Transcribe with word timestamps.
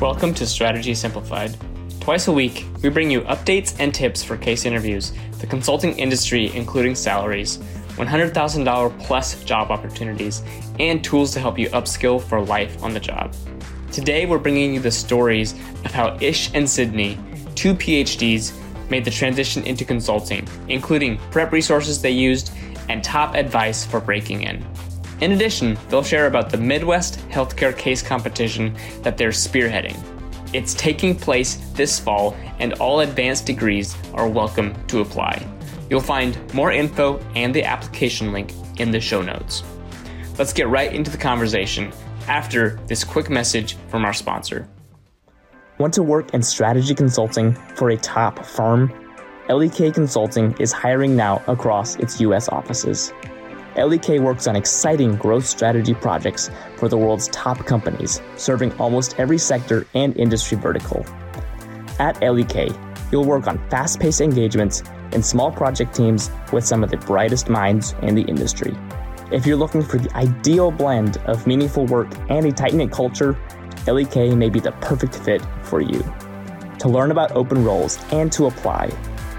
Welcome 0.00 0.34
to 0.34 0.46
Strategy 0.46 0.94
Simplified. 0.94 1.56
Twice 2.00 2.28
a 2.28 2.32
week, 2.32 2.66
we 2.82 2.90
bring 2.90 3.10
you 3.10 3.22
updates 3.22 3.74
and 3.78 3.94
tips 3.94 4.22
for 4.22 4.36
case 4.36 4.66
interviews, 4.66 5.14
the 5.38 5.46
consulting 5.46 5.98
industry, 5.98 6.54
including 6.54 6.94
salaries, 6.94 7.56
$100,000 7.96 9.00
plus 9.00 9.42
job 9.44 9.70
opportunities, 9.70 10.42
and 10.78 11.02
tools 11.02 11.32
to 11.32 11.40
help 11.40 11.58
you 11.58 11.70
upskill 11.70 12.22
for 12.22 12.42
life 12.42 12.82
on 12.82 12.92
the 12.92 13.00
job. 13.00 13.34
Today, 13.90 14.26
we're 14.26 14.36
bringing 14.36 14.74
you 14.74 14.80
the 14.80 14.90
stories 14.90 15.54
of 15.86 15.92
how 15.92 16.18
Ish 16.20 16.52
and 16.52 16.68
Sydney, 16.68 17.18
two 17.54 17.74
PhDs, 17.74 18.52
made 18.90 19.06
the 19.06 19.10
transition 19.10 19.62
into 19.62 19.86
consulting, 19.86 20.46
including 20.68 21.16
prep 21.30 21.52
resources 21.52 22.02
they 22.02 22.10
used 22.10 22.52
and 22.90 23.02
top 23.02 23.34
advice 23.34 23.86
for 23.86 24.00
breaking 24.00 24.42
in. 24.42 24.62
In 25.20 25.32
addition, 25.32 25.78
they'll 25.88 26.02
share 26.02 26.26
about 26.26 26.50
the 26.50 26.58
Midwest 26.58 27.26
Healthcare 27.30 27.76
Case 27.76 28.02
Competition 28.02 28.76
that 29.02 29.16
they're 29.16 29.30
spearheading. 29.30 29.96
It's 30.52 30.74
taking 30.74 31.16
place 31.16 31.56
this 31.72 31.98
fall, 31.98 32.36
and 32.58 32.74
all 32.74 33.00
advanced 33.00 33.46
degrees 33.46 33.96
are 34.12 34.28
welcome 34.28 34.74
to 34.88 35.00
apply. 35.00 35.42
You'll 35.88 36.00
find 36.00 36.38
more 36.52 36.70
info 36.70 37.18
and 37.34 37.54
the 37.54 37.64
application 37.64 38.30
link 38.30 38.52
in 38.78 38.90
the 38.90 39.00
show 39.00 39.22
notes. 39.22 39.62
Let's 40.38 40.52
get 40.52 40.68
right 40.68 40.92
into 40.92 41.10
the 41.10 41.18
conversation 41.18 41.92
after 42.28 42.78
this 42.86 43.02
quick 43.02 43.30
message 43.30 43.76
from 43.88 44.04
our 44.04 44.12
sponsor. 44.12 44.68
Want 45.78 45.94
to 45.94 46.02
work 46.02 46.34
in 46.34 46.42
strategy 46.42 46.94
consulting 46.94 47.54
for 47.74 47.88
a 47.88 47.96
top 47.96 48.44
firm? 48.44 48.92
LEK 49.48 49.94
Consulting 49.94 50.54
is 50.58 50.72
hiring 50.72 51.16
now 51.16 51.42
across 51.46 51.96
its 51.96 52.20
US 52.20 52.48
offices. 52.50 53.12
LEK 53.76 54.20
works 54.20 54.46
on 54.46 54.56
exciting 54.56 55.16
growth 55.16 55.44
strategy 55.44 55.94
projects 55.94 56.50
for 56.76 56.88
the 56.88 56.96
world's 56.96 57.28
top 57.28 57.58
companies, 57.66 58.22
serving 58.36 58.72
almost 58.78 59.18
every 59.18 59.38
sector 59.38 59.86
and 59.94 60.16
industry 60.16 60.56
vertical. 60.56 61.04
At 61.98 62.20
LEK, 62.22 62.70
you'll 63.12 63.24
work 63.24 63.46
on 63.46 63.58
fast 63.68 64.00
paced 64.00 64.20
engagements 64.20 64.82
in 65.12 65.22
small 65.22 65.52
project 65.52 65.94
teams 65.94 66.30
with 66.52 66.66
some 66.66 66.82
of 66.82 66.90
the 66.90 66.96
brightest 66.96 67.48
minds 67.48 67.94
in 68.02 68.14
the 68.14 68.22
industry. 68.22 68.74
If 69.30 69.44
you're 69.44 69.56
looking 69.56 69.82
for 69.82 69.98
the 69.98 70.14
ideal 70.16 70.70
blend 70.70 71.18
of 71.26 71.46
meaningful 71.46 71.86
work 71.86 72.08
and 72.30 72.46
a 72.46 72.52
tight 72.52 72.74
knit 72.74 72.92
culture, 72.92 73.38
LEK 73.86 74.34
may 74.36 74.48
be 74.48 74.60
the 74.60 74.72
perfect 74.72 75.16
fit 75.16 75.42
for 75.62 75.80
you. 75.80 76.02
To 76.78 76.88
learn 76.88 77.10
about 77.10 77.32
open 77.32 77.64
roles 77.64 77.98
and 78.12 78.32
to 78.32 78.46
apply, 78.46 78.90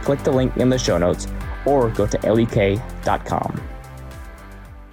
click 0.03 0.23
the 0.23 0.31
link 0.31 0.57
in 0.57 0.69
the 0.69 0.77
show 0.77 0.97
notes 0.97 1.27
or 1.65 1.89
go 1.89 2.05
to 2.07 2.17
lek.com. 2.33 3.76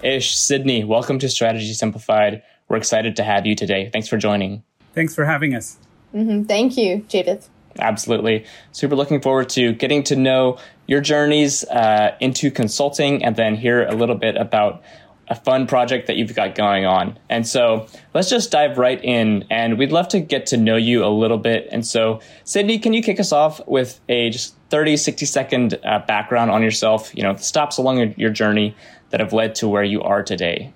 Ish, 0.05 0.37
Sydney, 0.37 0.83
welcome 0.83 1.17
to 1.17 1.27
Strategy 1.27 1.73
Simplified. 1.73 2.43
We're 2.67 2.77
excited 2.77 3.15
to 3.15 3.23
have 3.23 3.47
you 3.47 3.55
today. 3.55 3.89
Thanks 3.91 4.07
for 4.07 4.17
joining. 4.17 4.61
Thanks 4.93 5.15
for 5.15 5.25
having 5.25 5.55
us. 5.55 5.79
Mm-hmm. 6.13 6.43
Thank 6.43 6.77
you, 6.77 7.03
Japheth. 7.07 7.49
Absolutely. 7.79 8.45
Super 8.71 8.95
looking 8.95 9.19
forward 9.19 9.49
to 9.49 9.73
getting 9.73 10.03
to 10.03 10.15
know 10.15 10.59
your 10.85 11.01
journeys 11.01 11.63
uh, 11.63 12.15
into 12.19 12.51
consulting 12.51 13.25
and 13.25 13.35
then 13.35 13.55
hear 13.55 13.83
a 13.83 13.95
little 13.95 14.13
bit 14.13 14.37
about 14.37 14.83
a 15.27 15.33
fun 15.33 15.65
project 15.65 16.05
that 16.05 16.17
you've 16.17 16.35
got 16.35 16.53
going 16.53 16.85
on. 16.85 17.17
And 17.27 17.47
so 17.47 17.87
let's 18.13 18.29
just 18.29 18.51
dive 18.51 18.77
right 18.77 19.03
in 19.03 19.45
and 19.49 19.79
we'd 19.79 19.91
love 19.91 20.07
to 20.09 20.19
get 20.19 20.45
to 20.47 20.57
know 20.57 20.75
you 20.75 21.03
a 21.03 21.09
little 21.09 21.39
bit. 21.39 21.67
And 21.71 21.83
so, 21.83 22.19
Sydney, 22.43 22.77
can 22.77 22.93
you 22.93 23.01
kick 23.01 23.19
us 23.19 23.31
off 23.31 23.59
with 23.67 23.99
a 24.07 24.29
just 24.29 24.55
30, 24.69 24.97
60 24.97 25.25
second 25.25 25.79
uh, 25.83 25.97
background 26.07 26.51
on 26.51 26.61
yourself, 26.61 27.11
you 27.15 27.23
know, 27.23 27.35
stops 27.37 27.79
along 27.79 27.97
your, 27.97 28.13
your 28.17 28.29
journey 28.29 28.75
that 29.09 29.19
have 29.19 29.33
led 29.33 29.55
to 29.55 29.67
where 29.67 29.83
you 29.83 30.01
are 30.01 30.23
today? 30.23 30.73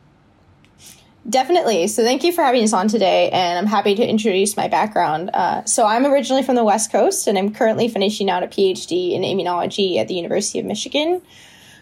Definitely. 1.29 1.87
So, 1.87 2.03
thank 2.03 2.23
you 2.23 2.31
for 2.31 2.41
having 2.41 2.63
us 2.63 2.73
on 2.73 2.87
today, 2.87 3.29
and 3.29 3.59
I'm 3.59 3.65
happy 3.65 3.93
to 3.93 4.07
introduce 4.07 4.55
my 4.55 4.67
background. 4.67 5.29
Uh, 5.33 5.63
so, 5.65 5.85
I'm 5.85 6.05
originally 6.05 6.43
from 6.43 6.55
the 6.55 6.63
West 6.63 6.91
Coast, 6.91 7.27
and 7.27 7.37
I'm 7.37 7.53
currently 7.53 7.89
finishing 7.89 8.29
out 8.29 8.41
a 8.41 8.47
PhD 8.47 9.11
in 9.11 9.21
immunology 9.23 9.97
at 9.97 10.07
the 10.07 10.15
University 10.15 10.59
of 10.59 10.65
Michigan. 10.65 11.21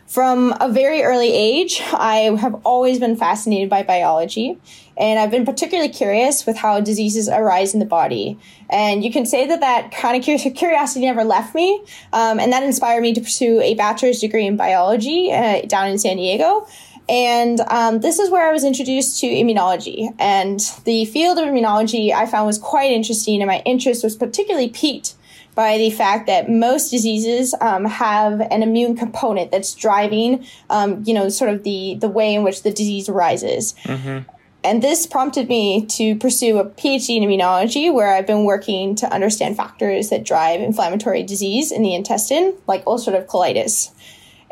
From 0.08 0.56
a 0.62 0.70
very 0.70 1.04
early 1.04 1.34
age, 1.34 1.82
I 1.92 2.34
have 2.40 2.56
always 2.64 2.98
been 2.98 3.18
fascinated 3.18 3.70
by 3.70 3.84
biology, 3.84 4.58
and 4.96 5.20
I've 5.20 5.32
been 5.32 5.46
particularly 5.46 5.90
curious 5.90 6.46
with 6.46 6.56
how 6.56 6.80
diseases 6.80 7.28
arise 7.28 7.74
in 7.74 7.82
the 7.82 7.86
body. 7.86 8.40
And 8.70 9.04
you 9.04 9.12
can 9.12 9.26
say 9.26 9.46
that 9.48 9.60
that 9.60 9.92
kind 9.92 10.16
of 10.16 10.56
curiosity 10.56 11.06
never 11.06 11.26
left 11.26 11.54
me, 11.54 11.84
um, 12.14 12.40
and 12.40 12.54
that 12.54 12.64
inspired 12.64 13.02
me 13.02 13.14
to 13.16 13.20
pursue 13.20 13.60
a 13.60 13.74
bachelor's 13.76 14.22
degree 14.22 14.46
in 14.46 14.56
biology 14.56 15.30
uh, 15.34 15.64
down 15.64 15.90
in 15.90 16.00
San 16.00 16.16
Diego. 16.16 16.66
And 17.10 17.60
um, 17.68 18.00
this 18.00 18.18
is 18.18 18.30
where 18.30 18.48
I 18.48 18.54
was 18.54 18.64
introduced 18.64 19.20
to 19.20 19.28
immunology. 19.28 20.14
And 20.20 20.62
the 20.86 21.04
field 21.06 21.38
of 21.38 21.46
immunology 21.46 22.14
I 22.14 22.28
found 22.28 22.48
was 22.48 22.58
quite 22.58 22.92
interesting, 22.92 23.42
and 23.42 23.48
my 23.48 23.62
interest 23.66 24.06
was 24.06 24.16
particularly 24.16 24.70
piqued 24.70 25.16
by 25.58 25.76
the 25.80 25.90
fact 25.90 26.28
that 26.28 26.52
most 26.52 26.92
diseases 26.92 27.56
um, 27.62 27.84
have 27.84 28.42
an 28.52 28.62
immune 28.62 28.96
component 28.96 29.50
that's 29.50 29.74
driving, 29.74 30.46
um, 30.70 31.04
you 31.04 31.16
know, 31.16 31.30
sort 31.30 31.52
of 31.52 31.64
the 31.64 31.98
the 32.00 32.08
way 32.08 32.36
in 32.36 32.44
which 32.44 32.62
the 32.62 32.72
disease 32.72 33.10
arises. 33.10 33.74
Mm-hmm. 33.84 34.30
And 34.64 34.84
this 34.84 35.08
prompted 35.08 35.50
me 35.50 35.88
to 35.88 36.16
pursue 36.18 36.60
a 36.60 36.66
PhD 36.66 37.18
in 37.18 37.24
immunology, 37.24 37.92
where 37.92 38.14
I've 38.14 38.28
been 38.28 38.46
working 38.46 38.94
to 38.98 39.12
understand 39.12 39.58
factors 39.58 40.10
that 40.10 40.24
drive 40.24 40.62
inflammatory 40.62 41.24
disease 41.24 41.72
in 41.72 41.82
the 41.82 41.96
intestine, 41.96 42.54
like 42.68 42.86
ulcerative 42.86 43.26
colitis. 43.26 43.92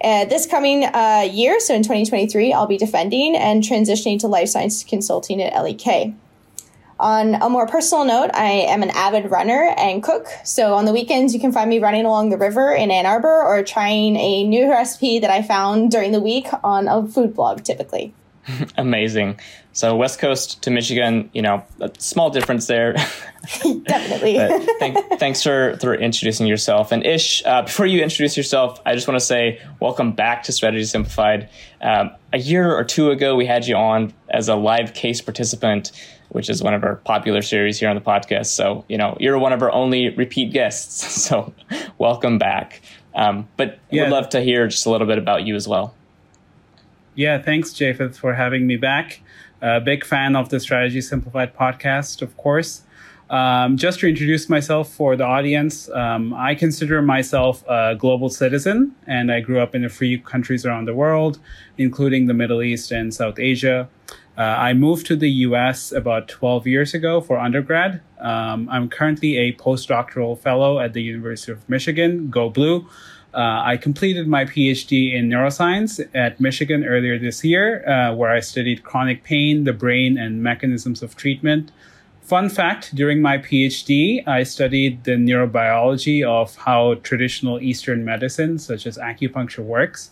Uh, 0.04 0.26
this 0.26 0.48
coming 0.48 0.86
uh, 0.86 1.28
year, 1.32 1.60
so 1.60 1.76
in 1.76 1.84
2023, 1.84 2.52
I'll 2.52 2.66
be 2.66 2.78
defending 2.78 3.36
and 3.36 3.62
transitioning 3.62 4.20
to 4.22 4.28
life 4.28 4.50
science 4.50 4.84
consulting 4.84 5.40
at 5.40 5.54
LEK. 5.62 6.16
On 7.00 7.36
a 7.36 7.50
more 7.50 7.68
personal 7.68 8.06
note, 8.06 8.32
I 8.34 8.52
am 8.52 8.82
an 8.82 8.90
avid 8.92 9.30
runner 9.30 9.74
and 9.78 10.02
cook. 10.02 10.28
So 10.46 10.76
on 10.76 10.86
the 10.86 10.94
weekends, 10.94 11.34
you 11.34 11.42
can 11.42 11.52
find 11.52 11.70
me 11.70 11.80
running 11.80 12.06
along 12.06 12.30
the 12.30 12.38
river 12.38 12.72
in 12.72 12.90
Ann 12.90 13.06
Arbor 13.06 13.44
or 13.44 13.64
trying 13.64 14.16
a 14.16 14.48
new 14.48 14.70
recipe 14.70 15.20
that 15.20 15.30
I 15.30 15.42
found 15.42 15.92
during 15.92 16.14
the 16.14 16.22
week 16.22 16.48
on 16.64 16.88
a 16.88 17.06
food 17.06 17.36
blog 17.36 17.64
typically. 17.64 18.14
Amazing. 18.78 19.40
So 19.74 19.96
West 19.96 20.20
Coast 20.20 20.62
to 20.64 20.72
Michigan, 20.72 21.30
you 21.34 21.42
know, 21.42 21.64
a 21.82 21.92
small 21.98 22.30
difference 22.30 22.68
there. 22.68 22.94
Definitely. 23.84 24.38
thank, 24.80 25.20
thanks 25.20 25.44
for, 25.44 25.78
for 25.82 25.94
introducing 25.94 26.48
yourself. 26.48 26.94
And 26.94 27.06
Ish, 27.06 27.44
uh, 27.46 27.64
before 27.64 27.86
you 27.86 28.02
introduce 28.02 28.38
yourself, 28.38 28.80
I 28.86 28.96
just 28.96 29.08
want 29.08 29.20
to 29.20 29.26
say 29.26 29.62
welcome 29.82 30.14
back 30.14 30.44
to 30.44 30.54
Strategy 30.54 30.86
Simplified. 30.86 31.50
Um, 31.82 32.12
a 32.32 32.38
year 32.38 32.74
or 32.74 32.86
two 32.86 33.12
ago, 33.12 33.36
we 33.36 33.46
had 33.46 33.68
you 33.68 33.76
on 33.76 34.14
as 34.30 34.48
a 34.48 34.56
live 34.56 34.94
case 34.94 35.20
participant, 35.20 35.92
which 36.36 36.50
is 36.50 36.62
one 36.62 36.74
of 36.74 36.84
our 36.84 36.98
popular 36.98 37.42
series 37.42 37.80
here 37.80 37.88
on 37.88 37.96
the 37.96 38.02
podcast. 38.02 38.48
So, 38.48 38.84
you 38.90 38.98
know, 38.98 39.16
you're 39.22 39.40
one 39.40 39.54
of 39.54 39.62
our 39.62 39.72
only 39.72 40.10
repeat 40.10 40.52
guests. 40.52 41.16
So, 41.26 41.54
welcome 41.98 42.38
back. 42.38 42.82
Um, 43.16 43.48
but 43.58 43.80
yeah. 43.90 44.04
would 44.04 44.12
love 44.12 44.30
to 44.30 44.42
hear 44.42 44.68
just 44.68 44.86
a 44.86 44.92
little 44.92 45.08
bit 45.08 45.18
about 45.18 45.44
you 45.48 45.56
as 45.56 45.68
well. 45.68 45.96
Yeah, 47.16 47.42
thanks, 47.42 47.72
Japheth, 47.72 48.18
for 48.18 48.34
having 48.34 48.68
me 48.68 48.76
back. 48.76 49.22
A 49.62 49.80
big 49.80 50.06
fan 50.06 50.36
of 50.36 50.50
the 50.50 50.60
Strategy 50.60 51.00
Simplified 51.00 51.56
podcast, 51.56 52.22
of 52.22 52.36
course. 52.36 52.84
Um, 53.30 53.78
just 53.78 54.02
to 54.02 54.08
introduce 54.08 54.50
myself 54.50 54.94
for 54.94 55.16
the 55.16 55.24
audience, 55.24 55.90
um, 55.90 56.34
I 56.34 56.54
consider 56.54 57.02
myself 57.02 57.64
a 57.68 57.96
global 57.98 58.30
citizen, 58.30 58.94
and 59.08 59.32
I 59.32 59.40
grew 59.40 59.60
up 59.60 59.74
in 59.74 59.84
a 59.84 59.90
few 59.90 60.20
countries 60.20 60.66
around 60.66 60.86
the 60.86 60.94
world, 60.94 61.40
including 61.78 62.28
the 62.28 62.36
Middle 62.36 62.62
East 62.62 62.92
and 62.92 63.14
South 63.14 63.40
Asia. 63.40 63.88
Uh, 64.38 64.42
I 64.42 64.74
moved 64.74 65.06
to 65.08 65.16
the 65.16 65.30
US 65.30 65.92
about 65.92 66.28
12 66.28 66.68
years 66.68 66.94
ago 66.94 67.22
for 67.22 67.40
undergrad. 67.40 68.02
Um, 68.20 68.68
I'm 68.70 68.90
currently 68.90 69.38
a 69.38 69.54
postdoctoral 69.54 70.38
fellow 70.38 70.80
at 70.80 70.94
the 70.94 71.02
University 71.02 71.52
of 71.52 71.68
Michigan, 71.70 72.30
Go 72.30 72.50
Blue, 72.50 72.88
uh, 73.36 73.62
I 73.66 73.76
completed 73.76 74.30
my 74.30 74.46
PhD 74.46 75.14
in 75.14 75.28
neuroscience 75.28 76.00
at 76.16 76.40
Michigan 76.40 76.86
earlier 76.86 77.20
this 77.20 77.44
year, 77.44 77.86
uh, 77.86 78.16
where 78.16 78.32
I 78.32 78.40
studied 78.40 78.84
chronic 78.84 79.26
pain, 79.26 79.66
the 79.66 79.74
brain, 79.74 80.18
and 80.18 80.42
mechanisms 80.42 81.04
of 81.04 81.18
treatment. 81.18 81.70
Fun 82.22 82.48
fact 82.48 82.96
during 82.96 83.22
my 83.22 83.38
PhD, 83.38 84.26
I 84.26 84.44
studied 84.44 85.04
the 85.04 85.18
neurobiology 85.18 86.26
of 86.26 86.56
how 86.56 86.94
traditional 87.04 87.60
Eastern 87.60 88.06
medicine, 88.06 88.58
such 88.58 88.88
as 88.88 88.98
acupuncture, 88.98 89.66
works. 89.66 90.12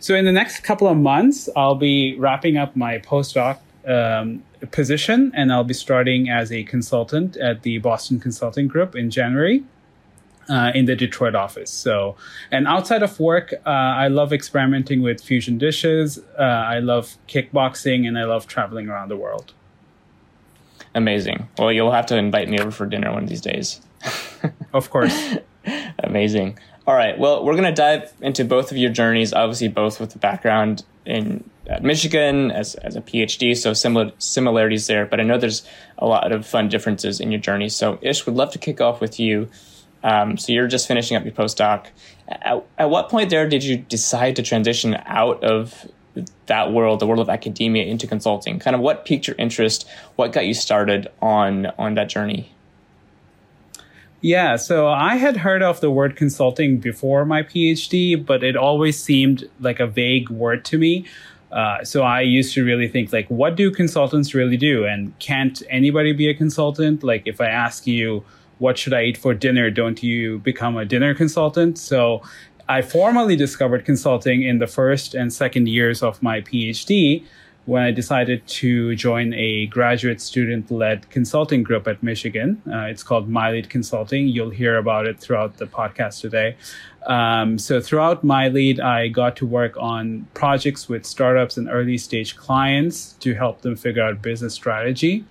So, 0.00 0.14
in 0.14 0.24
the 0.24 0.32
next 0.32 0.60
couple 0.60 0.86
of 0.86 0.96
months, 0.96 1.48
I'll 1.56 1.74
be 1.74 2.16
wrapping 2.16 2.56
up 2.56 2.76
my 2.76 2.98
postdoc 2.98 3.58
um, 3.86 4.42
position 4.70 5.32
and 5.34 5.52
I'll 5.52 5.64
be 5.64 5.74
starting 5.74 6.28
as 6.28 6.52
a 6.52 6.62
consultant 6.64 7.36
at 7.36 7.62
the 7.62 7.78
Boston 7.78 8.20
Consulting 8.20 8.68
Group 8.68 8.94
in 8.94 9.10
January 9.10 9.64
uh, 10.48 10.72
in 10.74 10.86
the 10.86 10.96
Detroit 10.96 11.34
office. 11.34 11.70
So, 11.70 12.16
and 12.50 12.66
outside 12.66 13.02
of 13.02 13.18
work, 13.20 13.52
uh, 13.66 13.68
I 13.68 14.08
love 14.08 14.32
experimenting 14.32 15.02
with 15.02 15.22
fusion 15.22 15.58
dishes. 15.58 16.18
Uh, 16.38 16.42
I 16.42 16.78
love 16.80 17.16
kickboxing, 17.28 18.06
and 18.06 18.18
I 18.18 18.24
love 18.24 18.46
traveling 18.46 18.88
around 18.88 19.08
the 19.08 19.16
world. 19.16 19.52
Amazing. 20.94 21.48
Well, 21.58 21.70
you'll 21.70 21.92
have 21.92 22.06
to 22.06 22.16
invite 22.16 22.48
me 22.48 22.58
over 22.58 22.70
for 22.70 22.86
dinner 22.86 23.12
one 23.12 23.24
of 23.24 23.28
these 23.28 23.42
days. 23.42 23.80
of 24.72 24.90
course. 24.90 25.36
Amazing. 25.98 26.58
All 26.88 26.94
right. 26.94 27.18
Well, 27.18 27.44
we're 27.44 27.52
going 27.52 27.64
to 27.64 27.72
dive 27.72 28.10
into 28.22 28.46
both 28.46 28.70
of 28.70 28.78
your 28.78 28.88
journeys, 28.88 29.34
obviously, 29.34 29.68
both 29.68 30.00
with 30.00 30.12
the 30.12 30.18
background 30.18 30.86
in 31.04 31.44
at 31.66 31.82
Michigan 31.82 32.50
as, 32.50 32.76
as 32.76 32.96
a 32.96 33.02
PhD, 33.02 33.54
so 33.54 33.74
similar 33.74 34.10
similarities 34.16 34.86
there. 34.86 35.04
But 35.04 35.20
I 35.20 35.22
know 35.24 35.36
there's 35.36 35.64
a 35.98 36.06
lot 36.06 36.32
of 36.32 36.46
fun 36.46 36.70
differences 36.70 37.20
in 37.20 37.30
your 37.30 37.42
journey. 37.42 37.68
So, 37.68 37.98
Ish, 38.00 38.24
would 38.24 38.36
love 38.36 38.52
to 38.52 38.58
kick 38.58 38.80
off 38.80 39.02
with 39.02 39.20
you. 39.20 39.50
Um, 40.02 40.38
so, 40.38 40.50
you're 40.50 40.66
just 40.66 40.88
finishing 40.88 41.14
up 41.14 41.24
your 41.24 41.34
postdoc. 41.34 41.88
At, 42.26 42.64
at 42.78 42.88
what 42.88 43.10
point 43.10 43.28
there 43.28 43.46
did 43.46 43.64
you 43.64 43.76
decide 43.76 44.36
to 44.36 44.42
transition 44.42 44.96
out 45.04 45.44
of 45.44 45.86
that 46.46 46.72
world, 46.72 47.00
the 47.00 47.06
world 47.06 47.20
of 47.20 47.28
academia, 47.28 47.84
into 47.84 48.06
consulting? 48.06 48.60
Kind 48.60 48.74
of 48.74 48.80
what 48.80 49.04
piqued 49.04 49.26
your 49.26 49.36
interest? 49.36 49.86
What 50.16 50.32
got 50.32 50.46
you 50.46 50.54
started 50.54 51.08
on 51.20 51.66
on 51.66 51.96
that 51.96 52.08
journey? 52.08 52.54
Yeah, 54.20 54.56
so 54.56 54.88
I 54.88 55.14
had 55.14 55.36
heard 55.36 55.62
of 55.62 55.80
the 55.80 55.90
word 55.92 56.16
consulting 56.16 56.78
before 56.78 57.24
my 57.24 57.42
PhD, 57.42 58.24
but 58.24 58.42
it 58.42 58.56
always 58.56 59.00
seemed 59.00 59.48
like 59.60 59.78
a 59.78 59.86
vague 59.86 60.28
word 60.28 60.64
to 60.66 60.78
me. 60.78 61.06
Uh, 61.52 61.84
so 61.84 62.02
I 62.02 62.22
used 62.22 62.52
to 62.54 62.64
really 62.64 62.88
think 62.88 63.12
like, 63.12 63.28
what 63.28 63.54
do 63.54 63.70
consultants 63.70 64.34
really 64.34 64.56
do? 64.56 64.84
And 64.84 65.16
can't 65.20 65.62
anybody 65.70 66.12
be 66.12 66.28
a 66.28 66.34
consultant? 66.34 67.04
Like, 67.04 67.22
if 67.26 67.40
I 67.40 67.46
ask 67.46 67.86
you, 67.86 68.24
what 68.58 68.76
should 68.76 68.92
I 68.92 69.04
eat 69.04 69.16
for 69.16 69.34
dinner? 69.34 69.70
Don't 69.70 70.02
you 70.02 70.40
become 70.40 70.76
a 70.76 70.84
dinner 70.84 71.14
consultant? 71.14 71.78
So 71.78 72.22
I 72.68 72.82
formally 72.82 73.36
discovered 73.36 73.84
consulting 73.84 74.42
in 74.42 74.58
the 74.58 74.66
first 74.66 75.14
and 75.14 75.32
second 75.32 75.68
years 75.68 76.02
of 76.02 76.20
my 76.22 76.40
PhD 76.40 77.24
when 77.68 77.82
I 77.82 77.90
decided 77.90 78.46
to 78.46 78.96
join 78.96 79.34
a 79.34 79.66
graduate 79.66 80.22
student 80.22 80.70
led 80.70 81.10
consulting 81.10 81.62
group 81.62 81.86
at 81.86 82.02
Michigan. 82.02 82.62
Uh, 82.66 82.86
it's 82.92 83.02
called 83.02 83.28
MyLead 83.28 83.68
Consulting. 83.68 84.26
You'll 84.26 84.48
hear 84.48 84.78
about 84.78 85.06
it 85.06 85.20
throughout 85.20 85.58
the 85.58 85.66
podcast 85.66 86.22
today. 86.22 86.56
Um, 87.06 87.58
so, 87.58 87.78
throughout 87.78 88.24
MyLead, 88.24 88.80
I 88.80 89.08
got 89.08 89.36
to 89.36 89.46
work 89.46 89.76
on 89.76 90.26
projects 90.32 90.88
with 90.88 91.04
startups 91.04 91.58
and 91.58 91.68
early 91.68 91.98
stage 91.98 92.36
clients 92.36 93.12
to 93.20 93.34
help 93.34 93.60
them 93.60 93.76
figure 93.76 94.02
out 94.02 94.22
business 94.22 94.54
strategy. 94.54 95.26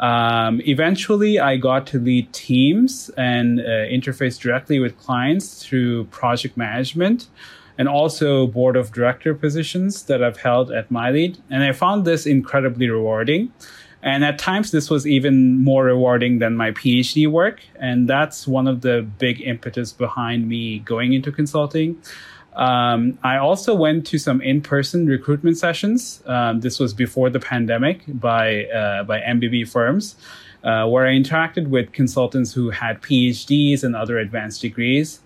Um, 0.00 0.62
eventually, 0.66 1.38
I 1.38 1.58
got 1.58 1.86
to 1.88 1.98
lead 1.98 2.32
teams 2.32 3.10
and 3.18 3.60
uh, 3.60 3.64
interface 3.64 4.40
directly 4.40 4.78
with 4.78 4.98
clients 4.98 5.62
through 5.62 6.04
project 6.06 6.56
management 6.56 7.28
and 7.78 7.88
also 7.88 8.46
board 8.46 8.76
of 8.76 8.92
director 8.92 9.34
positions 9.34 10.04
that 10.04 10.22
I've 10.22 10.38
held 10.38 10.70
at 10.70 10.88
MyLead. 10.88 11.38
And 11.50 11.62
I 11.62 11.72
found 11.72 12.04
this 12.04 12.26
incredibly 12.26 12.88
rewarding. 12.88 13.52
And 14.02 14.24
at 14.24 14.38
times, 14.38 14.70
this 14.70 14.88
was 14.88 15.06
even 15.06 15.64
more 15.64 15.84
rewarding 15.84 16.38
than 16.38 16.56
my 16.56 16.70
PhD 16.70 17.28
work. 17.28 17.60
And 17.76 18.08
that's 18.08 18.46
one 18.46 18.68
of 18.68 18.82
the 18.82 19.06
big 19.18 19.40
impetus 19.40 19.92
behind 19.92 20.48
me 20.48 20.78
going 20.80 21.12
into 21.12 21.32
consulting. 21.32 22.00
Um, 22.54 23.18
I 23.22 23.36
also 23.36 23.74
went 23.74 24.06
to 24.06 24.18
some 24.18 24.40
in-person 24.40 25.06
recruitment 25.06 25.58
sessions. 25.58 26.22
Um, 26.24 26.60
this 26.60 26.78
was 26.78 26.94
before 26.94 27.28
the 27.28 27.40
pandemic 27.40 28.02
by 28.06 28.64
uh, 28.66 29.02
by 29.04 29.20
MBB 29.20 29.68
firms, 29.68 30.16
uh, 30.64 30.86
where 30.86 31.06
I 31.06 31.10
interacted 31.10 31.68
with 31.68 31.92
consultants 31.92 32.54
who 32.54 32.70
had 32.70 33.02
PhDs 33.02 33.84
and 33.84 33.94
other 33.94 34.18
advanced 34.18 34.62
degrees 34.62 35.20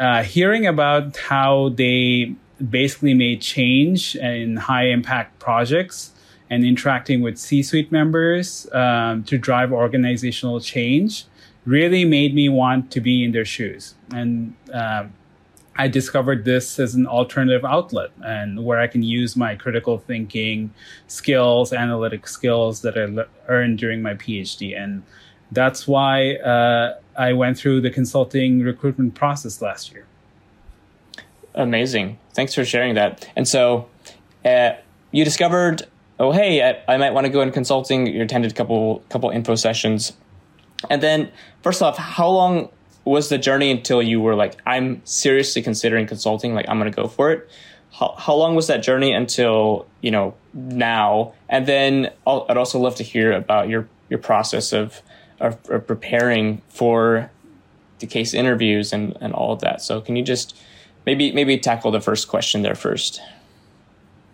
uh, 0.00 0.22
hearing 0.22 0.66
about 0.66 1.16
how 1.18 1.68
they 1.68 2.34
basically 2.68 3.14
made 3.14 3.40
change 3.40 4.16
in 4.16 4.56
high 4.56 4.86
impact 4.86 5.38
projects 5.38 6.12
and 6.48 6.64
interacting 6.64 7.20
with 7.20 7.38
C 7.38 7.62
suite 7.62 7.92
members 7.92 8.66
um, 8.72 9.22
to 9.24 9.38
drive 9.38 9.72
organizational 9.72 10.58
change 10.58 11.26
really 11.64 12.04
made 12.04 12.34
me 12.34 12.48
want 12.48 12.90
to 12.90 13.00
be 13.00 13.22
in 13.22 13.32
their 13.32 13.44
shoes. 13.44 13.94
And 14.12 14.54
um, 14.72 15.12
I 15.76 15.88
discovered 15.88 16.44
this 16.44 16.78
as 16.78 16.94
an 16.94 17.06
alternative 17.06 17.64
outlet 17.64 18.10
and 18.22 18.64
where 18.64 18.80
I 18.80 18.86
can 18.86 19.02
use 19.02 19.36
my 19.36 19.54
critical 19.54 19.98
thinking 19.98 20.72
skills, 21.06 21.72
analytic 21.72 22.26
skills 22.26 22.82
that 22.82 22.98
I 22.98 23.04
le- 23.04 23.28
earned 23.48 23.78
during 23.78 24.02
my 24.02 24.14
PhD. 24.14 24.76
And 24.76 25.02
that's 25.52 25.86
why 25.86 26.36
uh, 26.36 26.98
I 27.20 27.34
went 27.34 27.58
through 27.58 27.82
the 27.82 27.90
consulting 27.90 28.60
recruitment 28.60 29.14
process 29.14 29.60
last 29.60 29.92
year. 29.92 30.06
Amazing. 31.54 32.18
Thanks 32.32 32.54
for 32.54 32.64
sharing 32.64 32.94
that. 32.94 33.28
And 33.36 33.46
so 33.46 33.90
uh, 34.42 34.70
you 35.10 35.22
discovered, 35.22 35.86
oh, 36.18 36.32
hey, 36.32 36.66
I, 36.66 36.94
I 36.94 36.96
might 36.96 37.10
want 37.10 37.26
to 37.26 37.30
go 37.30 37.42
in 37.42 37.52
consulting. 37.52 38.06
You 38.06 38.22
attended 38.22 38.52
a 38.52 38.54
couple, 38.54 39.00
couple 39.10 39.28
info 39.28 39.54
sessions. 39.54 40.14
And 40.88 41.02
then, 41.02 41.30
first 41.62 41.82
off, 41.82 41.98
how 41.98 42.30
long 42.30 42.70
was 43.04 43.28
the 43.28 43.36
journey 43.36 43.70
until 43.70 44.00
you 44.00 44.22
were 44.22 44.34
like, 44.34 44.56
I'm 44.64 45.02
seriously 45.04 45.60
considering 45.60 46.06
consulting, 46.06 46.54
like, 46.54 46.66
I'm 46.70 46.78
going 46.78 46.90
to 46.90 46.96
go 46.96 47.06
for 47.06 47.32
it? 47.32 47.50
How, 47.92 48.14
how 48.16 48.34
long 48.34 48.54
was 48.54 48.68
that 48.68 48.82
journey 48.82 49.12
until, 49.12 49.86
you 50.00 50.10
know, 50.10 50.34
now? 50.54 51.34
And 51.50 51.66
then 51.66 52.12
i 52.26 52.32
would 52.32 52.56
also 52.56 52.78
love 52.78 52.94
to 52.94 53.02
hear 53.02 53.30
about 53.30 53.68
your, 53.68 53.86
your 54.08 54.20
process 54.20 54.72
of 54.72 55.02
of, 55.40 55.58
of 55.70 55.86
preparing 55.86 56.62
for 56.68 57.30
the 57.98 58.06
case 58.06 58.34
interviews 58.34 58.92
and, 58.92 59.16
and 59.20 59.32
all 59.32 59.52
of 59.52 59.60
that. 59.60 59.82
So 59.82 60.00
can 60.00 60.16
you 60.16 60.22
just 60.22 60.56
maybe 61.06 61.32
maybe 61.32 61.58
tackle 61.58 61.90
the 61.90 62.00
first 62.00 62.28
question 62.28 62.62
there 62.62 62.74
first? 62.74 63.20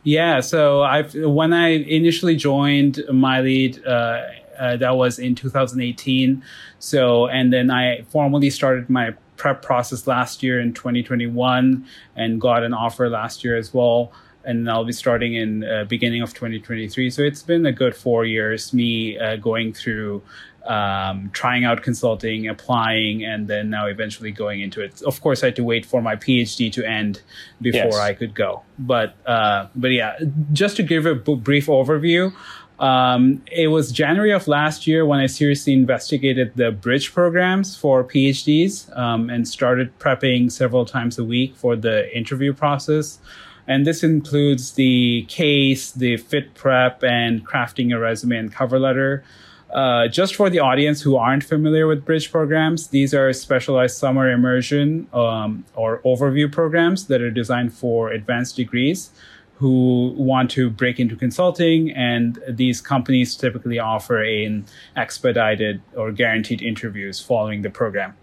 Yeah, 0.03 0.41
so 0.41 0.83
I've 0.83 1.15
when 1.15 1.53
I 1.53 1.69
initially 1.69 2.37
joined 2.37 3.03
MyLead, 3.11 3.85
uh, 3.87 4.23
uh, 4.59 4.77
that 4.77 4.97
was 4.97 5.19
in 5.19 5.35
2018. 5.35 6.43
So 6.79 7.27
and 7.27 7.53
then 7.53 7.71
I 7.71 8.03
formally 8.03 8.51
started 8.51 8.89
my 8.89 9.15
prep 9.37 9.63
process 9.63 10.07
last 10.07 10.43
year 10.43 10.61
in 10.61 10.73
2021 10.73 11.87
and 12.15 12.41
got 12.41 12.63
an 12.63 12.73
offer 12.73 13.11
last 13.11 13.45
year 13.45 13.57
as 13.57 13.75
well. 13.75 14.13
And 14.47 14.71
I'll 14.71 14.85
be 14.85 14.93
starting 14.93 15.35
in 15.35 15.65
uh, 15.65 15.85
beginning 15.85 16.23
of 16.23 16.33
2023. 16.33 17.11
So 17.11 17.23
it's 17.23 17.43
been 17.43 17.67
a 17.67 17.73
good 17.73 17.95
four 17.95 18.25
years 18.25 18.73
me 18.73 19.19
uh, 19.19 19.37
going 19.37 19.73
through 19.73 20.23
um, 20.67 21.31
trying 21.33 21.65
out 21.65 21.83
consulting, 21.83 22.49
applying, 22.49 23.25
and 23.25 23.49
then 23.49 23.71
now 23.71 23.87
eventually 23.87 24.31
going 24.31 24.61
into 24.61 24.83
it. 24.83 25.03
Of 25.03 25.21
course, 25.21 25.43
I 25.43 25.47
had 25.47 25.57
to 25.57 25.65
wait 25.65 25.87
for 25.87 26.03
my 26.03 26.17
PhD 26.17 26.73
to 26.73 26.85
end 26.85 27.23
before 27.61 27.85
yes. 27.85 27.97
I 27.97 28.15
could 28.15 28.35
go. 28.35 28.63
But 28.79 29.15
uh, 29.27 29.69
but 29.75 29.93
yeah, 29.93 30.19
just 30.53 30.77
to 30.77 30.83
give 30.83 31.07
a 31.07 31.15
b- 31.15 31.37
brief 31.37 31.67
overview. 31.67 32.33
Um, 32.79 33.43
it 33.51 33.69
was 33.69 33.91
January 33.91 34.33
of 34.33 34.47
last 34.47 34.87
year 34.87 35.07
when 35.07 35.19
I 35.19 35.29
seriously 35.29 35.73
investigated 35.73 36.53
the 36.57 36.71
bridge 36.71 37.15
programs 37.15 37.75
for 37.75 38.05
PhDs 38.05 38.95
um, 38.99 39.31
and 39.31 39.49
started 39.49 39.99
prepping 39.99 40.53
several 40.53 40.85
times 40.85 41.19
a 41.19 41.25
week 41.25 41.57
for 41.57 41.75
the 41.75 42.15
interview 42.15 42.53
process. 42.53 43.19
And 43.69 43.87
this 43.87 44.03
includes 44.03 44.73
the 44.73 45.27
case, 45.29 45.91
the 45.91 46.17
fit 46.17 46.55
prep, 46.55 47.03
and 47.03 47.47
crafting 47.47 47.95
a 47.95 47.99
resume 47.99 48.37
and 48.37 48.53
cover 48.53 48.79
letter. 48.79 49.25
Uh, 49.71 50.07
just 50.07 50.37
for 50.37 50.49
the 50.49 50.61
audience 50.61 51.03
who 51.03 51.17
aren't 51.17 51.43
familiar 51.43 51.87
with 51.87 52.05
bridge 52.05 52.31
programs, 52.31 52.89
these 52.89 53.13
are 53.13 53.33
specialized 53.33 53.97
summer 53.97 54.31
immersion 54.31 55.09
um, 55.13 55.65
or 55.75 56.01
overview 56.03 56.51
programs 56.51 57.09
that 57.09 57.21
are 57.21 57.31
designed 57.31 57.73
for 57.73 58.11
advanced 58.11 58.57
degrees 58.57 59.11
who 59.57 60.15
want 60.17 60.51
to 60.51 60.71
break 60.71 61.01
into 61.01 61.17
consulting. 61.17 61.91
And 61.91 62.39
these 62.49 62.81
companies 62.81 63.35
typically 63.35 63.79
offer 63.79 64.23
an 64.23 64.67
expedited 64.95 65.83
or 65.97 66.13
guaranteed 66.13 66.63
interviews 66.63 67.21
following 67.21 67.63
the 67.63 67.71
program. 67.71 68.15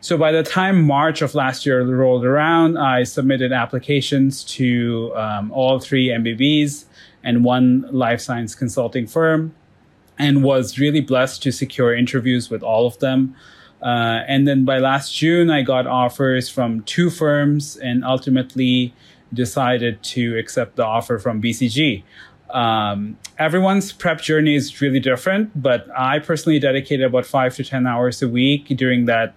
So 0.00 0.16
by 0.16 0.30
the 0.30 0.44
time 0.44 0.82
March 0.82 1.22
of 1.22 1.34
last 1.34 1.66
year 1.66 1.84
rolled 1.84 2.24
around, 2.24 2.78
I 2.78 3.02
submitted 3.02 3.52
applications 3.52 4.44
to 4.44 5.12
um, 5.16 5.50
all 5.50 5.80
three 5.80 6.08
MBBs 6.08 6.84
and 7.24 7.44
one 7.44 7.88
life 7.90 8.20
science 8.20 8.54
consulting 8.54 9.08
firm 9.08 9.54
and 10.18 10.44
was 10.44 10.78
really 10.78 11.00
blessed 11.00 11.42
to 11.42 11.52
secure 11.52 11.94
interviews 11.94 12.48
with 12.48 12.62
all 12.62 12.86
of 12.86 12.98
them. 13.00 13.34
Uh, 13.82 14.22
and 14.28 14.46
then 14.46 14.64
by 14.64 14.78
last 14.78 15.14
June, 15.14 15.50
I 15.50 15.62
got 15.62 15.86
offers 15.86 16.48
from 16.48 16.82
two 16.82 17.10
firms 17.10 17.76
and 17.76 18.04
ultimately 18.04 18.94
decided 19.32 20.02
to 20.02 20.38
accept 20.38 20.76
the 20.76 20.84
offer 20.84 21.18
from 21.18 21.42
BCG. 21.42 22.02
Um, 22.50 23.18
everyone's 23.38 23.92
prep 23.92 24.20
journey 24.20 24.54
is 24.54 24.80
really 24.80 25.00
different, 25.00 25.60
but 25.60 25.86
I 25.96 26.18
personally 26.18 26.58
dedicated 26.58 27.06
about 27.06 27.26
five 27.26 27.54
to 27.56 27.64
10 27.64 27.86
hours 27.86 28.22
a 28.22 28.28
week 28.28 28.68
during 28.68 29.04
that 29.06 29.34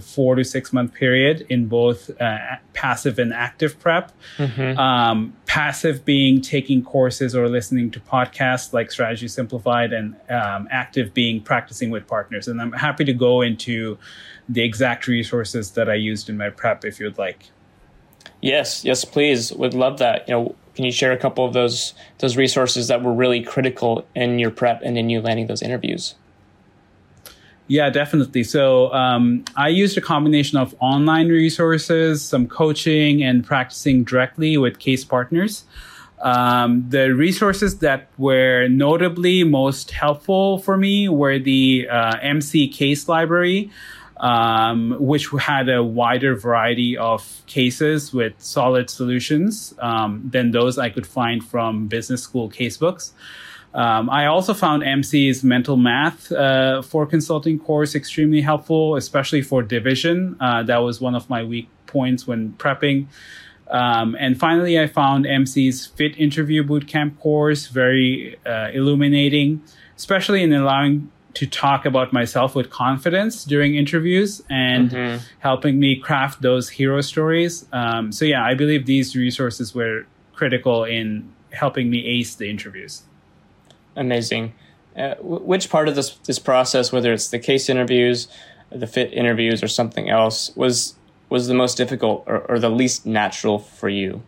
four 0.00 0.34
to 0.34 0.44
six 0.44 0.72
month 0.72 0.94
period 0.94 1.46
in 1.48 1.66
both 1.66 2.10
uh, 2.20 2.38
passive 2.72 3.18
and 3.18 3.32
active 3.32 3.78
prep. 3.78 4.12
Mm-hmm. 4.38 4.78
Um, 4.78 5.36
passive 5.46 6.04
being 6.04 6.40
taking 6.40 6.82
courses 6.82 7.34
or 7.34 7.48
listening 7.48 7.90
to 7.90 8.00
podcasts 8.00 8.72
like 8.72 8.90
Strategy 8.90 9.28
Simplified, 9.28 9.92
and 9.92 10.16
um, 10.30 10.68
active 10.70 11.12
being 11.12 11.40
practicing 11.40 11.90
with 11.90 12.06
partners. 12.06 12.48
And 12.48 12.60
I'm 12.60 12.72
happy 12.72 13.04
to 13.04 13.12
go 13.12 13.42
into 13.42 13.98
the 14.48 14.62
exact 14.62 15.06
resources 15.06 15.72
that 15.72 15.88
I 15.88 15.94
used 15.94 16.28
in 16.28 16.36
my 16.36 16.50
prep 16.50 16.84
if 16.84 16.98
you'd 16.98 17.18
like. 17.18 17.50
Yes, 18.40 18.84
yes, 18.84 19.04
please. 19.04 19.52
Would 19.52 19.74
love 19.74 19.98
that. 19.98 20.28
You 20.28 20.34
know, 20.34 20.56
can 20.74 20.84
you 20.84 20.92
share 20.92 21.12
a 21.12 21.16
couple 21.16 21.44
of 21.44 21.52
those 21.52 21.94
those 22.18 22.36
resources 22.36 22.88
that 22.88 23.02
were 23.02 23.12
really 23.12 23.42
critical 23.42 24.06
in 24.14 24.38
your 24.38 24.50
prep 24.50 24.80
and 24.82 24.96
in 24.96 25.10
you 25.10 25.20
landing 25.20 25.46
those 25.46 25.62
interviews? 25.62 26.14
Yeah, 27.68 27.90
definitely. 27.90 28.44
So 28.44 28.92
um, 28.92 29.44
I 29.56 29.68
used 29.68 29.96
a 29.96 30.00
combination 30.00 30.58
of 30.58 30.74
online 30.80 31.28
resources, 31.28 32.22
some 32.22 32.46
coaching, 32.46 33.22
and 33.22 33.44
practicing 33.44 34.04
directly 34.04 34.56
with 34.58 34.78
case 34.78 35.04
partners. 35.04 35.64
Um, 36.20 36.84
the 36.88 37.14
resources 37.14 37.78
that 37.78 38.08
were 38.16 38.68
notably 38.68 39.42
most 39.42 39.90
helpful 39.90 40.58
for 40.58 40.76
me 40.76 41.08
were 41.08 41.38
the 41.38 41.88
uh, 41.90 42.16
MC 42.22 42.68
Case 42.68 43.08
Library, 43.08 43.70
um, 44.22 44.96
which 45.00 45.28
had 45.40 45.68
a 45.68 45.82
wider 45.82 46.36
variety 46.36 46.96
of 46.96 47.42
cases 47.46 48.14
with 48.14 48.32
solid 48.38 48.88
solutions 48.88 49.74
um, 49.80 50.22
than 50.32 50.52
those 50.52 50.78
I 50.78 50.90
could 50.90 51.06
find 51.06 51.44
from 51.44 51.88
business 51.88 52.22
school 52.22 52.48
casebooks. 52.48 53.10
Um, 53.74 54.08
I 54.10 54.26
also 54.26 54.54
found 54.54 54.84
MC's 54.84 55.42
mental 55.42 55.76
math 55.76 56.30
uh, 56.30 56.82
for 56.82 57.04
consulting 57.04 57.58
course 57.58 57.94
extremely 57.94 58.42
helpful, 58.42 58.96
especially 58.96 59.42
for 59.42 59.62
division. 59.62 60.36
Uh, 60.40 60.62
that 60.64 60.78
was 60.78 61.00
one 61.00 61.14
of 61.14 61.28
my 61.28 61.42
weak 61.42 61.68
points 61.86 62.26
when 62.26 62.52
prepping. 62.52 63.06
Um, 63.68 64.14
and 64.20 64.38
finally, 64.38 64.78
I 64.78 64.86
found 64.86 65.26
MC's 65.26 65.86
Fit 65.86 66.16
Interview 66.18 66.62
Bootcamp 66.62 67.18
course 67.18 67.68
very 67.68 68.36
uh, 68.44 68.68
illuminating, 68.72 69.62
especially 69.96 70.42
in 70.42 70.52
allowing 70.52 71.10
to 71.34 71.46
talk 71.46 71.86
about 71.86 72.12
myself 72.12 72.54
with 72.54 72.70
confidence 72.70 73.44
during 73.44 73.74
interviews 73.74 74.42
and 74.50 74.90
mm-hmm. 74.90 75.24
helping 75.38 75.78
me 75.80 75.96
craft 75.96 76.42
those 76.42 76.68
hero 76.68 77.00
stories. 77.00 77.66
Um, 77.72 78.12
so, 78.12 78.24
yeah, 78.24 78.44
I 78.44 78.54
believe 78.54 78.86
these 78.86 79.16
resources 79.16 79.74
were 79.74 80.06
critical 80.34 80.84
in 80.84 81.32
helping 81.52 81.90
me 81.90 82.04
ace 82.06 82.34
the 82.34 82.50
interviews. 82.50 83.02
Amazing. 83.96 84.54
Uh, 84.96 85.14
which 85.20 85.70
part 85.70 85.88
of 85.88 85.94
this 85.94 86.10
this 86.26 86.38
process, 86.38 86.92
whether 86.92 87.12
it's 87.12 87.28
the 87.28 87.38
case 87.38 87.70
interviews, 87.70 88.28
the 88.70 88.86
fit 88.86 89.12
interviews, 89.12 89.62
or 89.62 89.68
something 89.68 90.10
else, 90.10 90.54
was 90.54 90.94
was 91.30 91.46
the 91.46 91.54
most 91.54 91.76
difficult 91.76 92.24
or, 92.26 92.40
or 92.40 92.58
the 92.58 92.68
least 92.68 93.06
natural 93.06 93.58
for 93.58 93.88
you? 93.88 94.22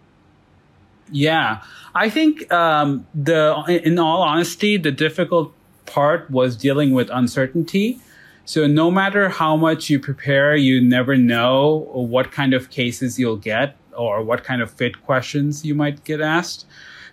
Yeah, 1.12 1.62
I 1.94 2.08
think 2.08 2.50
um, 2.50 3.06
the 3.14 3.82
in 3.84 3.98
all 3.98 4.22
honesty, 4.22 4.78
the 4.78 4.90
difficult 4.90 5.52
part 5.86 6.30
was 6.30 6.56
dealing 6.56 6.92
with 6.92 7.10
uncertainty. 7.10 8.00
So 8.44 8.66
no 8.66 8.90
matter 8.90 9.28
how 9.28 9.56
much 9.56 9.88
you 9.88 9.98
prepare, 9.98 10.54
you 10.54 10.80
never 10.80 11.16
know 11.16 11.88
what 11.92 12.30
kind 12.30 12.52
of 12.52 12.70
cases 12.70 13.18
you'll 13.18 13.36
get 13.36 13.76
or 13.96 14.22
what 14.22 14.44
kind 14.44 14.60
of 14.60 14.70
fit 14.70 15.02
questions 15.04 15.64
you 15.64 15.74
might 15.74 16.04
get 16.04 16.20
asked. 16.20 16.66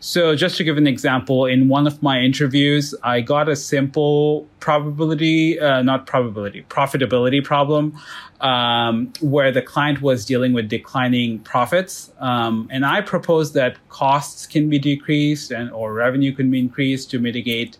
So 0.04 0.36
just 0.36 0.58
to 0.58 0.64
give 0.64 0.78
an 0.78 0.88
example, 0.88 1.46
in 1.46 1.68
one 1.68 1.86
of 1.86 2.02
my 2.02 2.22
interviews, 2.22 2.96
I 3.04 3.22
got 3.22 3.48
a 3.48 3.56
simple 3.56 4.48
probability, 4.60 5.60
uh, 5.60 5.84
not 5.84 6.08
probability, 6.08 6.66
profitability 6.70 7.44
problem, 7.44 7.96
um, 8.40 9.14
where 9.22 9.52
the 9.52 9.62
client 9.62 10.02
was 10.02 10.26
dealing 10.26 10.54
with 10.54 10.70
declining 10.70 11.38
profits. 11.40 12.12
Um, 12.20 12.68
and 12.72 12.84
I 12.84 13.02
proposed 13.02 13.54
that 13.54 13.78
costs 13.90 14.48
can 14.48 14.72
be 14.72 14.80
decreased 14.80 15.52
and 15.52 15.70
or 15.70 15.94
revenue 15.94 16.34
can 16.34 16.50
be 16.50 16.58
increased 16.58 17.12
to 17.12 17.20
mitigate 17.20 17.78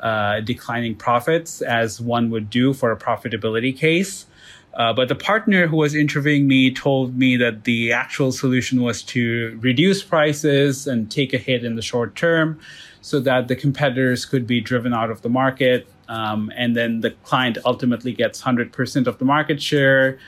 uh, 0.00 0.40
declining 0.40 0.94
profits 0.94 1.62
as 1.62 2.00
one 2.00 2.30
would 2.30 2.50
do 2.50 2.72
for 2.72 2.90
a 2.90 2.96
profitability 2.96 3.76
case. 3.76 4.26
Uh, 4.74 4.92
but 4.92 5.08
the 5.08 5.14
partner 5.14 5.66
who 5.66 5.76
was 5.76 5.94
interviewing 5.94 6.46
me 6.46 6.72
told 6.72 7.16
me 7.16 7.36
that 7.36 7.64
the 7.64 7.92
actual 7.92 8.30
solution 8.30 8.82
was 8.82 9.02
to 9.02 9.58
reduce 9.60 10.02
prices 10.02 10.86
and 10.86 11.10
take 11.10 11.34
a 11.34 11.38
hit 11.38 11.64
in 11.64 11.74
the 11.74 11.82
short 11.82 12.14
term 12.14 12.58
so 13.00 13.18
that 13.18 13.48
the 13.48 13.56
competitors 13.56 14.24
could 14.24 14.46
be 14.46 14.60
driven 14.60 14.94
out 14.94 15.10
of 15.10 15.22
the 15.22 15.28
market. 15.28 15.88
Um, 16.08 16.52
and 16.56 16.76
then 16.76 17.00
the 17.00 17.10
client 17.10 17.58
ultimately 17.64 18.12
gets 18.12 18.42
100% 18.42 19.06
of 19.06 19.18
the 19.18 19.24
market 19.24 19.60
share. 19.60 20.18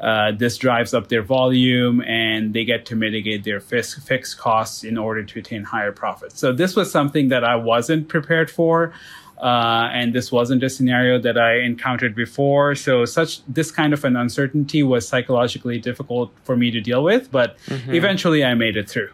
Uh, 0.00 0.32
this 0.32 0.56
drives 0.56 0.94
up 0.94 1.08
their 1.08 1.22
volume 1.22 2.02
and 2.02 2.54
they 2.54 2.64
get 2.64 2.86
to 2.86 2.96
mitigate 2.96 3.44
their 3.44 3.60
fixed 3.60 4.36
costs 4.36 4.82
in 4.82 4.98
order 4.98 5.22
to 5.22 5.38
attain 5.38 5.62
higher 5.62 5.92
profits. 5.92 6.40
So, 6.40 6.52
this 6.52 6.74
was 6.74 6.90
something 6.90 7.28
that 7.28 7.44
I 7.44 7.54
wasn't 7.54 8.08
prepared 8.08 8.50
for. 8.50 8.92
Uh, 9.42 9.90
and 9.92 10.14
this 10.14 10.30
wasn't 10.30 10.62
a 10.62 10.70
scenario 10.70 11.18
that 11.18 11.36
I 11.36 11.58
encountered 11.58 12.14
before. 12.14 12.76
So 12.76 13.04
such 13.04 13.44
this 13.46 13.72
kind 13.72 13.92
of 13.92 14.04
an 14.04 14.14
uncertainty 14.14 14.84
was 14.84 15.08
psychologically 15.08 15.80
difficult 15.80 16.32
for 16.44 16.56
me 16.56 16.70
to 16.70 16.80
deal 16.80 17.02
with, 17.02 17.30
but 17.32 17.58
mm-hmm. 17.66 17.92
eventually 17.92 18.44
I 18.44 18.54
made 18.54 18.76
it 18.76 18.88
through. 18.88 19.10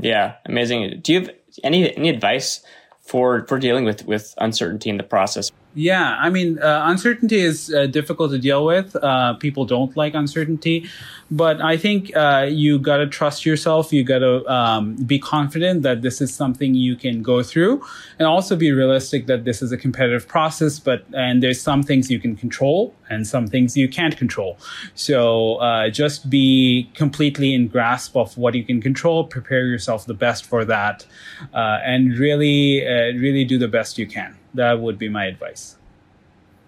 Yeah, 0.00 0.34
amazing. 0.46 1.00
Do 1.02 1.12
you 1.12 1.20
have 1.20 1.30
any 1.62 1.96
any 1.96 2.08
advice 2.08 2.64
for 3.00 3.46
for 3.46 3.58
dealing 3.60 3.84
with 3.84 4.04
with 4.04 4.34
uncertainty 4.38 4.90
in 4.90 4.96
the 4.96 5.04
process? 5.04 5.52
Yeah, 5.74 6.16
I 6.18 6.30
mean, 6.30 6.58
uh, 6.58 6.82
uncertainty 6.86 7.38
is 7.38 7.72
uh, 7.72 7.86
difficult 7.86 8.32
to 8.32 8.38
deal 8.38 8.64
with. 8.66 8.96
Uh, 8.96 9.34
people 9.34 9.64
don't 9.64 9.96
like 9.96 10.14
uncertainty, 10.14 10.88
but 11.30 11.60
I 11.60 11.76
think 11.76 12.10
uh, 12.16 12.48
you 12.50 12.80
got 12.80 12.96
to 12.96 13.06
trust 13.06 13.46
yourself. 13.46 13.92
You 13.92 14.02
got 14.02 14.18
to 14.18 14.44
um, 14.52 14.96
be 14.96 15.20
confident 15.20 15.82
that 15.82 16.02
this 16.02 16.20
is 16.20 16.34
something 16.34 16.74
you 16.74 16.96
can 16.96 17.22
go 17.22 17.44
through, 17.44 17.84
and 18.18 18.26
also 18.26 18.56
be 18.56 18.72
realistic 18.72 19.26
that 19.26 19.44
this 19.44 19.62
is 19.62 19.70
a 19.70 19.76
competitive 19.76 20.26
process. 20.26 20.80
But 20.80 21.04
and 21.12 21.40
there's 21.40 21.62
some 21.62 21.84
things 21.84 22.10
you 22.10 22.18
can 22.18 22.34
control 22.34 22.92
and 23.08 23.24
some 23.24 23.46
things 23.46 23.76
you 23.76 23.88
can't 23.88 24.16
control. 24.16 24.58
So 24.96 25.56
uh, 25.56 25.88
just 25.90 26.28
be 26.28 26.90
completely 26.94 27.54
in 27.54 27.68
grasp 27.68 28.16
of 28.16 28.36
what 28.36 28.56
you 28.56 28.64
can 28.64 28.80
control. 28.80 29.22
Prepare 29.22 29.66
yourself 29.66 30.04
the 30.04 30.14
best 30.14 30.46
for 30.46 30.64
that, 30.64 31.06
uh, 31.54 31.78
and 31.84 32.18
really, 32.18 32.84
really 32.84 33.44
do 33.44 33.56
the 33.56 33.68
best 33.68 33.96
you 33.96 34.08
can 34.08 34.39
that 34.54 34.80
would 34.80 34.98
be 34.98 35.08
my 35.08 35.26
advice. 35.26 35.76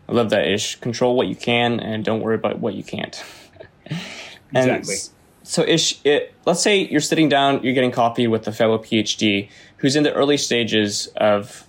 I 0.09 0.13
love 0.13 0.31
that 0.31 0.47
ish. 0.47 0.77
Control 0.77 1.17
what 1.17 1.29
you 1.29 1.37
can 1.37 1.81
and 1.81 2.05
don't 2.05 2.21
worry 2.21 2.35
about 2.35 2.59
what 2.59 2.75
you 2.75 2.85
can't. 2.85 3.23
exactly. 4.55 4.97
So 5.43 5.63
ish, 5.63 6.01
it, 6.05 6.35
let's 6.47 6.63
say 6.63 6.87
you're 6.87 7.01
sitting 7.01 7.29
down, 7.29 7.63
you're 7.63 7.75
getting 7.75 7.91
coffee 7.91 8.27
with 8.27 8.47
a 8.47 8.53
fellow 8.53 8.79
PhD 8.79 9.49
who's 9.79 9.97
in 9.97 10.03
the 10.03 10.13
early 10.13 10.37
stages 10.37 11.09
of, 11.17 11.67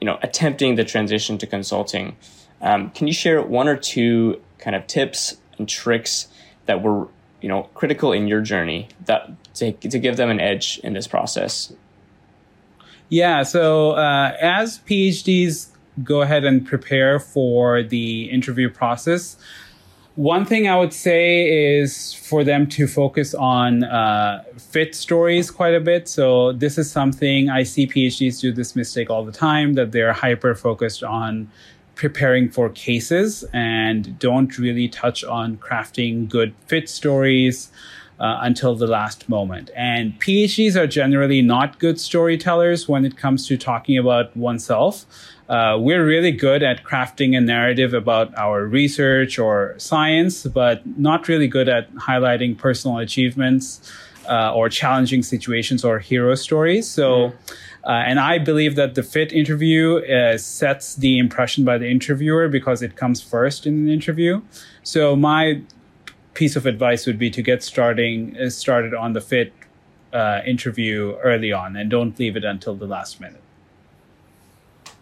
you 0.00 0.06
know, 0.06 0.18
attempting 0.22 0.76
the 0.76 0.84
transition 0.84 1.36
to 1.38 1.46
consulting. 1.46 2.16
Um, 2.60 2.90
can 2.90 3.06
you 3.06 3.12
share 3.12 3.42
one 3.42 3.68
or 3.68 3.76
two 3.76 4.40
kind 4.58 4.76
of 4.76 4.86
tips 4.86 5.38
and 5.58 5.68
tricks 5.68 6.28
that 6.66 6.82
were, 6.82 7.08
you 7.40 7.48
know, 7.48 7.64
critical 7.74 8.12
in 8.12 8.28
your 8.28 8.40
journey 8.40 8.88
that 9.06 9.30
to, 9.54 9.72
to 9.72 9.98
give 9.98 10.16
them 10.16 10.30
an 10.30 10.40
edge 10.40 10.78
in 10.84 10.92
this 10.92 11.06
process? 11.06 11.72
Yeah. 13.10 13.42
So 13.42 13.92
uh, 13.92 14.36
as 14.40 14.78
PhDs 14.78 15.68
go 16.02 16.22
ahead 16.22 16.44
and 16.44 16.66
prepare 16.66 17.18
for 17.18 17.82
the 17.82 18.30
interview 18.30 18.70
process, 18.70 19.36
one 20.14 20.44
thing 20.44 20.68
I 20.68 20.78
would 20.78 20.92
say 20.92 21.78
is 21.78 22.14
for 22.14 22.44
them 22.44 22.68
to 22.68 22.86
focus 22.86 23.34
on 23.34 23.84
uh, 23.84 24.44
fit 24.58 24.94
stories 24.94 25.50
quite 25.50 25.74
a 25.74 25.80
bit. 25.80 26.08
So 26.08 26.52
this 26.52 26.78
is 26.78 26.90
something 26.90 27.50
I 27.50 27.64
see 27.64 27.86
PhDs 27.86 28.40
do 28.40 28.52
this 28.52 28.76
mistake 28.76 29.10
all 29.10 29.24
the 29.24 29.32
time 29.32 29.74
that 29.74 29.92
they're 29.92 30.12
hyper 30.12 30.54
focused 30.54 31.02
on 31.02 31.50
preparing 31.96 32.48
for 32.48 32.70
cases 32.70 33.44
and 33.52 34.18
don't 34.18 34.56
really 34.56 34.88
touch 34.88 35.24
on 35.24 35.56
crafting 35.58 36.28
good 36.28 36.54
fit 36.66 36.88
stories 36.88 37.70
uh, 38.20 38.38
until 38.42 38.74
the 38.74 38.86
last 38.86 39.28
moment. 39.28 39.70
And 39.74 40.18
PhDs 40.20 40.76
are 40.76 40.86
generally 40.86 41.40
not 41.42 41.78
good 41.78 41.98
storytellers 41.98 42.86
when 42.86 43.04
it 43.04 43.16
comes 43.16 43.46
to 43.48 43.56
talking 43.56 43.96
about 43.96 44.36
oneself. 44.36 45.06
Uh, 45.48 45.76
we're 45.80 46.04
really 46.04 46.30
good 46.30 46.62
at 46.62 46.84
crafting 46.84 47.36
a 47.36 47.40
narrative 47.40 47.92
about 47.92 48.32
our 48.38 48.66
research 48.66 49.38
or 49.38 49.74
science, 49.78 50.44
but 50.44 50.86
not 50.98 51.26
really 51.26 51.48
good 51.48 51.68
at 51.68 51.92
highlighting 51.94 52.56
personal 52.56 52.98
achievements 52.98 53.90
uh, 54.28 54.54
or 54.54 54.68
challenging 54.68 55.22
situations 55.22 55.84
or 55.84 55.98
hero 55.98 56.34
stories. 56.34 56.88
So, 56.88 57.32
uh, 57.84 57.90
and 57.90 58.20
I 58.20 58.38
believe 58.38 58.76
that 58.76 58.94
the 58.94 59.02
fit 59.02 59.32
interview 59.32 59.96
uh, 60.04 60.38
sets 60.38 60.94
the 60.94 61.18
impression 61.18 61.64
by 61.64 61.78
the 61.78 61.90
interviewer 61.90 62.48
because 62.48 62.82
it 62.82 62.94
comes 62.94 63.20
first 63.20 63.66
in 63.66 63.74
an 63.74 63.88
interview. 63.88 64.42
So 64.84 65.16
my 65.16 65.62
piece 66.40 66.56
of 66.56 66.64
advice 66.64 67.06
would 67.06 67.18
be 67.18 67.28
to 67.28 67.42
get 67.42 67.62
starting 67.62 68.34
uh, 68.38 68.48
started 68.48 68.94
on 68.94 69.12
the 69.12 69.20
fit 69.20 69.52
uh, 70.14 70.40
interview 70.46 71.14
early 71.22 71.52
on 71.52 71.76
and 71.76 71.90
don't 71.90 72.18
leave 72.18 72.34
it 72.34 72.44
until 72.44 72.74
the 72.74 72.86
last 72.86 73.20
minute. 73.20 73.42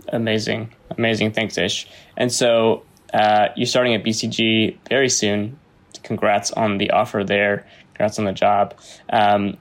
Amazing, 0.09 0.75
amazing. 0.99 1.31
Thanks, 1.31 1.57
Ish. 1.57 1.87
And 2.17 2.33
so 2.33 2.83
uh, 3.15 3.49
you're 3.55 3.73
starting 3.75 3.95
at 3.95 4.03
BCG 4.03 4.77
very 4.89 5.09
soon. 5.09 5.57
Congrats 6.03 6.51
on 6.51 6.79
the 6.79 6.91
offer 6.91 7.23
there. 7.23 7.65
Congrats 7.95 8.19
on 8.19 8.25
the 8.25 8.33
job. 8.33 8.75
Um, 9.11 9.57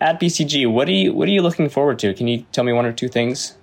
at 0.00 0.18
BCG, 0.18 0.72
what 0.72 0.88
are 0.88 0.92
you 0.92 1.12
what 1.12 1.28
are 1.28 1.32
you 1.32 1.42
looking 1.42 1.68
forward 1.68 1.98
to? 1.98 2.14
Can 2.14 2.26
you 2.26 2.46
tell 2.52 2.64
me 2.64 2.72
one 2.72 2.86
or 2.86 2.92
two 2.92 3.08
things? 3.08 3.54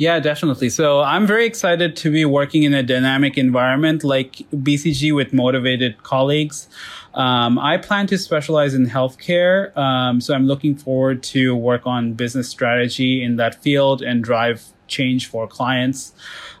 Yeah, 0.00 0.18
definitely. 0.18 0.70
So 0.70 1.00
I'm 1.00 1.26
very 1.26 1.44
excited 1.44 1.94
to 1.96 2.10
be 2.10 2.24
working 2.24 2.62
in 2.62 2.72
a 2.72 2.82
dynamic 2.82 3.36
environment 3.36 4.02
like 4.02 4.36
BCG 4.50 5.14
with 5.14 5.34
motivated 5.34 6.02
colleagues. 6.02 6.68
Um, 7.12 7.58
I 7.58 7.76
plan 7.76 8.06
to 8.06 8.16
specialize 8.16 8.72
in 8.72 8.86
healthcare, 8.86 9.76
um, 9.76 10.22
so 10.22 10.32
I'm 10.32 10.46
looking 10.46 10.74
forward 10.74 11.22
to 11.34 11.54
work 11.54 11.86
on 11.86 12.14
business 12.14 12.48
strategy 12.48 13.22
in 13.22 13.36
that 13.36 13.62
field 13.62 14.00
and 14.00 14.24
drive 14.24 14.64
change 14.86 15.26
for 15.26 15.46
clients. 15.46 16.14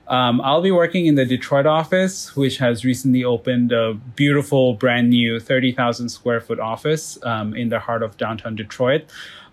Um, 0.06 0.42
I'll 0.42 0.60
be 0.60 0.72
working 0.72 1.06
in 1.06 1.14
the 1.14 1.24
Detroit 1.24 1.64
office, 1.64 2.36
which 2.36 2.58
has 2.58 2.84
recently 2.84 3.24
opened 3.24 3.72
a 3.72 3.94
beautiful, 3.94 4.74
brand 4.74 5.08
new 5.08 5.40
30,000 5.40 6.10
square 6.10 6.42
foot 6.42 6.60
office 6.60 7.16
um, 7.22 7.54
in 7.54 7.70
the 7.70 7.78
heart 7.78 8.02
of 8.02 8.18
downtown 8.18 8.54
Detroit. 8.54 9.04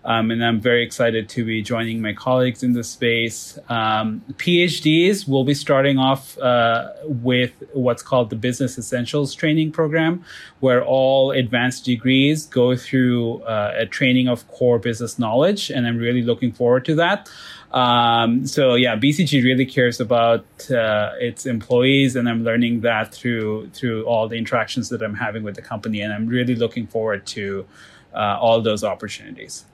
Um, 0.04 0.30
and 0.30 0.44
I'm 0.44 0.60
very 0.60 0.84
excited 0.84 1.28
to 1.30 1.44
be 1.44 1.60
joining 1.60 2.00
my 2.00 2.12
colleagues 2.12 2.62
in 2.62 2.72
this 2.72 2.88
space. 2.88 3.58
Um, 3.68 4.22
PhDs 4.34 5.28
will 5.28 5.44
be 5.44 5.54
starting 5.54 5.98
off 5.98 6.38
uh, 6.38 6.92
with 7.04 7.52
what's 7.72 8.02
called 8.02 8.30
the 8.30 8.36
Business 8.36 8.78
Essentials 8.78 9.34
Training 9.34 9.72
Program, 9.72 10.24
where 10.60 10.84
all 10.84 11.32
advanced 11.32 11.84
degrees 11.84 12.46
go 12.46 12.76
through 12.76 13.42
uh, 13.42 13.74
a 13.76 13.86
training 13.86 14.28
of 14.28 14.46
core 14.48 14.78
business 14.78 15.18
knowledge. 15.18 15.70
And 15.70 15.86
I'm 15.86 15.98
really 15.98 16.22
looking 16.22 16.52
forward 16.52 16.84
to 16.86 16.94
that. 16.94 17.28
Um, 17.72 18.46
so 18.46 18.74
yeah, 18.74 18.96
BCG 18.96 19.44
really 19.44 19.66
cares 19.66 20.00
about 20.00 20.44
uh, 20.70 21.12
its 21.20 21.44
employees, 21.44 22.16
and 22.16 22.28
I'm 22.28 22.42
learning 22.44 22.80
that 22.80 23.12
through 23.14 23.68
through 23.70 24.04
all 24.04 24.26
the 24.26 24.36
interactions 24.36 24.88
that 24.88 25.02
I'm 25.02 25.14
having 25.14 25.42
with 25.42 25.54
the 25.54 25.62
company, 25.62 26.00
and 26.00 26.12
I'm 26.12 26.26
really 26.26 26.54
looking 26.54 26.86
forward 26.86 27.26
to 27.26 27.66
uh, 28.14 28.38
all 28.40 28.62
those 28.62 28.84
opportunities. 28.84 29.66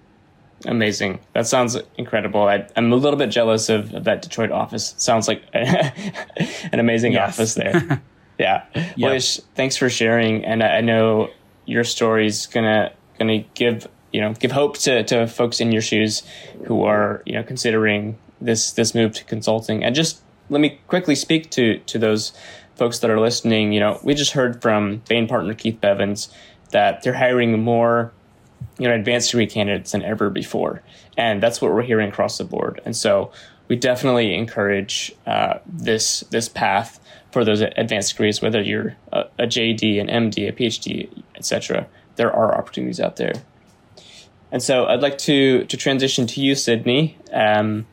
Amazing. 0.66 1.20
That 1.34 1.46
sounds 1.46 1.76
incredible. 1.98 2.42
I, 2.44 2.66
am 2.76 2.92
a 2.92 2.96
little 2.96 3.18
bit 3.18 3.28
jealous 3.28 3.68
of, 3.68 3.92
of, 3.94 4.04
that 4.04 4.22
Detroit 4.22 4.50
office. 4.50 4.94
Sounds 4.96 5.28
like 5.28 5.42
an 5.52 6.80
amazing 6.80 7.12
yes. 7.12 7.34
office 7.34 7.54
there. 7.54 8.02
yeah. 8.38 8.64
Yep. 8.74 8.98
Well, 8.98 9.20
thanks 9.54 9.76
for 9.76 9.90
sharing. 9.90 10.44
And 10.44 10.62
I 10.62 10.80
know 10.80 11.30
your 11.66 11.84
story 11.84 12.26
is 12.26 12.46
gonna 12.46 12.92
gonna 13.18 13.38
give 13.54 13.88
you 14.12 14.20
know 14.20 14.32
give 14.34 14.52
hope 14.52 14.78
to, 14.78 15.02
to 15.04 15.26
folks 15.26 15.60
in 15.60 15.72
your 15.72 15.82
shoes 15.82 16.22
who 16.66 16.84
are 16.84 17.22
you 17.26 17.34
know 17.34 17.42
considering 17.42 18.18
this 18.40 18.72
this 18.72 18.94
move 18.94 19.12
to 19.14 19.24
consulting. 19.24 19.84
And 19.84 19.94
just 19.94 20.22
let 20.50 20.60
me 20.60 20.80
quickly 20.88 21.14
speak 21.14 21.50
to 21.50 21.78
to 21.78 21.98
those 21.98 22.32
folks 22.76 22.98
that 23.00 23.10
are 23.10 23.20
listening. 23.20 23.72
You 23.72 23.80
know, 23.80 24.00
we 24.02 24.14
just 24.14 24.32
heard 24.32 24.62
from 24.62 25.02
Bain 25.08 25.26
partner 25.28 25.54
Keith 25.54 25.78
Bevans 25.80 26.28
that 26.70 27.02
they're 27.02 27.14
hiring 27.14 27.62
more 27.62 28.12
you 28.78 28.88
know 28.88 28.94
advanced 28.94 29.30
degree 29.30 29.46
candidates 29.46 29.92
than 29.92 30.02
ever 30.02 30.30
before, 30.30 30.82
and 31.16 31.42
that's 31.42 31.60
what 31.60 31.72
we're 31.72 31.82
hearing 31.82 32.08
across 32.08 32.38
the 32.38 32.44
board. 32.44 32.80
And 32.84 32.96
so 32.96 33.30
we 33.68 33.76
definitely 33.76 34.34
encourage 34.34 35.14
uh, 35.26 35.58
this 35.66 36.20
this 36.30 36.48
path 36.48 37.00
for 37.30 37.44
those 37.44 37.60
advanced 37.60 38.12
degrees, 38.12 38.40
whether 38.40 38.62
you're 38.62 38.96
a, 39.12 39.24
a 39.38 39.44
JD, 39.44 40.00
an 40.00 40.08
MD, 40.08 40.48
a 40.48 40.52
PhD, 40.52 41.08
etc. 41.34 41.86
There 42.16 42.32
are 42.32 42.56
opportunities 42.56 43.00
out 43.00 43.16
there. 43.16 43.32
And 44.52 44.62
so 44.62 44.86
I'd 44.86 45.02
like 45.02 45.18
to 45.18 45.64
to 45.64 45.76
transition 45.76 46.26
to 46.28 46.40
you, 46.40 46.54
Sydney. 46.54 47.18
Um, 47.32 47.86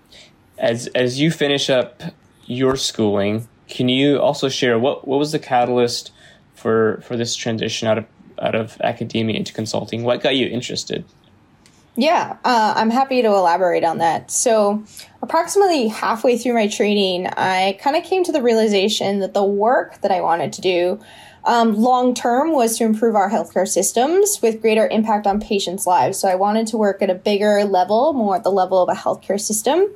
as 0.58 0.88
as 0.88 1.20
you 1.20 1.32
finish 1.32 1.70
up 1.70 2.04
your 2.46 2.76
schooling, 2.76 3.48
can 3.68 3.90
you 3.90 4.20
also 4.20 4.48
share 4.48 4.78
what 4.78 5.08
what 5.08 5.18
was 5.18 5.32
the 5.32 5.40
catalyst 5.40 6.12
for 6.54 7.02
for 7.04 7.18
this 7.18 7.36
transition 7.36 7.88
out 7.88 7.98
of 7.98 8.06
out 8.42 8.56
of 8.56 8.80
academia 8.82 9.38
into 9.38 9.54
consulting? 9.54 10.04
What 10.04 10.22
got 10.22 10.36
you 10.36 10.48
interested? 10.48 11.06
Yeah, 11.96 12.38
uh, 12.46 12.74
I'm 12.78 12.90
happy 12.90 13.22
to 13.22 13.28
elaborate 13.28 13.84
on 13.84 13.98
that. 13.98 14.32
So, 14.32 14.84
approximately 15.22 15.90
halfway 15.90 16.38
through 16.38 16.54
my 16.54 16.68
training, 16.68 17.28
I 17.28 17.78
kind 17.82 17.98
of 17.98 18.04
came 18.04 18.24
to 18.24 18.32
the 18.32 18.42
realization 18.42 19.20
that 19.20 19.34
the 19.34 19.44
work 19.44 20.00
that 20.02 20.12
I 20.12 20.22
wanted 20.22 20.54
to 20.54 20.62
do 20.62 21.00
um, 21.44 21.76
long 21.76 22.14
term 22.14 22.54
was 22.54 22.78
to 22.78 22.86
improve 22.86 23.16
our 23.16 23.30
healthcare 23.30 23.68
systems 23.68 24.40
with 24.42 24.62
greater 24.62 24.88
impact 24.88 25.28
on 25.28 25.42
patients' 25.42 25.86
lives. 25.86 26.18
So, 26.18 26.30
I 26.30 26.36
wanted 26.36 26.68
to 26.68 26.78
work 26.78 27.02
at 27.02 27.10
a 27.10 27.16
bigger 27.16 27.66
level, 27.66 28.14
more 28.14 28.38
at 28.38 28.44
the 28.44 28.52
level 28.52 28.82
of 28.82 28.88
a 28.88 28.98
healthcare 28.98 29.40
system. 29.40 29.88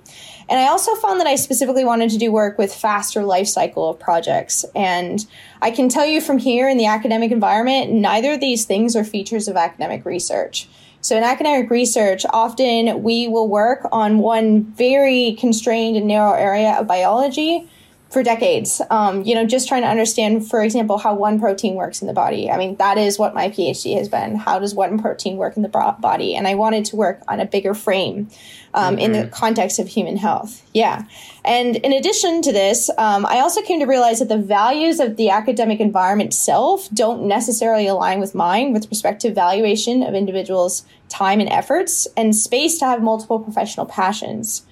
And 0.48 0.60
I 0.60 0.68
also 0.68 0.94
found 0.96 1.20
that 1.20 1.28
I 1.28 1.36
specifically 1.36 1.86
wanted 1.86 2.12
to 2.12 2.18
do 2.18 2.32
work 2.32 2.58
with 2.58 2.74
faster 2.74 3.24
life 3.24 3.48
cycle 3.48 3.90
of 3.90 4.00
projects. 4.00 4.64
And 4.76 5.26
I 5.62 5.72
can 5.72 5.90
tell 5.90 6.06
you 6.06 6.22
from 6.22 6.38
here 6.38 6.70
in 6.70 6.78
the 6.78 6.86
academic 6.86 7.32
environment, 7.32 7.92
neither 7.92 8.34
of 8.34 8.40
these 8.40 8.66
things 8.66 8.96
are 8.96 9.04
features 9.04 9.48
of 9.48 9.56
academic 9.56 10.06
research. 10.06 10.68
So 11.02 11.16
in 11.16 11.24
academic 11.24 11.70
research, 11.70 12.26
often 12.32 13.04
we 13.04 13.28
will 13.28 13.48
work 13.48 13.88
on 13.92 14.20
one 14.20 14.64
very 14.64 15.36
constrained 15.40 15.98
and 15.98 16.08
narrow 16.08 16.34
area 16.34 16.74
of 16.80 16.88
biology 16.88 17.70
for 18.10 18.24
decades. 18.24 18.82
Um, 18.90 19.24
you 19.24 19.36
know, 19.36 19.46
just 19.46 19.68
trying 19.68 19.82
to 19.82 19.88
understand, 19.88 20.48
for 20.50 20.64
example, 20.64 20.98
how 20.98 21.14
one 21.14 21.40
protein 21.40 21.76
works 21.76 22.02
in 22.02 22.08
the 22.08 22.14
body. 22.14 22.50
I 22.50 22.58
mean, 22.58 22.76
that 22.78 22.98
is 22.98 23.20
what 23.20 23.36
my 23.36 23.50
PhD 23.50 23.98
has 23.98 24.10
been. 24.10 24.36
How 24.36 24.58
does 24.58 24.74
one 24.74 25.00
protein 25.00 25.38
work 25.38 25.58
in 25.58 25.64
the 25.64 25.70
body? 25.70 26.36
And 26.36 26.48
I 26.48 26.56
wanted 26.56 26.86
to 26.86 26.96
work 26.96 27.22
on 27.28 27.40
a 27.40 27.46
bigger 27.46 27.74
frame 27.74 28.30
um, 28.76 28.96
mm-hmm. 28.96 29.00
in 29.00 29.12
the 29.14 29.20
mm-hmm. 29.20 29.30
context 29.30 29.80
of 29.80 29.88
human 29.88 30.18
health. 30.18 30.62
Yeah. 30.74 31.04
And 31.44 31.78
in 31.78 31.94
addition 31.94 32.42
to 32.44 32.52
this, 32.52 32.90
um, 32.98 33.26
I 33.26 33.40
also 33.40 33.62
came 33.62 33.80
to 33.80 33.86
realize 33.86 34.20
that 34.20 34.30
the 34.30 34.38
values 34.38 35.00
of 35.00 35.16
the 35.16 35.30
academic 35.30 35.80
environment 35.80 36.28
itself 36.28 36.90
don't 36.94 37.24
necessarily 37.28 37.88
align 37.88 38.20
with 38.20 38.36
mine 38.36 38.74
with 38.74 38.90
respect 38.90 39.22
to 39.22 39.34
valuation 39.34 40.04
of 40.04 40.14
individuals' 40.14 40.86
time 41.10 41.40
and 41.40 41.50
efforts 41.50 42.08
and 42.18 42.36
space 42.36 42.78
to 42.80 42.86
have 42.86 43.02
multiple 43.02 43.40
professional 43.40 43.86
passions. 43.86 44.66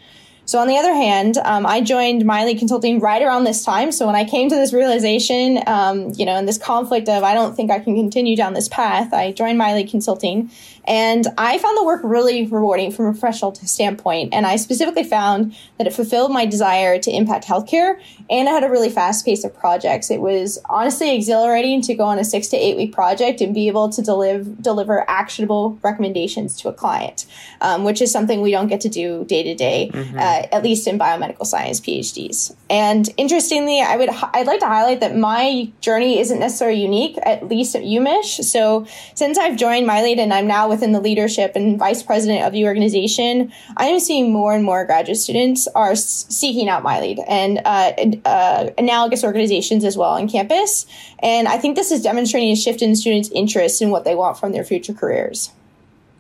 So 0.46 0.60
on 0.60 0.68
the 0.68 0.78
other 0.78 0.94
hand, 0.94 1.38
um, 1.38 1.66
I 1.66 1.80
joined 1.80 2.24
MyLead 2.24 2.60
Consulting 2.60 3.00
right 3.00 3.22
around 3.22 3.46
this 3.46 3.64
time. 3.64 3.94
So 3.94 4.06
when 4.06 4.16
I 4.16 4.26
came 4.26 4.50
to 4.50 4.56
this 4.56 4.74
realization, 4.74 5.64
um, 5.68 6.12
you 6.16 6.26
know, 6.26 6.36
and 6.36 6.48
this 6.48 6.58
conflict 6.58 7.08
of 7.08 7.24
I 7.24 7.34
don't 7.34 7.56
think 7.56 7.72
I 7.72 7.80
can 7.80 7.96
continue 7.96 8.36
down 8.36 8.54
this 8.54 8.68
path, 8.68 9.14
I 9.14 9.32
joined 9.32 9.60
MyLead 9.60 9.90
Consulting, 9.90 10.52
and 10.86 11.28
I 11.38 11.58
found 11.58 11.78
the 11.78 11.84
work 11.84 12.02
really 12.04 12.46
rewarding 12.46 12.92
from 12.92 13.06
a 13.06 13.12
professional 13.12 13.54
standpoint. 13.56 14.34
And 14.34 14.46
I 14.46 14.56
specifically 14.56 15.04
found 15.04 15.56
that 15.78 15.88
it 15.88 15.94
fulfilled 15.94 16.32
my 16.32 16.46
desire 16.46 17.00
to 17.00 17.12
impact 17.12 17.46
healthcare, 17.46 18.00
and 18.30 18.48
I 18.48 18.52
had 18.52 18.64
a 18.64 18.70
really 18.70 18.90
fast 18.90 19.26
pace 19.26 19.44
of 19.44 19.56
projects. 19.56 20.10
It 20.10 20.22
was 20.22 20.60
honestly 20.70 21.16
exhilarating 21.16 21.82
to 21.84 21.94
go 21.94 22.04
on 22.04 22.20
a 22.20 22.24
six 22.24 22.48
to 22.50 22.58
eight 22.58 22.78
week 22.78 22.94
project 22.94 23.42
and 23.42 23.54
be 23.54 23.68
able 23.68 23.90
to 23.90 24.02
deliver 24.02 24.44
deliver 24.62 25.10
actionable 25.10 25.78
recommendations 25.84 26.60
to 26.62 26.70
a 26.70 26.74
client, 26.74 27.26
um, 27.62 27.84
which 27.84 28.02
is 28.02 28.12
something 28.12 28.42
we 28.42 28.52
don't 28.52 28.68
get 28.68 28.82
to 28.82 28.90
do 28.90 29.26
day 29.26 29.44
to 29.44 29.56
day. 29.56 29.90
Mm-hmm. 29.94 30.18
Uh, 30.18 30.44
at 30.52 30.64
least 30.64 30.88
in 30.88 31.00
biomedical 31.00 31.46
science 31.46 31.80
PhDs. 31.80 32.56
And 32.70 33.10
interestingly, 33.18 33.82
I 33.82 33.98
would 33.98 34.10
I'd 34.10 34.48
like 34.48 34.60
to 34.60 34.68
highlight 34.68 35.00
that 35.02 35.18
my 35.18 35.72
journey 35.82 36.20
isn't 36.20 36.40
necessarily 36.40 36.82
unique, 36.82 37.18
at 37.24 37.48
least 37.48 37.76
at 37.76 37.84
UMich. 37.84 38.44
So 38.44 38.86
since 39.16 39.38
I've 39.38 39.58
joined 39.58 39.88
MyLead 39.88 40.20
and 40.20 40.34
I'm 40.34 40.48
now 40.48 40.70
within 40.74 40.92
the 40.92 41.00
leadership 41.00 41.56
and 41.56 41.78
vice 41.78 42.04
president 42.04 42.44
of 42.44 42.52
the 42.52 42.66
organization, 42.66 43.54
I 43.78 43.86
am 43.86 44.00
seeing 44.00 44.34
more 44.34 44.54
and 44.54 44.64
more 44.64 44.86
graduate 44.86 45.18
students 45.18 45.68
are 45.76 45.96
seeking 45.96 46.68
out 46.68 46.84
MyLead 46.84 47.24
and 47.28 47.62
uh, 47.64 47.94
uh, 48.28 48.70
analogous 48.78 49.24
organizations 49.24 49.86
as 49.86 49.96
well 49.96 50.12
on 50.12 50.28
campus. 50.28 50.86
And 51.20 51.48
I 51.48 51.58
think 51.58 51.76
this 51.76 51.92
is 51.92 52.02
demonstrating 52.02 52.52
a 52.52 52.56
shift 52.56 52.82
in 52.82 52.96
students' 52.96 53.30
interest 53.32 53.82
in 53.82 53.90
what 53.92 54.04
they 54.04 54.16
want 54.16 54.38
from 54.38 54.52
their 54.52 54.64
future 54.64 54.94
careers. 54.94 55.52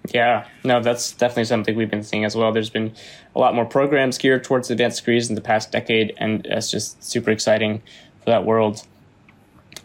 Yeah, 0.10 0.46
no, 0.64 0.82
that's 0.82 1.14
definitely 1.14 1.46
something 1.46 1.76
we've 1.76 1.90
been 1.90 2.04
seeing 2.04 2.26
as 2.26 2.36
well. 2.36 2.52
There's 2.52 2.70
been 2.70 2.94
a 3.36 3.40
lot 3.40 3.56
more 3.56 3.66
programs 3.66 4.18
geared 4.18 4.44
towards 4.44 4.70
advanced 4.70 5.00
degrees 5.00 5.30
in 5.30 5.36
the 5.36 5.42
past 5.42 5.72
decade, 5.72 6.14
and 6.18 6.46
it's 6.46 6.70
just 6.70 7.02
super 7.04 7.32
exciting 7.32 7.82
for 8.20 8.32
that 8.32 8.46
world. 8.46 8.86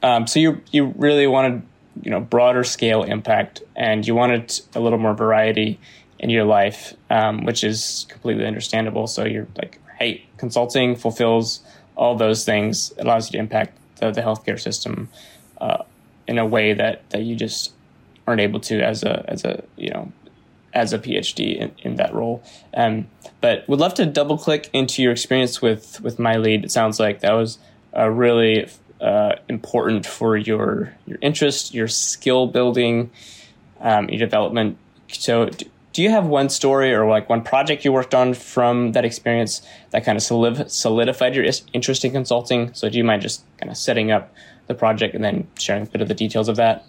Um, 0.02 0.26
so 0.26 0.40
you 0.40 0.60
you 0.70 0.92
really 0.96 1.26
wanted 1.26 1.62
you 2.02 2.10
know 2.10 2.20
broader 2.20 2.64
scale 2.64 3.02
impact, 3.02 3.62
and 3.76 4.06
you 4.06 4.14
wanted 4.14 4.60
a 4.74 4.80
little 4.80 4.98
more 4.98 5.14
variety 5.14 5.78
in 6.18 6.30
your 6.30 6.44
life, 6.44 6.94
um, 7.10 7.44
which 7.44 7.62
is 7.62 8.06
completely 8.08 8.44
understandable. 8.44 9.06
So 9.06 9.24
you're 9.24 9.46
like, 9.56 9.78
hey, 9.98 10.26
consulting 10.36 10.96
fulfills 10.96 11.60
all 11.96 12.16
those 12.16 12.44
things. 12.44 12.92
It 12.96 13.04
allows 13.04 13.28
you 13.28 13.32
to 13.32 13.38
impact 13.38 13.78
the, 13.96 14.10
the 14.10 14.20
healthcare 14.20 14.58
system 14.58 15.08
uh, 15.60 15.84
in 16.26 16.38
a 16.38 16.46
way 16.46 16.72
that 16.74 17.08
that 17.10 17.22
you 17.22 17.36
just 17.36 17.72
aren't 18.26 18.40
able 18.40 18.60
to 18.60 18.80
as 18.80 19.02
a 19.02 19.24
as 19.28 19.44
a 19.44 19.62
you 19.76 19.90
know 19.90 20.12
as 20.74 20.92
a 20.92 20.98
PhD 20.98 21.56
in, 21.56 21.72
in 21.78 21.96
that 21.96 22.14
role. 22.14 22.42
Um, 22.74 23.08
but 23.40 23.68
would 23.68 23.80
love 23.80 23.94
to 23.94 24.06
double 24.06 24.36
click 24.38 24.68
into 24.72 25.02
your 25.02 25.12
experience 25.12 25.62
with 25.62 26.00
with 26.00 26.18
MyLead. 26.18 26.64
It 26.64 26.70
sounds 26.70 27.00
like 27.00 27.20
that 27.20 27.32
was 27.32 27.58
a 27.92 28.10
really 28.10 28.68
uh, 29.00 29.36
important 29.48 30.06
for 30.06 30.36
your 30.36 30.94
your 31.06 31.18
interest, 31.20 31.74
your 31.74 31.88
skill 31.88 32.46
building, 32.46 33.10
um, 33.80 34.08
your 34.08 34.18
development. 34.18 34.76
So, 35.08 35.46
do, 35.46 35.66
do 35.92 36.02
you 36.02 36.10
have 36.10 36.26
one 36.26 36.48
story 36.48 36.94
or 36.94 37.08
like 37.08 37.28
one 37.28 37.42
project 37.42 37.84
you 37.84 37.92
worked 37.92 38.14
on 38.14 38.34
from 38.34 38.92
that 38.92 39.04
experience 39.04 39.62
that 39.90 40.04
kind 40.04 40.16
of 40.16 40.22
solidified 40.22 41.34
your 41.34 41.44
interest 41.72 42.04
in 42.04 42.12
consulting? 42.12 42.72
So, 42.74 42.88
do 42.88 42.98
you 42.98 43.04
mind 43.04 43.22
just 43.22 43.42
kind 43.58 43.70
of 43.70 43.76
setting 43.76 44.10
up 44.10 44.32
the 44.66 44.74
project 44.74 45.14
and 45.14 45.24
then 45.24 45.48
sharing 45.58 45.82
a 45.82 45.86
bit 45.86 46.00
of 46.00 46.08
the 46.08 46.14
details 46.14 46.48
of 46.48 46.56
that? 46.56 46.84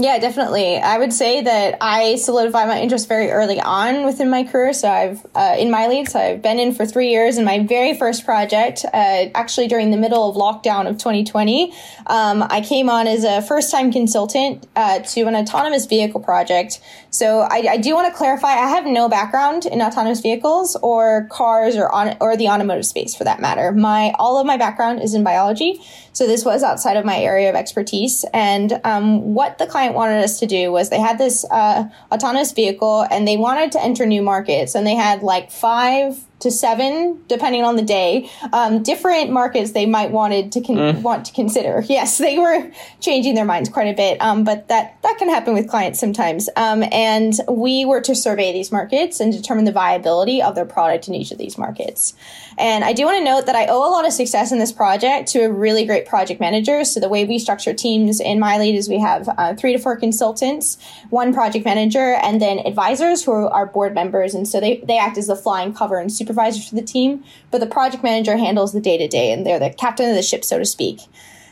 Yeah, 0.00 0.18
definitely. 0.18 0.78
I 0.78 0.96
would 0.96 1.12
say 1.12 1.42
that 1.42 1.76
I 1.82 2.16
solidified 2.16 2.68
my 2.68 2.80
interest 2.80 3.06
very 3.06 3.30
early 3.30 3.60
on 3.60 4.06
within 4.06 4.30
my 4.30 4.44
career. 4.44 4.72
So 4.72 4.88
I've 4.88 5.26
uh, 5.34 5.56
in 5.58 5.68
MyLead, 5.68 6.08
so 6.08 6.18
I've 6.18 6.40
been 6.40 6.58
in 6.58 6.72
for 6.72 6.86
three 6.86 7.10
years. 7.10 7.36
And 7.36 7.44
my 7.44 7.58
very 7.58 7.92
first 7.92 8.24
project, 8.24 8.86
uh, 8.86 9.26
actually 9.34 9.68
during 9.68 9.90
the 9.90 9.98
middle 9.98 10.26
of 10.26 10.36
lockdown 10.36 10.88
of 10.88 10.96
2020, 10.96 11.74
um, 12.06 12.42
I 12.48 12.62
came 12.62 12.88
on 12.88 13.08
as 13.08 13.24
a 13.24 13.42
first-time 13.42 13.92
consultant 13.92 14.66
uh, 14.74 15.00
to 15.00 15.26
an 15.26 15.36
autonomous 15.36 15.84
vehicle 15.84 16.20
project. 16.20 16.80
So 17.10 17.40
I, 17.40 17.66
I 17.72 17.76
do 17.76 17.94
want 17.94 18.10
to 18.10 18.16
clarify: 18.16 18.52
I 18.52 18.68
have 18.68 18.86
no 18.86 19.06
background 19.10 19.66
in 19.66 19.82
autonomous 19.82 20.20
vehicles 20.20 20.76
or 20.76 21.28
cars 21.30 21.76
or 21.76 21.92
on 21.92 22.16
or 22.22 22.38
the 22.38 22.48
automotive 22.48 22.86
space 22.86 23.14
for 23.14 23.24
that 23.24 23.38
matter. 23.38 23.70
My 23.70 24.14
all 24.18 24.38
of 24.38 24.46
my 24.46 24.56
background 24.56 25.02
is 25.02 25.12
in 25.12 25.24
biology. 25.24 25.82
So 26.12 26.26
this 26.26 26.44
was 26.44 26.62
outside 26.62 26.96
of 26.96 27.04
my 27.04 27.18
area 27.18 27.48
of 27.48 27.54
expertise. 27.54 28.24
And 28.32 28.80
um, 28.84 29.34
what 29.34 29.58
the 29.58 29.66
client 29.66 29.94
wanted 29.94 30.22
us 30.22 30.38
to 30.40 30.46
do 30.46 30.72
was 30.72 30.90
they 30.90 31.00
had 31.00 31.18
this 31.18 31.44
uh, 31.50 31.88
autonomous 32.12 32.52
vehicle 32.52 33.06
and 33.10 33.26
they 33.26 33.36
wanted 33.36 33.72
to 33.72 33.82
enter 33.82 34.06
new 34.06 34.22
markets. 34.22 34.74
And 34.74 34.86
they 34.86 34.94
had 34.94 35.22
like 35.22 35.50
five 35.50 36.24
to 36.40 36.50
seven, 36.50 37.22
depending 37.28 37.62
on 37.64 37.76
the 37.76 37.82
day, 37.82 38.30
um, 38.52 38.82
different 38.82 39.30
markets 39.30 39.72
they 39.72 39.86
might 39.86 40.10
wanted 40.10 40.52
to 40.52 40.60
con- 40.60 40.76
mm. 40.76 41.02
want 41.02 41.26
to 41.26 41.32
consider. 41.32 41.84
Yes, 41.90 42.18
they 42.18 42.38
were 42.38 42.70
changing 43.00 43.34
their 43.34 43.44
minds 43.44 43.68
quite 43.68 43.88
a 43.88 43.94
bit, 43.94 44.20
um, 44.22 44.44
but 44.44 44.68
that 44.68 44.96
that 45.02 45.18
can 45.18 45.28
happen 45.28 45.54
with 45.54 45.68
clients 45.68 45.98
sometimes. 45.98 46.48
Um, 46.56 46.84
and 46.92 47.34
we 47.48 47.84
were 47.84 48.00
to 48.02 48.14
survey 48.14 48.52
these 48.52 48.70
markets 48.70 49.18
and 49.18 49.32
determine 49.32 49.64
the 49.64 49.72
viability 49.72 50.40
of 50.40 50.54
their 50.54 50.64
product 50.64 51.08
in 51.08 51.14
each 51.14 51.32
of 51.32 51.38
these 51.38 51.58
markets. 51.58 52.14
And 52.58 52.84
I 52.84 52.92
do 52.92 53.06
want 53.06 53.18
to 53.18 53.24
note 53.24 53.46
that 53.46 53.56
I 53.56 53.66
owe 53.66 53.88
a 53.88 53.90
lot 53.90 54.06
of 54.06 54.12
success 54.12 54.52
in 54.52 54.58
this 54.58 54.70
project 54.70 55.30
to 55.30 55.40
a 55.40 55.50
really 55.50 55.84
great 55.84 56.06
project 56.06 56.40
manager. 56.40 56.84
So 56.84 57.00
the 57.00 57.08
way 57.08 57.24
we 57.24 57.38
structure 57.38 57.74
teams 57.74 58.20
in 58.20 58.38
MyLead 58.38 58.74
is 58.74 58.88
we 58.88 59.00
have 59.00 59.28
uh, 59.36 59.54
three 59.54 59.72
to 59.72 59.78
four 59.78 59.96
consultants, 59.96 60.78
one 61.08 61.32
project 61.32 61.64
manager, 61.64 62.14
and 62.22 62.40
then 62.40 62.58
advisors 62.60 63.24
who 63.24 63.32
are 63.32 63.66
board 63.66 63.94
members. 63.94 64.34
And 64.34 64.46
so 64.46 64.60
they, 64.60 64.76
they 64.86 64.98
act 64.98 65.18
as 65.18 65.26
the 65.26 65.36
flying 65.36 65.72
cover 65.72 65.98
and 65.98 66.12
supervisors 66.30 66.68
for 66.68 66.76
the 66.76 66.82
team. 66.82 67.24
But 67.50 67.60
the 67.60 67.66
project 67.66 68.02
manager 68.02 68.36
handles 68.36 68.72
the 68.72 68.80
day 68.80 68.96
to 68.98 69.08
day 69.08 69.32
and 69.32 69.44
they're 69.44 69.58
the 69.58 69.70
captain 69.70 70.08
of 70.08 70.14
the 70.14 70.22
ship, 70.22 70.44
so 70.44 70.58
to 70.58 70.64
speak. 70.64 71.00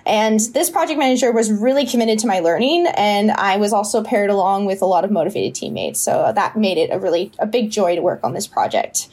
And 0.06 0.40
this 0.40 0.70
project 0.70 0.98
manager 0.98 1.32
was 1.32 1.52
really 1.52 1.84
committed 1.84 2.18
to 2.20 2.26
my 2.26 2.40
learning, 2.40 2.86
and 2.96 3.30
I 3.30 3.58
was 3.58 3.74
also 3.74 4.02
paired 4.02 4.30
along 4.30 4.64
with 4.64 4.80
a 4.80 4.86
lot 4.86 5.04
of 5.04 5.10
motivated 5.10 5.54
teammates. 5.54 6.00
So 6.00 6.32
that 6.34 6.56
made 6.56 6.78
it 6.78 6.90
a 6.90 6.98
really 6.98 7.30
a 7.38 7.46
big 7.46 7.70
joy 7.70 7.94
to 7.94 8.00
work 8.00 8.20
on 8.24 8.32
this 8.32 8.46
project. 8.46 9.08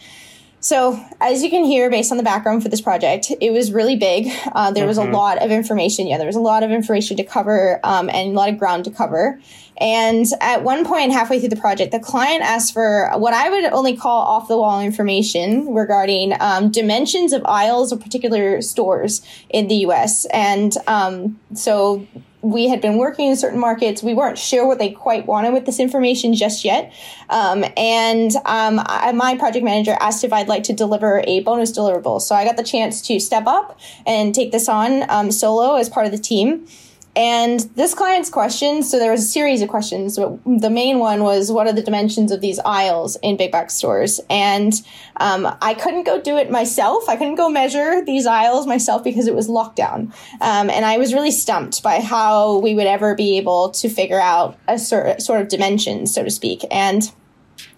So, 0.65 0.99
as 1.21 1.43
you 1.43 1.51
can 1.51 1.63
hear, 1.63 1.91
based 1.91 2.09
on 2.09 2.17
the 2.17 2.23
background 2.23 2.63
for 2.63 2.69
this 2.69 2.81
project, 2.81 3.31
it 3.39 3.51
was 3.51 3.71
really 3.71 3.95
big. 3.95 4.31
Uh, 4.47 4.71
there 4.71 4.81
mm-hmm. 4.81 4.87
was 4.87 4.97
a 4.97 5.01
mm-hmm. 5.01 5.13
lot 5.13 5.37
of 5.43 5.51
information. 5.51 6.07
Yeah, 6.07 6.17
there 6.17 6.25
was 6.25 6.35
a 6.35 6.39
lot 6.39 6.63
of 6.63 6.71
information 6.71 7.17
to 7.17 7.23
cover 7.23 7.79
um, 7.83 8.09
and 8.09 8.31
a 8.31 8.33
lot 8.33 8.49
of 8.49 8.57
ground 8.57 8.85
to 8.85 8.89
cover. 8.89 9.39
And 9.77 10.25
at 10.41 10.63
one 10.63 10.83
point, 10.83 11.11
halfway 11.11 11.39
through 11.39 11.49
the 11.49 11.55
project, 11.55 11.91
the 11.91 11.99
client 11.99 12.41
asked 12.41 12.73
for 12.73 13.11
what 13.15 13.35
I 13.35 13.47
would 13.47 13.65
only 13.65 13.95
call 13.95 14.23
off 14.23 14.47
the 14.47 14.57
wall 14.57 14.81
information 14.81 15.71
regarding 15.71 16.33
um, 16.39 16.71
dimensions 16.71 17.31
of 17.31 17.45
aisles 17.45 17.91
of 17.91 18.01
particular 18.01 18.59
stores 18.63 19.21
in 19.49 19.67
the 19.67 19.75
US. 19.85 20.25
And 20.33 20.73
um, 20.87 21.39
so 21.53 22.07
we 22.45 22.67
had 22.67 22.79
been 22.79 22.97
working 22.97 23.29
in 23.29 23.35
certain 23.35 23.59
markets. 23.59 24.03
We 24.03 24.13
weren't 24.13 24.37
sure 24.37 24.67
what 24.67 24.77
they 24.77 24.91
quite 24.91 25.25
wanted 25.25 25.51
with 25.51 25.65
this 25.65 25.79
information 25.79 26.35
just 26.35 26.63
yet. 26.63 26.93
Um, 27.27 27.65
and 27.75 28.35
um, 28.45 28.79
I, 28.85 29.11
my 29.13 29.35
project 29.35 29.65
manager 29.65 29.97
asked 29.99 30.23
if 30.23 30.31
I'd 30.31 30.47
like 30.47 30.63
to 30.65 30.73
deliver 30.73 31.23
a 31.25 31.39
bonus 31.39 31.75
deliverable. 31.75 32.21
So 32.21 32.35
I 32.35 32.45
got 32.45 32.55
the 32.55 32.63
chance 32.63 33.01
to 33.07 33.19
step 33.19 33.47
up 33.47 33.79
and 34.05 34.35
take 34.35 34.51
this 34.51 34.69
on 34.69 35.09
um, 35.09 35.31
solo 35.31 35.75
as 35.75 35.89
part 35.89 36.05
of 36.05 36.11
the 36.11 36.19
team. 36.19 36.67
And 37.15 37.61
this 37.75 37.93
client's 37.93 38.29
questions, 38.29 38.89
so 38.89 38.99
there 38.99 39.11
was 39.11 39.23
a 39.23 39.27
series 39.27 39.61
of 39.61 39.69
questions. 39.69 40.17
but 40.17 40.37
The 40.45 40.69
main 40.69 40.99
one 40.99 41.23
was, 41.23 41.51
what 41.51 41.65
are 41.65 41.73
the 41.73 41.81
dimensions 41.81 42.31
of 42.31 42.41
these 42.41 42.59
aisles 42.59 43.17
in 43.21 43.37
big 43.37 43.51
box 43.51 43.73
stores? 43.73 44.19
And 44.29 44.73
um, 45.17 45.47
I 45.61 45.75
couldn't 45.75 46.03
go 46.03 46.21
do 46.21 46.35
it 46.37 46.51
myself. 46.51 47.07
I 47.07 47.15
couldn't 47.15 47.35
go 47.35 47.47
measure 47.47 48.03
these 48.03 48.25
aisles 48.25 48.67
myself 48.67 49.03
because 49.03 49.27
it 49.27 49.35
was 49.35 49.47
lockdown. 49.47 50.13
Um, 50.41 50.69
and 50.69 50.85
I 50.85 50.97
was 50.97 51.13
really 51.13 51.31
stumped 51.31 51.81
by 51.81 52.01
how 52.01 52.57
we 52.57 52.75
would 52.75 52.87
ever 52.87 53.15
be 53.15 53.37
able 53.37 53.69
to 53.71 53.87
figure 53.87 54.19
out 54.19 54.57
a 54.67 54.77
sort, 54.77 55.21
sort 55.21 55.41
of 55.41 55.47
dimension, 55.47 56.07
so 56.07 56.23
to 56.23 56.29
speak. 56.29 56.65
And 56.69 57.09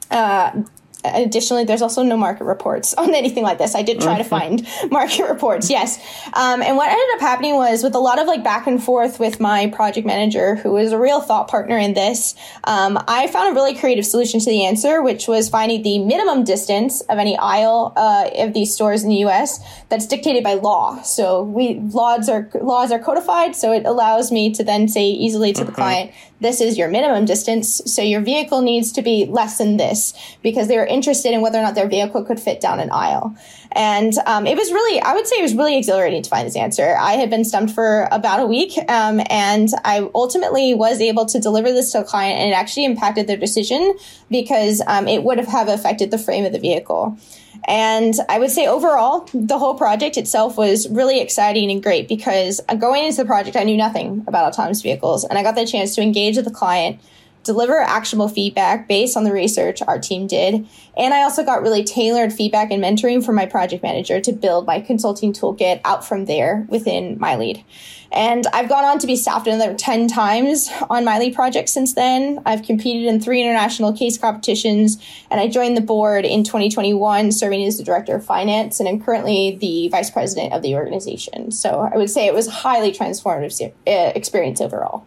uh, 0.10 0.64
additionally, 1.04 1.64
there's 1.64 1.82
also 1.82 2.04
no 2.04 2.18
market 2.18 2.44
reports 2.44 2.94
on 2.94 3.14
anything 3.16 3.44
like 3.44 3.58
this. 3.58 3.76
I 3.76 3.82
did 3.82 4.02
try 4.02 4.18
to 4.18 4.24
find 4.24 4.68
market 4.92 5.30
reports, 5.30 5.70
yes. 5.70 5.98
Um, 6.34 6.62
and 6.62 6.78
what 6.78 6.90
ended 6.90 7.16
up 7.16 7.22
happening 7.22 7.56
was 7.56 7.84
with 7.84 7.96
a 7.96 8.00
lot 8.00 8.20
of 8.20 8.28
like 8.28 8.44
back 8.44 8.68
and 8.68 8.82
forth 8.82 9.20
with 9.20 9.40
my 9.40 9.68
project 9.68 10.06
manager, 10.06 10.56
who 10.56 10.72
was 10.72 10.92
a 10.92 10.98
real 10.98 11.22
thought 11.22 11.48
partner 11.48 11.78
in 11.78 11.94
this, 11.94 12.36
um, 12.64 12.98
I 13.08 13.28
found 13.28 13.52
a 13.52 13.54
really 13.54 13.76
creative 13.76 14.06
solution 14.06 14.40
to 14.40 14.46
the 14.46 14.66
answer, 14.66 15.02
which 15.02 15.28
was 15.28 15.50
finding 15.50 15.84
the 15.84 16.00
minimum 16.00 16.44
distance 16.44 17.02
of 17.02 17.18
any 17.18 17.38
aisle 17.38 17.94
uh, 17.96 18.30
of 18.38 18.54
these 18.54 18.74
stores 18.74 19.04
in 19.04 19.10
the 19.10 19.18
U.S. 19.18 19.60
that's 19.90 20.06
dictated 20.06 20.44
by 20.44 20.56
law. 20.56 21.02
So 21.02 21.44
we 21.44 21.76
laws 21.80 22.30
are 22.30 22.50
laws 22.62 22.92
are 22.92 23.00
codified, 23.00 23.56
so 23.56 23.72
it 23.72 23.86
allows 23.86 24.32
me 24.32 24.54
to 24.54 24.64
then 24.64 24.88
say 24.88 25.06
easily 25.06 25.54
to 25.54 25.64
the 25.64 25.72
client, 25.72 26.12
this 26.40 26.62
is 26.62 26.78
your 26.78 26.88
minimum 26.88 27.26
distance. 27.26 27.82
So 27.86 28.02
your 28.02 28.22
vehicle 28.22 28.62
needs 28.62 28.92
to 28.94 29.02
be 29.02 29.26
less 29.26 29.58
than 29.58 29.78
this 29.78 30.14
because 30.44 30.68
they 30.68 30.78
were 30.78 30.86
interested 30.86 31.34
in 31.34 31.42
whether 31.42 31.58
or 31.58 31.64
not 31.64 31.76
their 31.76 31.88
vehicle 31.88 32.24
could 32.24 32.40
fit 32.40 32.62
down 32.62 32.80
an 32.80 32.92
aisle. 32.92 33.36
And 33.72 34.14
um, 34.26 34.46
it 34.48 34.58
was 34.58 34.72
really, 34.72 35.02
I 35.02 35.14
would 35.14 35.28
say 35.28 35.38
it 35.40 35.42
was 35.42 35.56
really 35.56 35.78
exhilarating 35.78 36.22
to 36.24 36.30
find 36.30 36.48
this 36.48 36.56
answer. 36.56 36.96
I 37.00 37.14
had 37.14 37.30
been 37.30 37.44
stumped 37.44 37.74
for 37.74 38.08
about 38.12 38.40
a 38.40 38.46
week 38.46 38.78
um, 38.90 39.22
and 39.30 39.70
I 39.84 40.10
ultimately 40.14 40.74
was 40.74 41.02
able 41.02 41.26
to 41.26 41.40
deliver 41.40 41.72
this 41.72 41.92
to 41.92 42.02
a 42.02 42.04
client 42.04 42.40
and 42.40 42.50
it 42.50 42.54
actually 42.54 42.86
impacted 42.86 43.28
their 43.28 43.38
decision 43.38 43.96
because 44.30 44.82
um, 44.88 45.08
it 45.08 45.24
would 45.24 45.38
have, 45.38 45.48
have 45.48 45.68
affected 45.68 46.12
the 46.12 46.18
frame 46.18 46.46
of 46.46 46.54
the 46.54 46.60
vehicle. 46.60 47.18
And 47.66 48.16
I 48.30 48.40
would 48.40 48.52
say 48.52 48.68
overall, 48.68 49.30
the 49.34 49.58
whole 49.58 49.76
project 49.76 50.18
itself 50.18 50.58
was 50.58 50.90
really 50.90 51.20
exciting 51.22 51.72
and 51.72 51.82
great 51.82 52.08
because 52.08 52.62
going 52.80 53.06
into 53.06 53.18
the 53.18 53.26
project, 53.26 53.56
I 53.56 53.64
knew 53.64 53.78
nothing 53.78 54.24
about 54.28 54.52
autonomous 54.52 54.82
vehicles. 54.82 55.24
And 55.24 55.38
I 55.38 55.44
got 55.44 55.56
the 55.56 55.66
chance 55.66 55.96
to 55.96 56.02
engage 56.02 56.36
with 56.36 56.46
the 56.46 56.52
client, 56.52 57.00
deliver 57.48 57.80
actionable 57.80 58.28
feedback 58.28 58.88
based 58.88 59.18
on 59.18 59.24
the 59.24 59.34
research 59.34 59.82
our 59.82 59.98
team 59.98 60.28
did. 60.28 60.68
And 60.96 61.14
I 61.14 61.24
also 61.24 61.44
got 61.44 61.62
really 61.62 61.84
tailored 61.84 62.32
feedback 62.32 62.70
and 62.70 62.84
mentoring 62.84 63.26
from 63.26 63.36
my 63.36 63.46
project 63.46 63.82
manager 63.82 64.22
to 64.22 64.32
build 64.32 64.68
my 64.68 64.80
consulting 64.80 65.34
toolkit 65.34 65.82
out 65.84 66.06
from 66.06 66.26
there 66.26 66.68
within 66.70 67.18
MyLead. 67.18 67.64
And 68.12 68.48
I've 68.54 68.70
gone 68.70 68.86
on 68.86 69.00
to 69.00 69.08
be 69.08 69.16
staffed 69.16 69.48
another 69.48 69.74
10 69.74 70.08
times 70.08 70.70
on 70.90 71.06
MyLead 71.06 71.36
project 71.36 71.70
since 71.70 71.94
then. 71.94 72.42
I've 72.46 72.64
competed 72.64 73.06
in 73.06 73.20
three 73.20 73.42
international 73.42 73.94
case 73.94 74.18
competitions, 74.18 74.98
and 75.30 75.40
I 75.40 75.48
joined 75.48 75.76
the 75.76 75.82
board 75.82 76.26
in 76.26 76.44
2021, 76.44 77.32
serving 77.32 77.66
as 77.66 77.78
the 77.78 77.84
director 77.84 78.16
of 78.16 78.26
finance, 78.26 78.80
and 78.80 78.88
I'm 78.88 79.02
currently 79.02 79.58
the 79.60 79.90
vice 79.90 80.10
president 80.10 80.54
of 80.54 80.62
the 80.62 80.76
organization. 80.76 81.52
So 81.52 81.90
I 81.94 81.98
would 81.98 82.10
say 82.10 82.28
it 82.28 82.34
was 82.34 82.48
a 82.48 82.52
highly 82.52 82.92
transformative 82.92 83.72
uh, 83.88 84.12
experience 84.16 84.62
overall. 84.62 85.06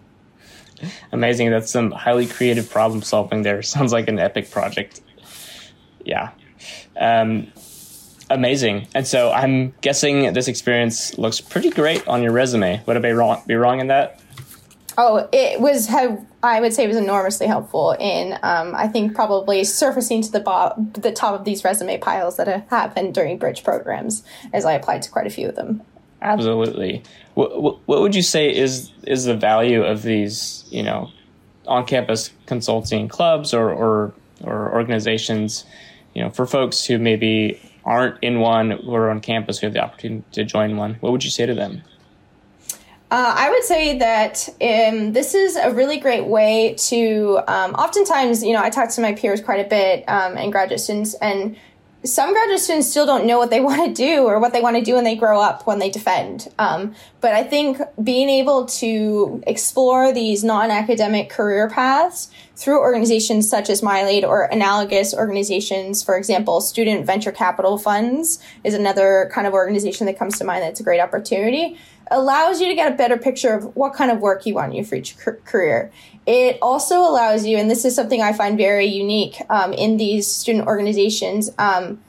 Amazing. 1.12 1.50
That's 1.50 1.70
some 1.70 1.90
highly 1.90 2.26
creative 2.26 2.70
problem 2.70 3.02
solving 3.02 3.42
there. 3.42 3.62
Sounds 3.76 3.92
like 3.92 4.08
an 4.08 4.18
epic 4.18 4.50
project. 4.50 5.00
Yeah. 6.04 6.30
Um, 6.98 7.52
amazing. 8.28 8.88
And 8.94 9.06
so 9.06 9.30
I'm 9.32 9.74
guessing 9.80 10.32
this 10.32 10.48
experience 10.48 11.18
looks 11.18 11.40
pretty 11.40 11.70
great 11.70 12.06
on 12.06 12.22
your 12.22 12.32
resume. 12.32 12.82
Would 12.86 12.96
I 12.96 13.00
be 13.00 13.10
wrong, 13.10 13.42
be 13.46 13.54
wrong 13.54 13.80
in 13.80 13.88
that? 13.88 14.20
Oh, 14.98 15.28
it 15.32 15.60
was 15.60 15.86
have 15.86 16.26
I 16.42 16.60
would 16.60 16.72
say 16.72 16.84
it 16.84 16.88
was 16.88 16.96
enormously 16.96 17.46
helpful 17.46 17.92
in 17.92 18.34
um, 18.42 18.74
I 18.74 18.88
think 18.88 19.14
probably 19.14 19.64
surfacing 19.64 20.22
to 20.22 20.32
the 20.32 20.40
bo- 20.40 20.74
the 20.92 21.12
top 21.12 21.38
of 21.38 21.44
these 21.44 21.64
resume 21.64 21.98
piles 21.98 22.36
that 22.36 22.46
have 22.46 22.68
happened 22.68 23.14
during 23.14 23.38
bridge 23.38 23.62
programs 23.62 24.22
as 24.52 24.64
I 24.64 24.72
applied 24.72 25.02
to 25.02 25.10
quite 25.10 25.26
a 25.26 25.30
few 25.30 25.48
of 25.48 25.54
them. 25.54 25.82
Absolutely. 26.22 27.02
What, 27.34 27.80
what, 27.86 28.00
would 28.00 28.14
you 28.14 28.22
say 28.22 28.54
is 28.54 28.92
is 29.06 29.24
the 29.24 29.36
value 29.36 29.82
of 29.82 30.02
these 30.02 30.64
you 30.68 30.82
know 30.82 31.10
on 31.66 31.86
campus 31.86 32.30
consulting 32.46 33.08
clubs 33.08 33.54
or, 33.54 33.70
or 33.70 34.12
or 34.42 34.72
organizations 34.72 35.64
you 36.14 36.22
know 36.22 36.30
for 36.30 36.46
folks 36.46 36.84
who 36.84 36.98
maybe 36.98 37.60
aren't 37.84 38.22
in 38.22 38.40
one 38.40 38.72
or 38.86 39.10
on 39.10 39.20
campus 39.20 39.58
who 39.58 39.66
have 39.66 39.74
the 39.74 39.82
opportunity 39.82 40.24
to 40.32 40.44
join 40.44 40.76
one, 40.76 40.94
what 41.00 41.12
would 41.12 41.24
you 41.24 41.30
say 41.30 41.46
to 41.46 41.54
them? 41.54 41.82
Uh, 43.12 43.34
I 43.36 43.50
would 43.50 43.64
say 43.64 43.98
that 43.98 44.48
um, 44.60 45.12
this 45.12 45.34
is 45.34 45.56
a 45.56 45.72
really 45.72 45.98
great 45.98 46.26
way 46.26 46.76
to. 46.78 47.40
Um, 47.48 47.74
oftentimes, 47.74 48.44
you 48.44 48.52
know, 48.52 48.62
I 48.62 48.70
talk 48.70 48.88
to 48.90 49.00
my 49.00 49.14
peers 49.14 49.40
quite 49.40 49.66
a 49.66 49.68
bit 49.68 50.04
um, 50.06 50.36
and 50.36 50.52
graduate 50.52 50.78
students, 50.78 51.14
and 51.14 51.56
some 52.02 52.32
graduate 52.32 52.60
students 52.60 52.88
still 52.88 53.04
don't 53.04 53.26
know 53.26 53.38
what 53.38 53.50
they 53.50 53.60
want 53.68 53.84
to 53.84 53.92
do 53.92 54.24
or 54.24 54.38
what 54.38 54.52
they 54.52 54.60
want 54.60 54.76
to 54.76 54.82
do 54.82 54.94
when 54.94 55.04
they 55.04 55.16
grow 55.16 55.40
up 55.40 55.66
when 55.66 55.78
they 55.78 55.90
defend. 55.90 56.48
Um, 56.58 56.94
but 57.20 57.34
I 57.34 57.42
think 57.42 57.78
being 58.02 58.28
able 58.28 58.66
to 58.66 59.42
explore 59.46 60.12
these 60.12 60.42
non 60.42 60.70
academic 60.70 61.28
career 61.28 61.68
paths 61.68 62.30
through 62.56 62.80
organizations 62.80 63.48
such 63.48 63.70
as 63.70 63.80
MyLead 63.80 64.22
or 64.22 64.44
analogous 64.44 65.14
organizations, 65.14 66.02
for 66.02 66.16
example, 66.16 66.60
student 66.60 67.06
venture 67.06 67.32
capital 67.32 67.78
funds 67.78 68.38
is 68.64 68.74
another 68.74 69.30
kind 69.32 69.46
of 69.46 69.54
organization 69.54 70.06
that 70.06 70.18
comes 70.18 70.38
to 70.38 70.44
mind 70.44 70.62
that's 70.62 70.80
a 70.80 70.82
great 70.82 71.00
opportunity 71.00 71.78
allows 72.10 72.60
you 72.60 72.68
to 72.68 72.74
get 72.74 72.92
a 72.92 72.96
better 72.96 73.16
picture 73.16 73.54
of 73.54 73.76
what 73.76 73.94
kind 73.94 74.10
of 74.10 74.20
work 74.20 74.46
you 74.46 74.54
want 74.54 74.70
in 74.70 74.76
your 74.76 74.84
future 74.84 75.40
career. 75.44 75.90
It 76.26 76.58
also 76.60 77.00
allows 77.00 77.46
you, 77.46 77.56
and 77.56 77.70
this 77.70 77.84
is 77.84 77.94
something 77.94 78.20
I 78.20 78.32
find 78.32 78.58
very 78.58 78.86
unique 78.86 79.36
um, 79.48 79.72
in 79.72 79.96
these 79.96 80.26
student 80.26 80.66
organizations. 80.66 81.50
Um, 81.58 82.00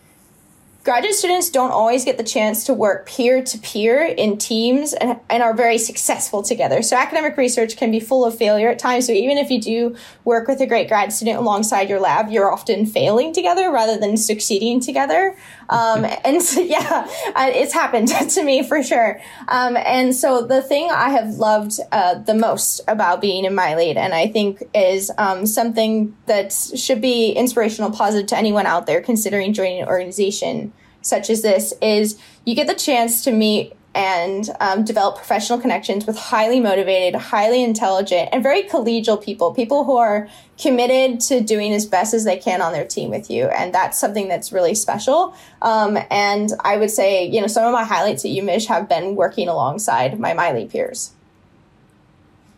graduate 0.84 1.14
students 1.14 1.50
don't 1.52 1.72
always 1.72 2.04
get 2.04 2.18
the 2.18 2.24
chance 2.24 2.64
to 2.64 2.74
work 2.74 3.08
peer 3.08 3.44
to 3.44 3.58
peer 3.60 4.04
in 4.04 4.38
teams 4.38 4.94
and, 4.94 5.20
and 5.30 5.44
are 5.44 5.54
very 5.54 5.78
successful 5.78 6.42
together. 6.42 6.82
So 6.82 6.98
academic 6.98 7.38
research 7.38 7.78
can 7.78 7.92
be 7.92 8.00
full 8.00 8.26
of 8.26 8.36
failure 8.36 8.70
at 8.70 8.80
times. 8.80 9.06
So 9.06 9.14
even 9.14 9.38
if 9.38 9.52
you 9.52 9.62
do 9.62 9.96
work 10.26 10.48
with 10.48 10.60
a 10.60 10.66
great 10.66 10.88
grad 10.88 11.14
student 11.14 11.38
alongside 11.38 11.88
your 11.88 12.00
lab, 12.00 12.32
you're 12.32 12.52
often 12.52 12.86
failing 12.86 13.32
together 13.32 13.72
rather 13.72 14.00
than 14.00 14.18
succeeding 14.18 14.80
together. 14.80 15.38
Um, 15.72 16.06
and 16.24 16.42
so, 16.42 16.62
yeah, 16.62 17.08
it's 17.38 17.74
happened 17.74 18.10
to 18.30 18.44
me 18.44 18.62
for 18.62 18.84
sure. 18.84 19.20
Um, 19.48 19.76
and 19.78 20.16
so 20.16 20.46
the 20.46 20.62
thing 20.62 20.90
I 20.92 21.10
have 21.10 21.30
loved 21.36 21.80
uh, 21.92 22.16
the 22.16 22.36
most 22.36 22.82
about 22.88 23.22
being 23.22 23.46
in 23.46 23.54
MyLead, 23.54 23.96
and 23.96 24.14
I 24.14 24.28
think 24.28 24.64
is 24.76 25.12
um, 25.18 25.46
something 25.48 26.16
that 26.28 26.54
should 26.54 27.02
be 27.02 27.32
inspirational, 27.32 27.92
positive 27.92 28.28
to 28.28 28.38
anyone 28.38 28.68
out 28.68 28.86
there 28.86 29.02
considering 29.02 29.54
joining 29.54 29.82
an 29.82 29.88
organization 29.88 30.74
such 31.02 31.32
as 31.32 31.42
this, 31.42 31.74
is 31.82 32.20
you 32.46 32.54
get 32.54 32.68
the 32.68 32.76
chance 32.76 33.24
to 33.24 33.32
meet 33.32 33.74
and 33.94 34.50
um, 34.62 34.86
develop 34.86 35.18
professional 35.18 35.60
connections 35.60 36.06
with 36.06 36.18
highly 36.18 36.60
motivated, 36.60 37.20
highly 37.20 37.64
intelligent, 37.64 38.30
and 38.32 38.42
very 38.42 38.64
collegial 38.64 39.22
people, 39.22 39.54
people 39.54 39.84
who 39.84 39.98
are 39.98 40.30
committed 40.58 41.20
to 41.20 41.42
doing 41.42 41.74
as 41.74 41.86
best 41.86 42.14
as 42.14 42.24
they 42.24 42.38
can 42.38 42.62
on 42.62 42.72
their 42.72 42.86
team 42.86 43.10
with 43.10 43.30
you. 43.30 43.46
And 43.46 43.74
that's 43.74 44.00
something 44.00 44.30
that's 44.30 44.54
really 44.54 44.76
special. 44.76 45.36
Um, 45.62 45.98
and 46.10 46.52
I 46.64 46.78
would 46.78 46.92
say, 46.92 47.26
you 47.26 47.42
know, 47.42 47.48
some 47.48 47.66
of 47.66 47.74
my 47.74 47.84
highlights 47.84 48.24
at 48.24 48.32
UMich 48.32 48.68
have 48.68 48.88
been 48.88 49.16
working 49.16 49.50
alongside 49.50 50.18
my 50.20 50.34
MyLead 50.34 50.72
peers. 50.72 51.12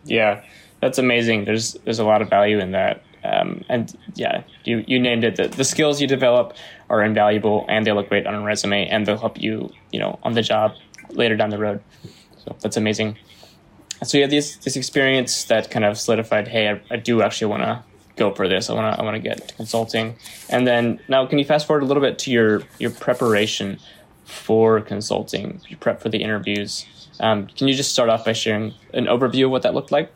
Yeah, 0.05 0.43
that's 0.81 0.97
amazing. 0.99 1.45
There's 1.45 1.73
there's 1.85 1.99
a 1.99 2.05
lot 2.05 2.21
of 2.21 2.29
value 2.29 2.59
in 2.59 2.71
that. 2.71 3.03
Um, 3.23 3.63
and 3.69 3.97
yeah, 4.15 4.43
you, 4.65 4.83
you 4.85 4.99
named 4.99 5.23
it. 5.23 5.37
The, 5.37 5.47
the 5.47 5.63
skills 5.63 6.01
you 6.01 6.07
develop 6.07 6.53
are 6.89 7.01
invaluable 7.01 7.65
and 7.69 7.87
they 7.87 7.93
look 7.93 8.09
great 8.09 8.27
on 8.27 8.35
a 8.35 8.41
resume 8.41 8.85
and 8.89 9.05
they'll 9.05 9.17
help 9.17 9.41
you, 9.41 9.71
you 9.93 9.99
know, 9.99 10.19
on 10.23 10.33
the 10.33 10.41
job 10.41 10.73
later 11.15 11.35
down 11.35 11.49
the 11.49 11.57
road. 11.57 11.81
So 12.43 12.55
that's 12.61 12.77
amazing. 12.77 13.17
So 14.03 14.17
you 14.17 14.23
had 14.23 14.31
this 14.31 14.57
this 14.57 14.75
experience 14.75 15.45
that 15.45 15.71
kind 15.71 15.85
of 15.85 15.97
solidified, 15.97 16.47
hey, 16.47 16.69
I, 16.69 16.81
I 16.91 16.97
do 16.97 17.21
actually 17.21 17.47
want 17.47 17.63
to 17.63 17.83
go 18.15 18.33
for 18.33 18.47
this. 18.47 18.69
I 18.69 18.73
want 18.73 18.93
to 18.93 18.99
I 18.99 19.03
want 19.03 19.15
to 19.15 19.21
get 19.21 19.55
consulting. 19.55 20.15
And 20.49 20.67
then 20.67 20.99
now, 21.07 21.25
can 21.25 21.39
you 21.39 21.45
fast 21.45 21.67
forward 21.67 21.83
a 21.83 21.85
little 21.85 22.01
bit 22.01 22.19
to 22.19 22.31
your 22.31 22.63
your 22.79 22.91
preparation 22.91 23.79
for 24.25 24.81
consulting? 24.81 25.61
You 25.69 25.77
prep 25.77 26.01
for 26.01 26.09
the 26.09 26.21
interviews. 26.21 26.85
Um, 27.19 27.47
can 27.47 27.67
you 27.67 27.75
just 27.75 27.91
start 27.91 28.09
off 28.09 28.25
by 28.25 28.33
sharing 28.33 28.73
an 28.93 29.05
overview 29.05 29.45
of 29.45 29.51
what 29.51 29.61
that 29.61 29.73
looked 29.73 29.91
like? 29.91 30.11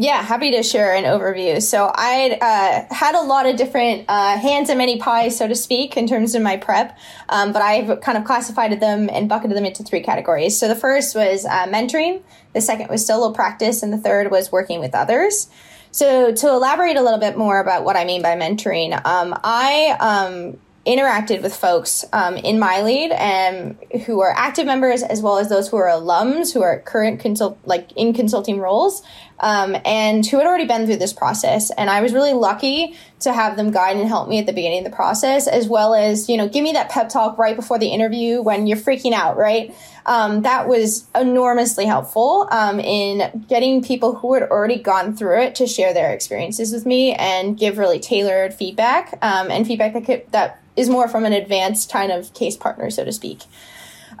Yeah, 0.00 0.22
happy 0.22 0.52
to 0.52 0.62
share 0.62 0.94
an 0.94 1.02
overview. 1.02 1.60
So 1.60 1.90
I 1.92 2.38
uh, 2.40 2.94
had 2.94 3.16
a 3.16 3.22
lot 3.22 3.46
of 3.46 3.56
different 3.56 4.04
uh, 4.06 4.38
hands 4.38 4.68
and 4.68 4.78
many 4.78 4.96
pies, 4.96 5.36
so 5.36 5.48
to 5.48 5.56
speak, 5.56 5.96
in 5.96 6.06
terms 6.06 6.36
of 6.36 6.42
my 6.42 6.56
prep, 6.56 6.96
um, 7.28 7.52
but 7.52 7.62
I've 7.62 8.00
kind 8.00 8.16
of 8.16 8.22
classified 8.22 8.78
them 8.78 9.10
and 9.12 9.28
bucketed 9.28 9.56
them 9.56 9.64
into 9.64 9.82
three 9.82 10.00
categories. 10.00 10.56
So 10.56 10.68
the 10.68 10.76
first 10.76 11.16
was 11.16 11.44
uh, 11.44 11.66
mentoring, 11.66 12.22
the 12.52 12.60
second 12.60 12.88
was 12.88 13.04
solo 13.04 13.32
practice, 13.32 13.82
and 13.82 13.92
the 13.92 13.98
third 13.98 14.30
was 14.30 14.52
working 14.52 14.78
with 14.78 14.94
others. 14.94 15.48
So 15.90 16.32
to 16.32 16.48
elaborate 16.48 16.96
a 16.96 17.02
little 17.02 17.18
bit 17.18 17.36
more 17.36 17.58
about 17.58 17.82
what 17.82 17.96
I 17.96 18.04
mean 18.04 18.22
by 18.22 18.36
mentoring, 18.36 18.92
um, 19.04 19.36
I 19.42 19.96
um, 19.98 20.60
interacted 20.88 21.42
with 21.42 21.54
folks 21.54 22.02
um, 22.14 22.36
in 22.36 22.56
MyLead 22.56 23.12
and 23.12 23.76
who 24.06 24.20
are 24.20 24.32
active 24.34 24.64
members 24.64 25.02
as 25.02 25.20
well 25.20 25.36
as 25.36 25.50
those 25.50 25.68
who 25.68 25.76
are 25.76 25.88
alums 25.88 26.54
who 26.54 26.62
are 26.62 26.80
current 26.80 27.20
consult 27.20 27.58
like 27.66 27.92
in 27.92 28.14
consulting 28.14 28.58
roles 28.58 29.02
um, 29.40 29.76
and 29.84 30.26
who 30.26 30.38
had 30.38 30.46
already 30.46 30.64
been 30.64 30.86
through 30.86 30.96
this 30.96 31.12
process. 31.12 31.70
And 31.72 31.90
i 31.90 32.00
was 32.00 32.14
really 32.14 32.32
lucky 32.32 32.96
to 33.20 33.32
have 33.32 33.56
them 33.56 33.70
guide 33.70 33.96
and 33.96 34.08
help 34.08 34.30
me 34.30 34.38
at 34.38 34.46
the 34.46 34.52
beginning 34.52 34.78
of 34.78 34.90
the 34.90 34.96
process 34.96 35.46
as 35.46 35.68
well 35.68 35.94
as 35.94 36.28
you 36.28 36.36
know 36.36 36.48
give 36.48 36.62
me 36.62 36.72
that 36.72 36.88
pep 36.88 37.08
talk 37.08 37.36
right 37.36 37.56
before 37.56 37.78
the 37.78 37.88
interview 37.88 38.40
when 38.40 38.66
you're 38.66 38.78
freaking 38.78 39.12
out 39.12 39.36
right? 39.36 39.74
Um, 40.06 40.40
that 40.42 40.68
was 40.68 41.06
enormously 41.14 41.84
helpful 41.84 42.48
um, 42.50 42.80
in 42.80 43.44
getting 43.46 43.82
people 43.82 44.14
who 44.14 44.32
had 44.32 44.44
already 44.44 44.78
gone 44.78 45.14
through 45.14 45.42
it 45.42 45.54
to 45.56 45.66
share 45.66 45.92
their 45.92 46.14
experiences 46.14 46.72
with 46.72 46.86
me 46.86 47.12
and 47.12 47.58
give 47.58 47.76
really 47.76 48.00
tailored 48.00 48.54
feedback 48.54 49.18
um, 49.20 49.50
and 49.50 49.66
feedback 49.66 49.92
that 49.92 50.06
could, 50.06 50.24
that 50.32 50.62
is 50.78 50.88
more 50.88 51.08
from 51.08 51.24
an 51.24 51.32
advanced 51.32 51.90
kind 51.90 52.12
of 52.12 52.32
case 52.34 52.56
partner, 52.56 52.90
so 52.90 53.04
to 53.04 53.12
speak. 53.12 53.42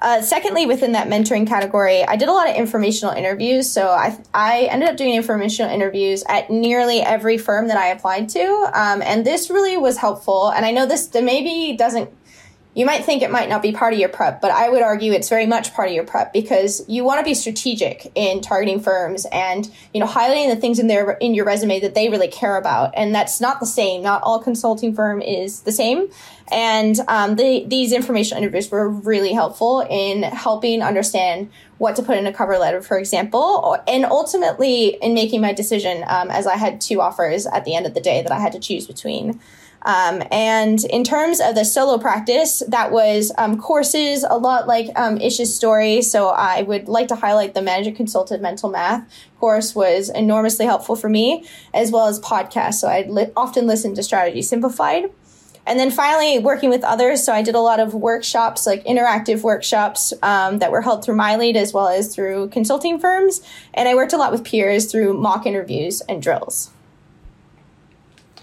Uh, 0.00 0.22
secondly, 0.22 0.64
within 0.64 0.92
that 0.92 1.08
mentoring 1.08 1.46
category, 1.46 2.04
I 2.04 2.16
did 2.16 2.28
a 2.28 2.32
lot 2.32 2.48
of 2.48 2.54
informational 2.54 3.14
interviews. 3.14 3.70
So 3.70 3.88
I, 3.88 4.16
I 4.32 4.62
ended 4.70 4.88
up 4.88 4.96
doing 4.96 5.14
informational 5.14 5.72
interviews 5.72 6.22
at 6.28 6.50
nearly 6.50 7.00
every 7.00 7.36
firm 7.36 7.66
that 7.68 7.76
I 7.76 7.88
applied 7.88 8.28
to. 8.30 8.70
Um, 8.74 9.02
and 9.02 9.24
this 9.24 9.50
really 9.50 9.76
was 9.76 9.96
helpful. 9.96 10.50
And 10.50 10.64
I 10.64 10.70
know 10.70 10.86
this 10.86 11.12
maybe 11.14 11.76
doesn't 11.76 12.10
you 12.78 12.86
might 12.86 13.04
think 13.04 13.22
it 13.22 13.30
might 13.32 13.48
not 13.48 13.60
be 13.60 13.72
part 13.72 13.92
of 13.92 13.98
your 13.98 14.08
prep, 14.08 14.40
but 14.40 14.52
I 14.52 14.68
would 14.68 14.82
argue 14.82 15.12
it's 15.12 15.28
very 15.28 15.46
much 15.46 15.74
part 15.74 15.88
of 15.88 15.94
your 15.94 16.04
prep 16.04 16.32
because 16.32 16.88
you 16.88 17.02
want 17.02 17.18
to 17.18 17.24
be 17.24 17.34
strategic 17.34 18.12
in 18.14 18.40
targeting 18.40 18.78
firms 18.78 19.26
and 19.32 19.68
you 19.92 19.98
know 19.98 20.06
highlighting 20.06 20.48
the 20.48 20.60
things 20.60 20.78
in 20.78 20.86
their 20.86 21.10
in 21.14 21.34
your 21.34 21.44
resume 21.44 21.80
that 21.80 21.96
they 21.96 22.08
really 22.08 22.28
care 22.28 22.56
about, 22.56 22.92
and 22.96 23.12
that's 23.12 23.40
not 23.40 23.58
the 23.58 23.66
same. 23.66 24.00
Not 24.00 24.22
all 24.22 24.40
consulting 24.40 24.94
firm 24.94 25.20
is 25.20 25.62
the 25.62 25.72
same, 25.72 26.08
and 26.52 27.00
um, 27.08 27.34
the, 27.34 27.64
these 27.66 27.92
informational 27.92 28.40
interviews 28.40 28.70
were 28.70 28.88
really 28.88 29.32
helpful 29.32 29.84
in 29.90 30.22
helping 30.22 30.80
understand 30.80 31.50
what 31.78 31.96
to 31.96 32.02
put 32.04 32.16
in 32.16 32.28
a 32.28 32.32
cover 32.32 32.58
letter, 32.58 32.80
for 32.80 32.96
example, 32.96 33.76
and 33.88 34.04
ultimately 34.04 34.96
in 35.02 35.14
making 35.14 35.40
my 35.40 35.52
decision 35.52 36.04
um, 36.06 36.30
as 36.30 36.46
I 36.46 36.56
had 36.56 36.80
two 36.80 37.00
offers 37.00 37.44
at 37.44 37.64
the 37.64 37.74
end 37.74 37.86
of 37.86 37.94
the 37.94 38.00
day 38.00 38.22
that 38.22 38.30
I 38.30 38.38
had 38.38 38.52
to 38.52 38.60
choose 38.60 38.86
between. 38.86 39.40
Um, 39.82 40.22
and 40.30 40.84
in 40.86 41.04
terms 41.04 41.40
of 41.40 41.54
the 41.54 41.64
solo 41.64 41.98
practice, 41.98 42.62
that 42.68 42.90
was 42.90 43.32
um, 43.38 43.60
courses, 43.60 44.24
a 44.28 44.36
lot 44.36 44.66
like 44.66 44.90
um, 44.96 45.18
Ish's 45.18 45.54
story. 45.54 46.02
So 46.02 46.28
I 46.28 46.62
would 46.62 46.88
like 46.88 47.08
to 47.08 47.16
highlight 47.16 47.54
the 47.54 47.62
Management 47.62 47.96
Consulted 47.96 48.40
Mental 48.42 48.70
Math 48.70 49.08
course 49.38 49.74
was 49.74 50.08
enormously 50.08 50.66
helpful 50.66 50.96
for 50.96 51.08
me, 51.08 51.44
as 51.72 51.92
well 51.92 52.06
as 52.06 52.20
podcasts. 52.20 52.74
So 52.74 52.88
I 52.88 53.02
li- 53.08 53.30
often 53.36 53.66
listen 53.66 53.94
to 53.94 54.02
Strategy 54.02 54.42
Simplified. 54.42 55.10
And 55.64 55.78
then 55.78 55.90
finally, 55.90 56.38
working 56.38 56.70
with 56.70 56.82
others. 56.82 57.22
So 57.22 57.32
I 57.32 57.42
did 57.42 57.54
a 57.54 57.60
lot 57.60 57.78
of 57.78 57.92
workshops, 57.92 58.66
like 58.66 58.82
interactive 58.84 59.42
workshops 59.42 60.14
um, 60.22 60.60
that 60.60 60.72
were 60.72 60.80
held 60.80 61.04
through 61.04 61.16
MyLead 61.16 61.56
as 61.56 61.74
well 61.74 61.88
as 61.88 62.14
through 62.14 62.48
consulting 62.48 62.98
firms. 62.98 63.42
And 63.74 63.86
I 63.86 63.94
worked 63.94 64.14
a 64.14 64.16
lot 64.16 64.32
with 64.32 64.44
peers 64.44 64.90
through 64.90 65.12
mock 65.12 65.44
interviews 65.44 66.00
and 66.08 66.22
drills. 66.22 66.70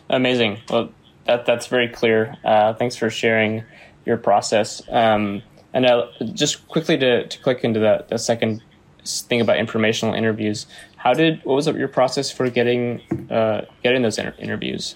Amazing. 0.08 0.60
Well, 0.70 0.92
that 1.26 1.46
that's 1.46 1.68
very 1.68 1.90
clear. 1.90 2.36
Uh, 2.44 2.74
thanks 2.74 2.96
for 2.96 3.10
sharing 3.10 3.64
your 4.06 4.18
process. 4.18 4.82
Um, 4.90 5.42
and 5.74 5.86
uh, 5.86 6.08
just 6.34 6.68
quickly 6.68 6.98
to, 6.98 7.28
to 7.28 7.40
click 7.40 7.64
into 7.64 7.80
the 7.80 8.18
second 8.18 8.64
thing 9.06 9.42
about 9.42 9.58
informational 9.58 10.16
interviews. 10.16 10.68
How 10.98 11.14
did 11.14 11.42
what 11.44 11.56
was 11.56 11.68
your 11.68 11.88
process 11.88 12.32
for 12.32 12.50
getting 12.50 13.02
uh, 13.30 13.66
getting 13.84 14.02
those 14.02 14.18
inter- 14.18 14.36
interviews? 14.40 14.96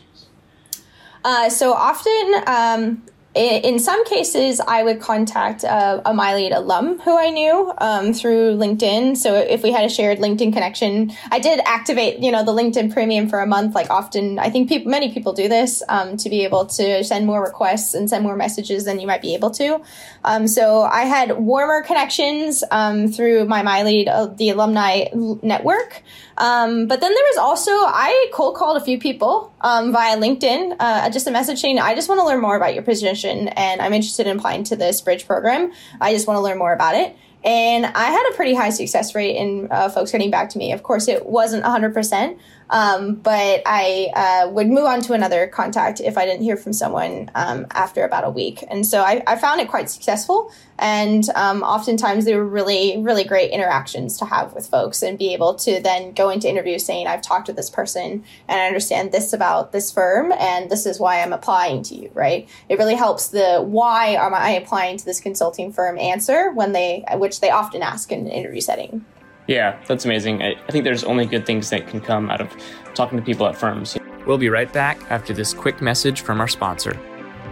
Uh, 1.23 1.49
so 1.49 1.73
often 1.73 2.35
um, 2.47 3.03
in 3.35 3.77
some 3.77 4.03
cases, 4.05 4.59
I 4.59 4.81
would 4.81 4.99
contact 4.99 5.63
a, 5.63 6.01
a 6.09 6.13
MyLead 6.13 6.55
alum 6.55 6.99
who 6.99 7.15
I 7.15 7.29
knew 7.29 7.71
um, 7.77 8.11
through 8.11 8.57
LinkedIn. 8.57 9.17
So 9.17 9.35
if 9.35 9.61
we 9.61 9.71
had 9.71 9.85
a 9.85 9.89
shared 9.89 10.17
LinkedIn 10.17 10.51
connection, 10.51 11.11
I 11.31 11.37
did 11.37 11.59
activate, 11.65 12.19
you 12.19 12.31
know, 12.31 12.43
the 12.43 12.51
LinkedIn 12.51 12.91
Premium 12.91 13.29
for 13.29 13.39
a 13.39 13.45
month. 13.45 13.75
Like 13.75 13.91
often, 13.91 14.39
I 14.39 14.49
think 14.49 14.85
many 14.87 15.13
people 15.13 15.33
do 15.33 15.47
this 15.47 15.83
um, 15.89 16.17
to 16.17 16.29
be 16.29 16.43
able 16.43 16.65
to 16.65 17.03
send 17.03 17.27
more 17.27 17.43
requests 17.43 17.93
and 17.93 18.09
send 18.09 18.23
more 18.23 18.35
messages 18.35 18.85
than 18.85 18.99
you 18.99 19.05
might 19.05 19.21
be 19.21 19.35
able 19.35 19.51
to. 19.51 19.79
Um, 20.23 20.47
so 20.47 20.81
I 20.81 21.01
had 21.01 21.37
warmer 21.37 21.83
connections 21.83 22.63
um, 22.71 23.09
through 23.09 23.45
my 23.45 23.61
MyLead, 23.61 24.07
uh, 24.07 24.25
the 24.25 24.49
alumni 24.49 25.05
network. 25.13 26.01
Um, 26.39 26.88
but 26.88 27.02
then 27.02 27.13
there 27.13 27.23
was 27.25 27.38
also 27.38 27.71
I 27.71 28.30
cold 28.34 28.56
called 28.56 28.78
a 28.78 28.84
few 28.84 28.97
people 28.97 29.54
um, 29.60 29.91
via 29.91 30.17
LinkedIn, 30.17 30.78
uh, 30.80 31.10
just 31.10 31.28
a 31.28 31.32
message 31.32 31.60
saying 31.60 31.80
I 31.80 31.93
just 31.95 32.08
want 32.08 32.19
to 32.19 32.25
learn 32.25 32.41
more 32.41 32.56
about 32.56 32.73
your 32.73 32.84
position 32.84 33.49
and 33.49 33.82
I'm 33.82 33.93
interested 33.93 34.25
in 34.25 34.38
applying 34.38 34.63
to 34.65 34.78
this 34.78 35.02
bridge 35.02 35.28
program. 35.28 35.73
I 35.99 36.13
just 36.13 36.28
want 36.28 36.38
to 36.38 36.41
learn 36.41 36.58
more 36.58 36.73
about 36.73 36.95
it. 36.95 37.15
And 37.43 37.86
I 37.86 38.06
had 38.06 38.30
a 38.32 38.36
pretty 38.36 38.54
high 38.54 38.69
success 38.69 39.15
rate 39.15 39.36
in 39.36 39.67
uh, 39.71 39.89
folks 39.89 40.12
getting 40.12 40.32
back 40.32 40.49
to 40.52 40.58
me. 40.58 40.73
Of 40.73 40.84
course, 40.84 41.08
it 41.08 41.25
wasn't 41.25 41.63
100%, 41.63 42.38
Um, 42.69 43.15
but 43.15 43.62
I 43.65 44.12
uh, 44.15 44.49
would 44.49 44.67
move 44.67 44.86
on 44.86 45.01
to 45.01 45.13
another 45.13 45.47
contact 45.47 45.99
if 45.99 46.17
I 46.17 46.25
didn't 46.25 46.43
hear 46.43 46.58
from 46.58 46.73
someone 46.73 47.32
um, 47.36 47.65
after 47.71 48.03
about 48.03 48.25
a 48.25 48.29
week. 48.29 48.63
And 48.69 48.86
so 48.86 49.01
I, 49.01 49.23
I 49.25 49.38
found 49.38 49.60
it 49.62 49.69
quite 49.69 49.89
successful. 49.89 50.51
And 50.77 51.25
um, 51.36 51.62
oftentimes 51.63 52.25
they 52.25 52.36
were 52.36 52.45
really, 52.45 52.97
really 52.99 53.23
great 53.23 53.51
interactions 53.51 54.17
to 54.19 54.25
have 54.25 54.53
with 54.53 54.67
folks 54.67 55.01
and 55.01 55.17
be 55.17 55.34
able 55.34 55.55
to 55.55 55.82
then 55.82 56.13
go 56.13 56.29
into 56.29 56.47
interviews 56.47 56.86
saying, 56.86 57.08
I've 57.08 57.21
talked 57.21 57.47
to 57.47 57.53
this 57.53 57.69
person 57.69 58.23
and 58.47 58.62
I 58.62 58.67
understand 58.67 59.12
this 59.12 59.34
about 59.34 59.71
this 59.71 59.91
firm 59.91 60.32
and 60.32 60.69
this 60.69 60.86
is 60.86 60.99
why 60.99 61.21
I'm 61.21 61.34
applying 61.34 61.84
to 61.84 61.95
you, 61.95 62.12
right? 62.13 62.47
It 62.69 62.77
really 62.77 62.95
helps 62.95 63.27
the 63.27 63.62
why 63.62 64.10
am 64.10 64.34
I 64.34 64.51
applying 64.51 64.97
to 64.97 65.05
this 65.05 65.19
consulting 65.19 65.73
firm 65.73 65.97
answer 65.97 66.51
when 66.51 66.71
they, 66.71 67.03
which 67.13 67.41
they 67.41 67.49
often 67.49 67.82
ask 67.82 68.12
in 68.12 68.21
an 68.21 68.27
interview 68.27 68.62
setting. 68.62 69.05
Yeah, 69.49 69.81
that's 69.88 70.05
amazing. 70.05 70.43
I, 70.43 70.51
I 70.51 70.71
think 70.71 70.83
there's 70.83 71.03
only 71.03 71.25
good 71.25 71.43
things 71.43 71.71
that 71.71 71.88
can 71.88 72.01
come 72.01 72.29
out 72.29 72.39
of 72.39 72.55
talking 72.93 73.17
to 73.17 73.25
people 73.25 73.47
at 73.47 73.57
firms. 73.57 73.97
We'll 74.27 74.38
be 74.38 74.49
right 74.49 74.71
back 74.71 74.99
after 75.09 75.33
this 75.33 75.55
quick 75.55 75.81
message 75.81 76.21
from 76.21 76.39
our 76.39 76.47
sponsor. 76.47 76.95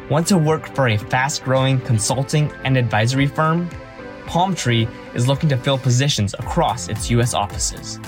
Want 0.08 0.28
to 0.28 0.38
work 0.38 0.68
for 0.76 0.90
a 0.90 0.98
fast 0.98 1.44
growing 1.44 1.82
consulting 1.82 2.52
and 2.64 2.78
advisory 2.78 3.26
firm? 3.26 3.68
Palmtree 4.28 4.88
is 5.16 5.28
looking 5.28 5.50
to 5.50 5.58
fill 5.58 5.80
positions 5.80 6.36
across 6.36 6.88
its 6.88 7.10
U.S. 7.10 7.34
offices. 7.34 8.00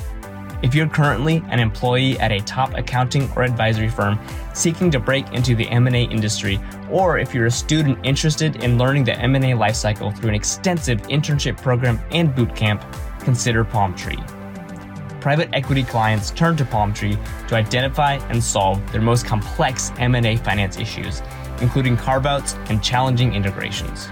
If 0.62 0.76
you're 0.76 0.88
currently 0.88 1.44
an 1.48 1.60
employee 1.60 2.20
at 2.20 2.32
a 2.32 2.42
top 2.42 2.76
accounting 2.76 3.28
or 3.36 3.42
advisory 3.42 3.90
firm 3.90 4.20
seeking 4.54 4.92
to 4.92 5.00
break 5.00 5.34
into 5.34 5.56
the 5.56 5.68
M&A 5.68 6.04
industry, 6.04 6.60
or 6.92 7.18
if 7.18 7.34
you're 7.34 7.48
a 7.48 7.52
student 7.52 7.98
interested 8.04 8.64
in 8.64 8.78
learning 8.78 9.06
the 9.06 9.18
M&A 9.18 9.54
lifecycle 9.54 10.16
through 10.16 10.30
an 10.30 10.36
extensive 10.36 11.02
internship 11.08 11.60
program 11.60 12.00
and 12.12 12.36
boot 12.36 12.56
camp, 12.56 12.86
consider 13.30 13.64
Palmtree. 13.64 14.20
Private 15.22 15.50
equity 15.54 15.84
clients 15.84 16.32
turn 16.32 16.58
to 16.58 16.66
Palmtree 16.66 17.16
to 17.48 17.56
identify 17.56 18.14
and 18.30 18.44
solve 18.44 18.82
their 18.92 19.04
most 19.04 19.24
complex 19.24 19.92
M&A 20.00 20.38
finance 20.38 20.80
issues, 20.80 21.22
including 21.62 21.96
carve-outs 21.96 22.56
and 22.70 22.82
challenging 22.82 23.36
integrations. 23.36 24.08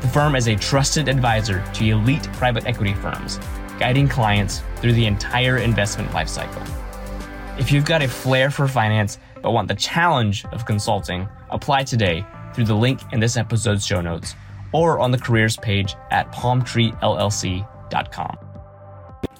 The 0.00 0.08
firm 0.08 0.34
is 0.34 0.48
a 0.48 0.56
trusted 0.56 1.10
advisor 1.10 1.62
to 1.74 1.90
elite 1.90 2.26
private 2.32 2.64
equity 2.64 2.94
firms, 2.94 3.38
guiding 3.78 4.08
clients 4.08 4.62
through 4.76 4.94
the 4.94 5.04
entire 5.04 5.58
investment 5.58 6.08
lifecycle. 6.12 6.66
If 7.58 7.70
you've 7.70 7.84
got 7.84 8.00
a 8.00 8.08
flair 8.08 8.50
for 8.50 8.66
finance 8.66 9.18
but 9.42 9.52
want 9.52 9.68
the 9.68 9.74
challenge 9.74 10.46
of 10.46 10.64
consulting, 10.64 11.28
apply 11.50 11.82
today 11.82 12.24
through 12.54 12.64
the 12.64 12.74
link 12.74 13.00
in 13.12 13.20
this 13.20 13.36
episode's 13.36 13.84
show 13.84 14.00
notes 14.00 14.34
or 14.72 15.00
on 15.00 15.10
the 15.10 15.18
careers 15.18 15.58
page 15.58 15.96
at 16.10 16.32
palmtreellc.com 16.32 18.43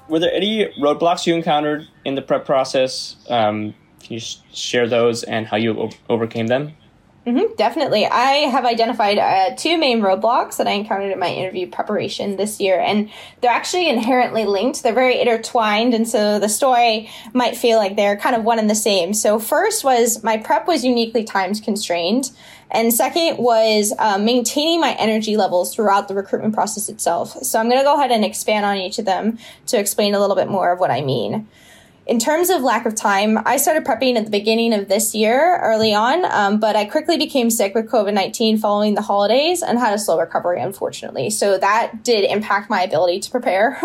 were 0.09 0.19
there 0.19 0.33
any 0.33 0.67
roadblocks 0.81 1.27
you 1.27 1.35
encountered 1.35 1.87
in 2.05 2.14
the 2.14 2.23
prep 2.23 2.45
process? 2.45 3.17
Um, 3.29 3.75
can 4.01 4.14
you 4.14 4.21
sh- 4.21 4.37
share 4.53 4.88
those 4.88 5.23
and 5.23 5.47
how 5.47 5.57
you 5.57 5.90
overcame 6.09 6.47
them? 6.49 6.75
Mm-hmm, 7.27 7.55
definitely. 7.57 8.05
I 8.05 8.49
have 8.51 8.67
identified 8.67 9.19
uh, 9.19 9.57
two 9.57 9.79
main 9.79 10.03
roadblocks 10.03 10.59
that 10.59 10.69
I 10.69 10.73
encountered 10.73 11.11
in 11.11 11.19
my 11.19 11.31
interview 11.31 11.67
preparation 11.67 12.37
this 12.37 12.61
year, 12.61 12.79
and 12.79 13.09
they're 13.41 13.51
actually 13.51 13.89
inherently 13.89 14.45
linked. 14.45 14.83
They're 14.83 14.93
very 14.93 15.19
intertwined, 15.19 15.95
and 15.95 16.07
so 16.07 16.39
the 16.39 16.51
story 16.51 17.09
might 17.33 17.57
feel 17.57 17.79
like 17.79 17.97
they're 17.97 18.19
kind 18.19 18.37
of 18.37 18.45
one 18.45 18.59
and 18.59 18.69
the 18.69 18.75
same. 18.75 19.15
So, 19.15 19.39
first 19.39 19.85
was 19.85 20.23
my 20.23 20.37
prep 20.37 20.67
was 20.67 20.85
uniquely 20.85 21.25
times 21.25 21.63
constrained. 21.63 22.31
And 22.71 22.93
second 22.93 23.39
was 23.39 23.95
uh, 23.99 24.19
maintaining 24.19 24.81
my 24.81 24.95
energy 24.95 25.37
levels 25.37 25.73
throughout 25.73 26.09
the 26.09 26.15
recruitment 26.15 26.55
process 26.55 26.89
itself. 26.89 27.41
So 27.45 27.61
I'm 27.61 27.69
going 27.69 27.79
to 27.79 27.85
go 27.85 27.95
ahead 27.95 28.11
and 28.11 28.25
expand 28.25 28.67
on 28.67 28.79
each 28.79 28.99
of 28.99 29.05
them 29.05 29.39
to 29.67 29.79
explain 29.79 30.15
a 30.15 30.21
little 30.21 30.35
bit 30.35 30.49
more 30.49 30.73
of 30.73 30.81
what 30.81 30.91
I 30.91 31.03
mean. 31.03 31.47
In 32.07 32.19
terms 32.19 32.51
of 32.51 32.61
lack 32.61 32.85
of 32.85 32.95
time, 32.95 33.38
I 33.47 33.57
started 33.57 33.85
prepping 33.85 34.17
at 34.17 34.27
the 34.27 34.31
beginning 34.31 34.75
of 34.75 34.88
this 34.88 35.14
year, 35.14 35.59
early 35.62 35.95
on, 35.95 36.27
um, 36.27 36.61
but 36.61 36.77
I 36.77 36.85
quickly 36.85 37.17
became 37.17 37.49
sick 37.49 37.75
with 37.75 37.88
COVID 37.88 38.12
19 38.12 38.59
following 38.59 38.95
the 38.95 39.01
holidays 39.01 39.62
and 39.62 39.79
had 39.79 39.95
a 39.95 39.99
slow 39.99 40.21
recovery, 40.21 40.61
unfortunately. 40.61 41.31
So 41.31 41.57
that 41.57 42.05
did 42.05 42.31
impact 42.31 42.69
my 42.69 42.83
ability 42.83 43.21
to 43.21 43.31
prepare 43.31 43.79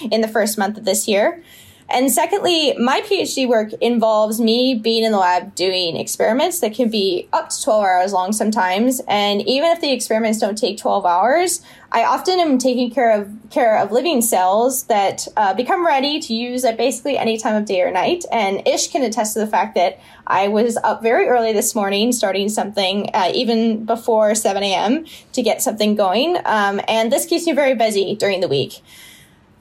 in 0.10 0.22
the 0.22 0.28
first 0.28 0.56
month 0.56 0.78
of 0.78 0.86
this 0.86 1.06
year. 1.06 1.42
And 1.88 2.10
secondly, 2.10 2.74
my 2.78 3.00
PhD 3.02 3.48
work 3.48 3.72
involves 3.74 4.40
me 4.40 4.74
being 4.74 5.04
in 5.04 5.12
the 5.12 5.18
lab 5.18 5.54
doing 5.54 5.96
experiments 5.96 6.58
that 6.60 6.74
can 6.74 6.90
be 6.90 7.28
up 7.32 7.50
to 7.50 7.62
12 7.62 7.84
hours 7.84 8.12
long 8.12 8.32
sometimes. 8.32 9.00
And 9.06 9.40
even 9.42 9.70
if 9.70 9.80
the 9.80 9.92
experiments 9.92 10.38
don't 10.38 10.58
take 10.58 10.78
12 10.78 11.06
hours, 11.06 11.62
I 11.92 12.04
often 12.04 12.40
am 12.40 12.58
taking 12.58 12.90
care 12.90 13.12
of 13.12 13.30
care 13.50 13.78
of 13.78 13.92
living 13.92 14.20
cells 14.20 14.84
that 14.84 15.28
uh, 15.36 15.54
become 15.54 15.86
ready 15.86 16.18
to 16.20 16.34
use 16.34 16.64
at 16.64 16.76
basically 16.76 17.16
any 17.16 17.38
time 17.38 17.54
of 17.54 17.64
day 17.64 17.80
or 17.82 17.92
night. 17.92 18.24
And 18.32 18.66
Ish 18.66 18.90
can 18.90 19.02
attest 19.02 19.34
to 19.34 19.38
the 19.38 19.46
fact 19.46 19.76
that 19.76 20.00
I 20.26 20.48
was 20.48 20.76
up 20.78 21.02
very 21.02 21.28
early 21.28 21.52
this 21.52 21.74
morning, 21.76 22.10
starting 22.10 22.48
something 22.48 23.10
uh, 23.14 23.30
even 23.32 23.84
before 23.84 24.34
7 24.34 24.60
a.m. 24.64 25.06
to 25.32 25.42
get 25.42 25.62
something 25.62 25.94
going. 25.94 26.36
Um, 26.44 26.80
and 26.88 27.12
this 27.12 27.26
keeps 27.26 27.46
me 27.46 27.52
very 27.52 27.76
busy 27.76 28.16
during 28.16 28.40
the 28.40 28.48
week 28.48 28.82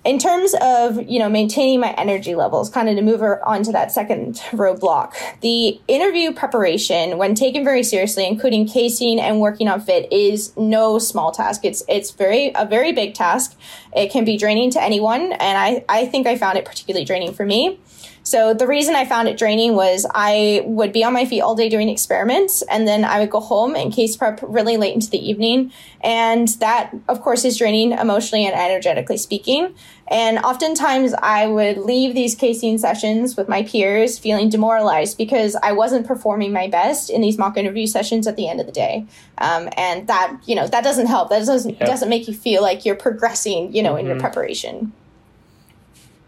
in 0.05 0.19
terms 0.19 0.53
of 0.61 1.01
you 1.09 1.19
know 1.19 1.29
maintaining 1.29 1.79
my 1.79 1.91
energy 1.93 2.35
levels 2.35 2.69
kind 2.69 2.87
of 2.87 2.95
to 2.95 3.01
move 3.01 3.21
on 3.21 3.63
to 3.63 3.71
that 3.71 3.91
second 3.91 4.35
roadblock 4.51 5.13
the 5.41 5.79
interview 5.87 6.31
preparation 6.31 7.17
when 7.17 7.35
taken 7.35 7.63
very 7.63 7.83
seriously 7.83 8.25
including 8.25 8.67
casing 8.67 9.19
and 9.19 9.39
working 9.39 9.67
on 9.67 9.81
fit 9.81 10.11
is 10.11 10.55
no 10.57 10.99
small 10.99 11.31
task. 11.31 11.65
It's 11.65 11.83
it's 11.87 12.11
very 12.11 12.51
a 12.55 12.65
very 12.65 12.91
big 12.91 13.13
task. 13.13 13.55
It 13.95 14.11
can 14.11 14.25
be 14.25 14.37
draining 14.37 14.71
to 14.71 14.81
anyone 14.81 15.33
and 15.33 15.57
i 15.57 15.85
i 15.89 16.05
think 16.05 16.27
i 16.27 16.37
found 16.37 16.57
it 16.57 16.65
particularly 16.65 17.05
draining 17.05 17.33
for 17.33 17.45
me 17.45 17.79
so 18.25 18.55
the 18.55 18.65
reason 18.65 18.95
I 18.95 19.05
found 19.05 19.27
it 19.27 19.37
draining 19.37 19.75
was 19.75 20.03
I 20.09 20.63
would 20.65 20.91
be 20.91 21.03
on 21.03 21.13
my 21.13 21.25
feet 21.25 21.41
all 21.41 21.53
day 21.53 21.69
doing 21.69 21.89
experiments 21.89 22.63
and 22.63 22.87
then 22.87 23.05
I 23.05 23.19
would 23.19 23.29
go 23.29 23.39
home 23.39 23.75
and 23.75 23.93
case 23.93 24.17
prep 24.17 24.39
really 24.41 24.77
late 24.77 24.95
into 24.95 25.11
the 25.11 25.29
evening. 25.29 25.71
And 26.01 26.47
that, 26.59 26.91
of 27.07 27.21
course, 27.21 27.45
is 27.45 27.55
draining 27.55 27.91
emotionally 27.91 28.47
and 28.47 28.55
energetically 28.55 29.17
speaking. 29.17 29.75
And 30.07 30.39
oftentimes 30.39 31.13
I 31.21 31.45
would 31.45 31.77
leave 31.77 32.15
these 32.15 32.33
casing 32.33 32.79
sessions 32.79 33.37
with 33.37 33.47
my 33.47 33.61
peers 33.61 34.17
feeling 34.17 34.49
demoralized 34.49 35.19
because 35.19 35.55
I 35.61 35.73
wasn't 35.73 36.07
performing 36.07 36.51
my 36.51 36.67
best 36.67 37.11
in 37.11 37.21
these 37.21 37.37
mock 37.37 37.57
interview 37.57 37.85
sessions 37.85 38.25
at 38.25 38.37
the 38.37 38.49
end 38.49 38.59
of 38.59 38.65
the 38.65 38.71
day. 38.71 39.05
Um, 39.37 39.69
and 39.77 40.07
that, 40.07 40.35
you 40.47 40.55
know, 40.55 40.67
that 40.67 40.83
doesn't 40.83 41.07
help. 41.07 41.29
That 41.29 41.45
doesn't, 41.45 41.77
yep. 41.79 41.87
doesn't 41.87 42.09
make 42.09 42.27
you 42.27 42.33
feel 42.33 42.63
like 42.63 42.85
you're 42.85 42.95
progressing, 42.95 43.75
you 43.75 43.83
know, 43.83 43.91
mm-hmm. 43.91 43.99
in 43.99 44.05
your 44.07 44.15
mm-hmm. 44.15 44.21
preparation. 44.21 44.93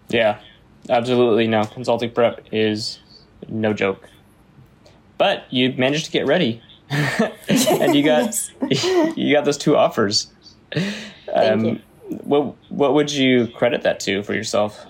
Yeah, 0.09 0.39
absolutely 0.89 1.47
no. 1.47 1.63
Consulting 1.65 2.11
prep 2.11 2.45
is 2.51 2.99
no 3.47 3.73
joke. 3.73 4.09
But 5.17 5.45
you 5.51 5.73
managed 5.73 6.05
to 6.05 6.11
get 6.11 6.27
ready, 6.27 6.61
and 6.89 7.95
you 7.95 8.03
got 8.03 8.51
you 9.17 9.33
got 9.33 9.45
those 9.45 9.57
two 9.57 9.75
offers. 9.75 10.27
Um, 11.33 11.65
you. 11.65 11.81
What 12.23 12.55
what 12.69 12.93
would 12.93 13.11
you 13.11 13.47
credit 13.47 13.81
that 13.83 13.99
to 14.01 14.23
for 14.23 14.33
yourself? 14.33 14.85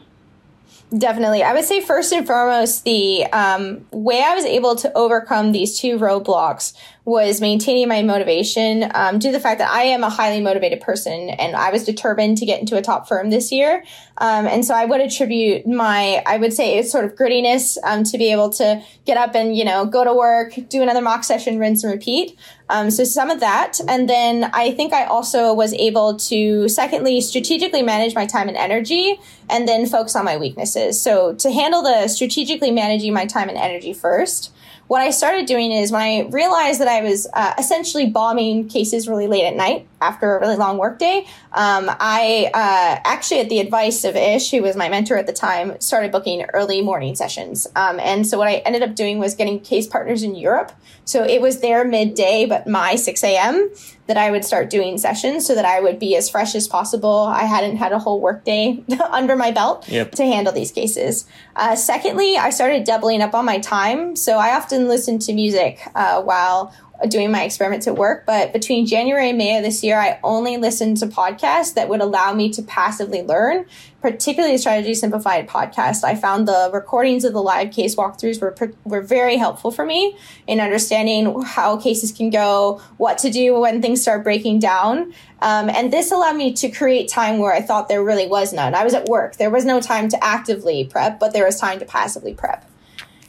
Definitely. 0.96 1.44
I 1.44 1.54
would 1.54 1.66
say 1.66 1.82
first 1.82 2.14
and 2.14 2.26
foremost, 2.26 2.86
the 2.86 3.26
um, 3.34 3.86
way 3.92 4.24
I 4.24 4.34
was 4.34 4.46
able 4.46 4.76
to 4.78 4.94
overcome 4.98 5.52
these 5.52 5.78
two 5.78 5.98
roadblocks 5.98 6.74
was 7.08 7.40
maintaining 7.40 7.88
my 7.88 8.02
motivation 8.02 8.92
um, 8.94 9.18
due 9.18 9.30
to 9.30 9.32
the 9.32 9.40
fact 9.40 9.60
that 9.60 9.72
I 9.72 9.84
am 9.84 10.04
a 10.04 10.10
highly 10.10 10.42
motivated 10.42 10.82
person 10.82 11.30
and 11.30 11.56
I 11.56 11.72
was 11.72 11.86
determined 11.86 12.38
to 12.40 12.46
get 12.46 12.60
into 12.60 12.76
a 12.76 12.82
top 12.82 13.08
firm 13.08 13.30
this 13.30 13.50
year. 13.50 13.86
Um, 14.18 14.46
and 14.46 14.66
so 14.66 14.74
I 14.74 14.84
would 14.84 15.00
attribute 15.00 15.66
my, 15.66 16.22
I 16.26 16.36
would 16.36 16.52
say 16.52 16.84
sort 16.84 17.06
of 17.06 17.16
grittiness 17.16 17.78
um, 17.86 18.04
to 18.04 18.18
be 18.18 18.30
able 18.34 18.50
to 18.50 18.84
get 19.06 19.16
up 19.16 19.36
and, 19.36 19.56
you 19.56 19.64
know, 19.64 19.86
go 19.86 20.04
to 20.04 20.14
work, 20.14 20.56
do 20.68 20.82
another 20.82 21.00
mock 21.00 21.24
session, 21.24 21.60
rinse 21.60 21.82
and 21.82 21.94
repeat. 21.94 22.38
Um, 22.68 22.92
so 22.92 23.06
some 23.06 23.30
of 23.30 23.40
that. 23.40 23.80
And 23.88 24.10
then 24.10 24.52
I 24.54 24.72
think 24.72 24.92
I 24.92 25.06
also 25.06 25.54
was 25.54 25.74
able 25.76 26.18
to, 26.18 26.68
secondly, 26.68 27.22
strategically 27.22 27.84
manage 27.84 28.16
my 28.16 28.26
time 28.26 28.50
and 28.50 28.58
energy 28.58 29.18
and 29.50 29.66
then 29.66 29.86
focus 29.86 30.14
on 30.18 30.26
my 30.26 30.36
weaknesses. 30.36 31.02
So 31.02 31.36
to 31.36 31.52
handle 31.54 31.84
the 31.84 32.10
strategically 32.10 32.72
managing 32.72 33.14
my 33.14 33.26
time 33.26 33.48
and 33.48 33.58
energy 33.58 33.94
first, 33.94 34.52
what 34.88 35.02
I 35.02 35.10
started 35.12 35.46
doing 35.46 35.72
is 35.72 35.92
when 35.92 36.02
I 36.02 36.28
realized 36.30 36.80
that 36.80 36.88
I 36.88 37.02
was 37.02 37.28
uh, 37.34 37.54
essentially 37.58 38.10
bombing 38.10 38.70
cases 38.70 39.08
really 39.08 39.28
late 39.28 39.46
at 39.46 39.56
night 39.56 39.88
after 40.02 40.38
a 40.38 40.40
really 40.40 40.56
long 40.56 40.78
workday, 40.78 41.26
um, 41.54 41.90
I 42.00 42.50
uh, 42.54 43.00
actually, 43.06 43.40
at 43.40 43.50
the 43.50 43.60
advice 43.60 44.04
of 44.04 44.16
Ish, 44.16 44.52
who 44.52 44.62
was 44.62 44.76
my 44.76 44.90
mentor 44.90 45.18
at 45.18 45.28
the 45.28 45.34
time, 45.34 45.80
started 45.80 46.12
booking 46.12 46.44
early 46.54 46.82
morning 46.82 47.16
sessions. 47.16 47.68
Um, 47.76 48.00
and 48.00 48.28
so 48.28 48.38
what 48.38 48.48
I 48.48 48.56
ended 48.58 48.84
up 48.84 48.96
doing 48.96 49.20
was 49.20 49.36
getting 49.36 49.60
case 49.60 49.88
partners 49.88 50.24
in 50.24 50.36
Europe. 50.36 50.72
So 51.06 51.24
it 51.24 51.42
was 51.42 51.62
their 51.62 51.86
midday, 51.86 52.46
but 52.46 52.68
my 52.68 52.96
6 52.96 53.24
a.m. 53.24 53.72
that 54.08 54.18
I 54.18 54.30
would 54.30 54.44
start 54.44 54.70
doing 54.70 54.98
sessions 54.98 55.46
so 55.48 55.56
that 55.56 55.64
I 55.64 55.80
would 55.80 56.00
be 56.00 56.18
as 56.18 56.30
fresh 56.30 56.54
as 56.54 56.68
possible. 56.68 57.20
I 57.20 57.44
hadn't 57.44 57.78
had 57.78 57.94
a 57.94 58.00
whole 58.00 58.20
workday 58.20 58.84
under 59.10 59.38
my 59.38 59.52
belt 59.52 59.88
yep. 59.88 60.12
to 60.16 60.26
handle 60.26 60.52
these 60.52 60.72
cases. 60.72 61.26
Uh, 61.56 61.78
secondly, 61.78 62.38
I 62.38 62.50
started 62.50 62.84
doubling 62.84 63.22
up 63.22 63.34
on 63.34 63.46
my 63.46 63.60
time. 63.60 64.18
So 64.18 64.38
I 64.38 64.54
often 64.54 64.90
listened 64.90 65.22
to 65.24 65.34
music 65.34 65.80
uh, 65.96 66.22
while 66.22 66.74
doing 67.10 67.32
my 67.32 67.44
experiments 67.44 67.88
at 67.88 67.96
work. 67.96 68.26
But 68.26 68.54
between 68.54 68.86
January 68.86 69.30
and 69.30 69.38
May 69.38 69.58
of 69.58 69.64
this 69.64 69.84
year, 69.84 70.00
I 70.00 70.20
only 70.24 70.58
listened 70.58 70.98
to 70.98 71.08
podcasts 71.08 71.74
that 71.76 71.90
would 71.90 72.02
allow 72.02 72.34
me 72.34 72.52
to 72.54 72.62
passively 72.64 73.22
learn, 73.22 73.66
particularly 74.02 74.56
the 74.56 74.60
Strategy 74.60 74.94
Simplified 74.94 75.48
podcast. 75.48 76.04
I 76.04 76.16
found 76.16 76.48
the 76.48 76.72
recordings 76.74 77.24
of 77.24 77.34
the 77.34 77.42
live 77.42 77.72
case 77.72 77.96
walkthroughs 77.96 78.42
were, 78.42 78.56
were 78.84 79.02
very 79.02 79.38
helpful 79.38 79.72
for 79.72 79.86
me 79.86 80.18
in 80.48 80.60
understanding 80.60 81.42
how 81.44 81.78
cases 81.78 82.12
can 82.12 82.30
go, 82.30 82.82
what 82.98 83.20
to 83.20 83.30
do 83.30 83.60
when 83.60 83.82
things 83.82 84.02
start 84.02 84.24
breaking 84.24 84.60
down. 84.60 85.14
Um, 85.42 85.70
and 85.70 85.94
this 85.94 86.12
allowed 86.12 86.36
me 86.36 86.54
to 86.54 86.70
create 86.70 87.10
time 87.10 87.38
where 87.38 87.54
I 87.54 87.62
thought 87.62 87.90
there 87.90 88.04
really 88.04 88.28
was 88.28 88.54
none. 88.54 88.74
I 88.74 88.84
was 88.84 88.96
at 88.96 89.06
work. 89.08 89.36
There 89.36 89.52
was 89.52 89.66
no 89.66 89.80
time 89.80 90.10
to 90.10 90.24
actively 90.24 90.86
prep, 90.86 91.20
but 91.20 91.34
there 91.34 91.46
was 91.46 91.60
time 91.60 91.78
to 91.80 91.86
passively 91.86 92.34
prep. 92.34 92.68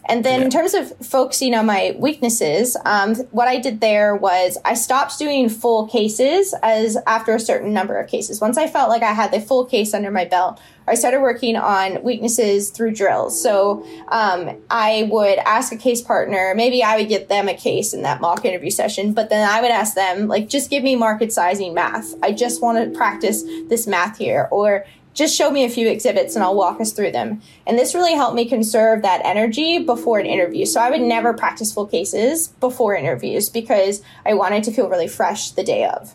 And 0.09 0.25
then 0.25 0.41
yeah. 0.41 0.45
in 0.47 0.51
terms 0.51 0.75
of 0.75 0.97
focusing 1.07 1.55
on 1.55 1.67
my 1.67 1.95
weaknesses, 1.99 2.77
um, 2.85 3.15
what 3.31 3.47
I 3.47 3.59
did 3.59 3.81
there 3.81 4.17
was 4.17 4.57
I 4.65 4.75
stopped 4.75 5.19
doing 5.19 5.49
full 5.49 5.87
cases 5.87 6.55
as 6.63 6.97
after 7.07 7.35
a 7.35 7.41
certain 7.41 7.73
number 7.73 7.99
of 7.99 8.09
cases. 8.09 8.41
Once 8.41 8.57
I 8.57 8.67
felt 8.67 8.89
like 8.89 9.03
I 9.03 9.13
had 9.13 9.33
the 9.33 9.41
full 9.41 9.67
case 9.67 9.93
under 9.93 10.11
my 10.11 10.25
belt, 10.25 10.61
I 10.87 10.95
started 10.95 11.21
working 11.21 11.55
on 11.57 12.03
weaknesses 12.03 12.71
through 12.71 12.95
drills. 12.95 13.41
So 13.41 13.85
um, 14.09 14.57
I 14.71 15.07
would 15.11 15.39
ask 15.41 15.71
a 15.73 15.77
case 15.77 16.01
partner, 16.01 16.55
maybe 16.57 16.83
I 16.83 16.97
would 16.97 17.09
get 17.09 17.29
them 17.29 17.49
a 17.49 17.55
case 17.55 17.93
in 17.93 18.03
that 18.03 18.21
mock 18.21 18.45
interview 18.45 18.71
session, 18.71 19.13
but 19.13 19.29
then 19.29 19.47
I 19.49 19.61
would 19.61 19.71
ask 19.71 19.95
them, 19.95 20.29
like, 20.29 20.49
just 20.49 20.71
give 20.71 20.83
me 20.83 20.97
market 20.97 21.33
sizing 21.33 21.75
math. 21.75 22.15
I 22.23 22.33
just 22.33 22.63
want 22.63 22.79
to 22.79 22.97
practice 22.97 23.43
this 23.69 23.87
math 23.87 24.17
here. 24.17 24.49
Or 24.51 24.87
just 25.19 25.37
show 25.37 25.51
me 25.51 25.65
a 25.65 25.69
few 25.69 25.89
exhibits 25.89 26.37
and 26.37 26.45
I'll 26.45 26.55
walk 26.55 26.81
us 26.81 26.93
through 26.93 27.11
them. 27.11 27.43
And 27.67 27.77
this 27.77 27.93
really 27.93 28.15
helped 28.15 28.37
me 28.37 28.49
conserve 28.49 29.03
that 29.03 29.21
energy 29.25 29.81
before 29.81 30.21
an 30.21 30.27
interview. 30.27 30.65
So 30.65 30.81
I 30.81 30.91
would 30.91 31.01
never 31.01 31.35
practice 31.35 31.73
full 31.73 31.87
cases 31.87 32.49
before 32.61 32.95
interviews 32.95 33.49
because 33.49 34.01
I 34.25 34.35
wanted 34.35 34.63
to 34.65 34.73
feel 34.73 34.89
really 34.89 35.09
fresh 35.09 35.51
the 35.51 35.65
day 35.65 35.85
of. 35.85 36.15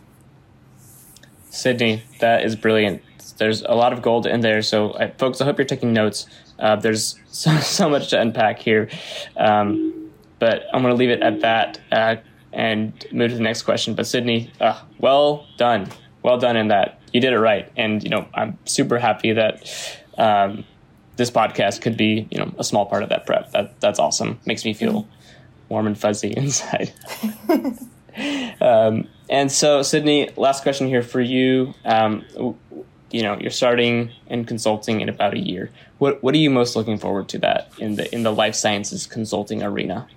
Sydney, 1.49 2.03
that 2.19 2.45
is 2.45 2.55
brilliant. 2.55 3.01
There's 3.37 3.61
a 3.63 3.73
lot 3.73 3.91
of 3.91 4.01
gold 4.01 4.25
in 4.25 4.39
there. 4.39 4.61
So, 4.61 4.91
uh, 4.91 5.11
folks, 5.17 5.41
I 5.41 5.45
hope 5.45 5.57
you're 5.57 5.65
taking 5.65 5.91
notes. 5.91 6.25
Uh, 6.57 6.77
there's 6.77 7.19
so, 7.27 7.57
so 7.57 7.89
much 7.89 8.09
to 8.11 8.21
unpack 8.21 8.59
here. 8.59 8.89
Um, 9.35 10.11
but 10.39 10.63
I'm 10.73 10.81
going 10.81 10.93
to 10.93 10.97
leave 10.97 11.09
it 11.09 11.21
at 11.21 11.41
that 11.41 11.79
uh, 11.91 12.15
and 12.53 13.05
move 13.11 13.31
to 13.31 13.35
the 13.35 13.43
next 13.43 13.63
question. 13.63 13.95
But, 13.95 14.07
Sydney, 14.07 14.49
uh, 14.61 14.81
well 14.97 15.45
done. 15.57 15.89
Well 16.23 16.37
done 16.37 16.55
in 16.57 16.69
that 16.69 16.99
you 17.13 17.21
did 17.21 17.31
it 17.31 17.39
right. 17.39 17.71
And, 17.77 18.03
you 18.03 18.09
know, 18.09 18.25
I'm 18.33 18.57
super 18.65 18.97
happy 18.97 19.33
that 19.33 20.01
um, 20.17 20.65
this 21.15 21.29
podcast 21.29 21.81
could 21.81 21.95
be, 21.95 22.27
you 22.31 22.39
know, 22.39 22.51
a 22.57 22.63
small 22.63 22.85
part 22.87 23.03
of 23.03 23.09
that 23.09 23.25
prep. 23.25 23.51
That 23.51 23.79
That's 23.79 23.99
awesome. 23.99 24.39
Makes 24.45 24.65
me 24.65 24.73
feel 24.73 25.07
warm 25.69 25.87
and 25.87 25.97
fuzzy 25.97 26.33
inside. 26.35 26.91
um, 28.61 29.07
and 29.29 29.51
so, 29.51 29.83
Sydney, 29.83 30.31
last 30.35 30.63
question 30.63 30.87
here 30.87 31.03
for 31.03 31.21
you. 31.21 31.73
Um, 31.85 32.25
you 33.11 33.21
know, 33.21 33.37
you're 33.39 33.51
starting 33.51 34.11
in 34.27 34.45
consulting 34.45 35.01
in 35.01 35.07
about 35.07 35.35
a 35.35 35.39
year. 35.39 35.69
What 35.99 36.23
What 36.23 36.33
are 36.33 36.39
you 36.39 36.49
most 36.49 36.75
looking 36.75 36.97
forward 36.97 37.29
to 37.29 37.39
that 37.39 37.71
in 37.77 37.95
the 37.95 38.13
in 38.13 38.23
the 38.23 38.31
life 38.31 38.55
sciences 38.55 39.05
consulting 39.05 39.61
arena? 39.61 40.07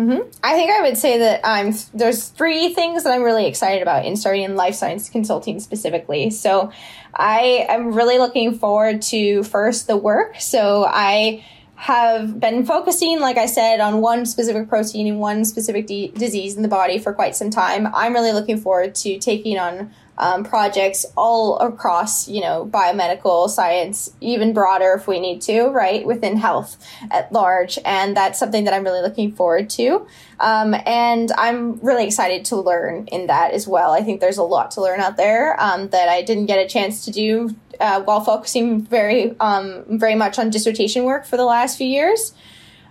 Mm-hmm. 0.00 0.30
I 0.42 0.54
think 0.54 0.70
I 0.70 0.80
would 0.80 0.96
say 0.96 1.18
that 1.18 1.42
I'm 1.44 1.74
there's 1.92 2.28
three 2.28 2.72
things 2.72 3.04
that 3.04 3.12
I'm 3.12 3.22
really 3.22 3.46
excited 3.46 3.82
about 3.82 4.06
in 4.06 4.16
starting 4.16 4.44
in 4.44 4.56
life 4.56 4.74
science 4.74 5.10
consulting 5.10 5.60
specifically. 5.60 6.30
So 6.30 6.72
I 7.14 7.66
am 7.68 7.92
really 7.92 8.16
looking 8.16 8.58
forward 8.58 9.02
to 9.02 9.42
first 9.42 9.86
the 9.88 9.98
work. 9.98 10.40
So 10.40 10.86
I 10.88 11.44
have 11.76 12.40
been 12.40 12.64
focusing, 12.64 13.20
like 13.20 13.36
I 13.36 13.44
said, 13.44 13.80
on 13.80 14.00
one 14.00 14.24
specific 14.24 14.70
protein 14.70 15.06
and 15.06 15.18
one 15.18 15.44
specific 15.44 15.86
d- 15.86 16.08
disease 16.08 16.56
in 16.56 16.62
the 16.62 16.68
body 16.68 16.98
for 16.98 17.12
quite 17.12 17.36
some 17.36 17.50
time. 17.50 17.88
I'm 17.94 18.14
really 18.14 18.32
looking 18.32 18.58
forward 18.58 18.94
to 18.96 19.18
taking 19.18 19.58
on 19.58 19.90
um, 20.20 20.44
projects 20.44 21.06
all 21.16 21.58
across, 21.58 22.28
you 22.28 22.40
know, 22.40 22.68
biomedical 22.70 23.48
science, 23.48 24.12
even 24.20 24.52
broader 24.52 24.92
if 24.92 25.08
we 25.08 25.18
need 25.18 25.40
to, 25.42 25.68
right, 25.68 26.06
within 26.06 26.36
health 26.36 26.76
at 27.10 27.32
large. 27.32 27.78
And 27.84 28.16
that's 28.16 28.38
something 28.38 28.64
that 28.64 28.74
I'm 28.74 28.84
really 28.84 29.00
looking 29.00 29.32
forward 29.32 29.70
to. 29.70 30.06
Um, 30.38 30.74
and 30.86 31.32
I'm 31.32 31.80
really 31.80 32.06
excited 32.06 32.44
to 32.46 32.56
learn 32.56 33.06
in 33.06 33.26
that 33.26 33.52
as 33.52 33.66
well. 33.66 33.92
I 33.92 34.02
think 34.02 34.20
there's 34.20 34.38
a 34.38 34.44
lot 34.44 34.70
to 34.72 34.82
learn 34.82 35.00
out 35.00 35.16
there 35.16 35.60
um, 35.60 35.88
that 35.88 36.08
I 36.08 36.22
didn't 36.22 36.46
get 36.46 36.58
a 36.58 36.68
chance 36.68 37.04
to 37.06 37.10
do 37.10 37.56
uh, 37.80 38.02
while 38.02 38.20
focusing 38.20 38.82
very, 38.82 39.34
um, 39.40 39.84
very 39.88 40.14
much 40.14 40.38
on 40.38 40.50
dissertation 40.50 41.04
work 41.04 41.24
for 41.24 41.38
the 41.38 41.44
last 41.44 41.78
few 41.78 41.86
years. 41.86 42.34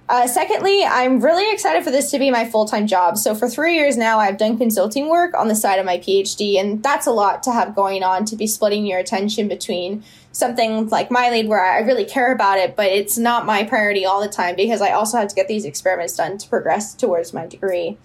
Uh, 0.10 0.26
secondly, 0.26 0.84
I'm 0.84 1.20
really 1.20 1.52
excited 1.52 1.84
for 1.84 1.92
this 1.92 2.10
to 2.10 2.18
be 2.18 2.32
my 2.32 2.44
full 2.44 2.66
time 2.66 2.88
job. 2.88 3.16
So, 3.16 3.36
for 3.36 3.48
three 3.48 3.76
years 3.76 3.96
now, 3.96 4.18
I've 4.18 4.40
done 4.40 4.58
consulting 4.58 5.08
work 5.08 5.36
on 5.38 5.50
the 5.50 5.56
side 5.56 5.78
of 5.78 5.86
my 5.86 6.00
PhD, 6.00 6.60
and 6.60 6.82
that's 6.82 7.06
a 7.06 7.12
lot 7.12 7.44
to 7.44 7.52
have 7.52 7.76
going 7.76 8.02
on 8.02 8.26
to 8.26 8.36
be 8.36 8.48
splitting 8.48 8.88
your 8.88 8.98
attention 8.98 9.48
between 9.48 10.04
something 10.32 10.90
like 10.90 11.10
MyLead 11.10 11.48
where 11.48 11.64
I 11.64 11.82
really 11.82 12.06
care 12.06 12.34
about 12.34 12.58
it, 12.58 12.76
but 12.76 12.88
it's 12.88 13.20
not 13.20 13.46
my 13.46 13.64
priority 13.64 14.04
all 14.04 14.20
the 14.20 14.28
time 14.28 14.56
because 14.56 14.82
I 14.82 14.94
also 14.94 15.20
have 15.20 15.28
to 15.28 15.36
get 15.36 15.48
these 15.48 15.64
experiments 15.64 16.18
done 16.18 16.40
to 16.40 16.50
progress 16.50 16.96
towards 16.96 17.32
my 17.32 17.46
degree. 17.46 17.96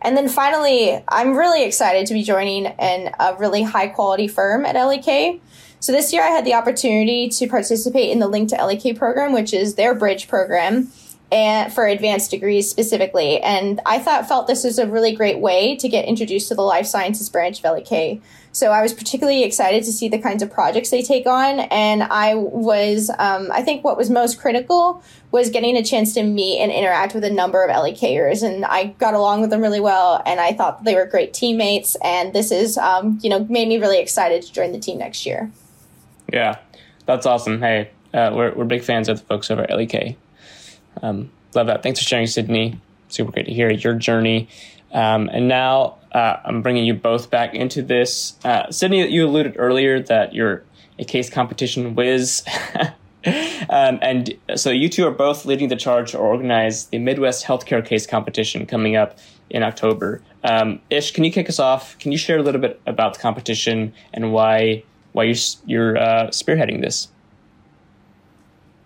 And 0.00 0.16
then 0.16 0.28
finally, 0.28 1.04
I'm 1.08 1.36
really 1.36 1.64
excited 1.64 2.06
to 2.06 2.14
be 2.14 2.22
joining 2.22 2.64
in 2.64 3.10
a 3.20 3.36
really 3.38 3.62
high 3.62 3.88
quality 3.88 4.26
firm 4.26 4.64
at 4.64 4.74
LEK. 4.74 5.40
So 5.80 5.92
this 5.92 6.14
year 6.14 6.22
I 6.22 6.28
had 6.28 6.46
the 6.46 6.54
opportunity 6.54 7.28
to 7.28 7.46
participate 7.46 8.10
in 8.10 8.20
the 8.20 8.28
Link 8.28 8.48
to 8.50 8.64
LEK 8.64 8.96
program, 8.96 9.32
which 9.32 9.52
is 9.52 9.74
their 9.74 9.94
bridge 9.94 10.28
program 10.28 10.90
and 11.32 11.72
for 11.72 11.86
advanced 11.86 12.30
degrees 12.30 12.70
specifically. 12.70 13.40
And 13.40 13.80
I 13.86 13.98
thought 13.98 14.28
felt 14.28 14.46
this 14.46 14.64
was 14.64 14.78
a 14.78 14.86
really 14.86 15.16
great 15.16 15.38
way 15.38 15.74
to 15.76 15.88
get 15.88 16.04
introduced 16.04 16.48
to 16.48 16.54
the 16.54 16.62
life 16.62 16.86
sciences 16.86 17.30
branch 17.30 17.64
of 17.64 17.72
LEK. 17.72 18.20
So 18.54 18.70
I 18.70 18.82
was 18.82 18.92
particularly 18.92 19.42
excited 19.42 19.82
to 19.84 19.92
see 19.92 20.10
the 20.10 20.18
kinds 20.18 20.42
of 20.42 20.50
projects 20.50 20.90
they 20.90 21.00
take 21.00 21.26
on. 21.26 21.60
And 21.60 22.02
I 22.02 22.34
was, 22.34 23.10
um, 23.18 23.50
I 23.50 23.62
think 23.62 23.82
what 23.82 23.96
was 23.96 24.10
most 24.10 24.38
critical 24.38 25.02
was 25.30 25.48
getting 25.48 25.74
a 25.78 25.82
chance 25.82 26.12
to 26.14 26.22
meet 26.22 26.60
and 26.60 26.70
interact 26.70 27.14
with 27.14 27.24
a 27.24 27.30
number 27.30 27.64
of 27.64 27.70
LEKers. 27.70 28.42
And 28.42 28.66
I 28.66 28.88
got 28.98 29.14
along 29.14 29.40
with 29.40 29.48
them 29.48 29.62
really 29.62 29.80
well. 29.80 30.22
And 30.26 30.38
I 30.38 30.52
thought 30.52 30.84
they 30.84 30.94
were 30.94 31.06
great 31.06 31.32
teammates. 31.32 31.96
And 32.04 32.34
this 32.34 32.52
is, 32.52 32.76
um, 32.76 33.18
you 33.22 33.30
know, 33.30 33.46
made 33.46 33.68
me 33.68 33.78
really 33.78 34.00
excited 34.00 34.42
to 34.42 34.52
join 34.52 34.72
the 34.72 34.78
team 34.78 34.98
next 34.98 35.24
year. 35.24 35.50
Yeah, 36.30 36.58
that's 37.06 37.24
awesome. 37.24 37.62
Hey, 37.62 37.90
uh, 38.12 38.32
we're, 38.34 38.52
we're 38.52 38.66
big 38.66 38.82
fans 38.82 39.08
of 39.08 39.20
the 39.20 39.24
folks 39.24 39.50
over 39.50 39.62
at 39.62 39.74
LEK. 39.74 40.18
Um, 41.02 41.30
love 41.54 41.66
that. 41.66 41.82
Thanks 41.82 42.00
for 42.00 42.06
sharing, 42.06 42.26
Sydney. 42.26 42.80
Super 43.08 43.32
great 43.32 43.46
to 43.46 43.52
hear 43.52 43.70
your 43.70 43.94
journey. 43.94 44.48
Um, 44.92 45.28
and 45.32 45.48
now 45.48 45.98
uh, 46.12 46.36
I'm 46.44 46.62
bringing 46.62 46.84
you 46.84 46.94
both 46.94 47.30
back 47.30 47.54
into 47.54 47.82
this. 47.82 48.34
Uh, 48.44 48.70
Sydney, 48.70 49.08
you 49.08 49.26
alluded 49.26 49.56
earlier 49.58 50.00
that 50.00 50.34
you're 50.34 50.64
a 50.98 51.04
case 51.04 51.30
competition 51.30 51.94
whiz. 51.94 52.44
um, 53.70 53.98
and 54.02 54.34
so 54.56 54.70
you 54.70 54.88
two 54.88 55.06
are 55.06 55.12
both 55.12 55.44
leading 55.44 55.68
the 55.68 55.76
charge 55.76 56.12
to 56.12 56.18
organize 56.18 56.86
the 56.86 56.98
Midwest 56.98 57.44
Healthcare 57.44 57.84
Case 57.84 58.06
Competition 58.06 58.66
coming 58.66 58.96
up 58.96 59.18
in 59.48 59.62
October. 59.62 60.22
Um, 60.44 60.80
Ish, 60.90 61.12
can 61.12 61.24
you 61.24 61.32
kick 61.32 61.48
us 61.48 61.58
off? 61.58 61.98
Can 61.98 62.12
you 62.12 62.18
share 62.18 62.38
a 62.38 62.42
little 62.42 62.60
bit 62.60 62.80
about 62.86 63.14
the 63.14 63.20
competition 63.20 63.92
and 64.12 64.32
why 64.32 64.84
why 65.12 65.24
you're, 65.24 65.36
you're 65.66 65.98
uh, 65.98 66.28
spearheading 66.28 66.80
this? 66.80 67.08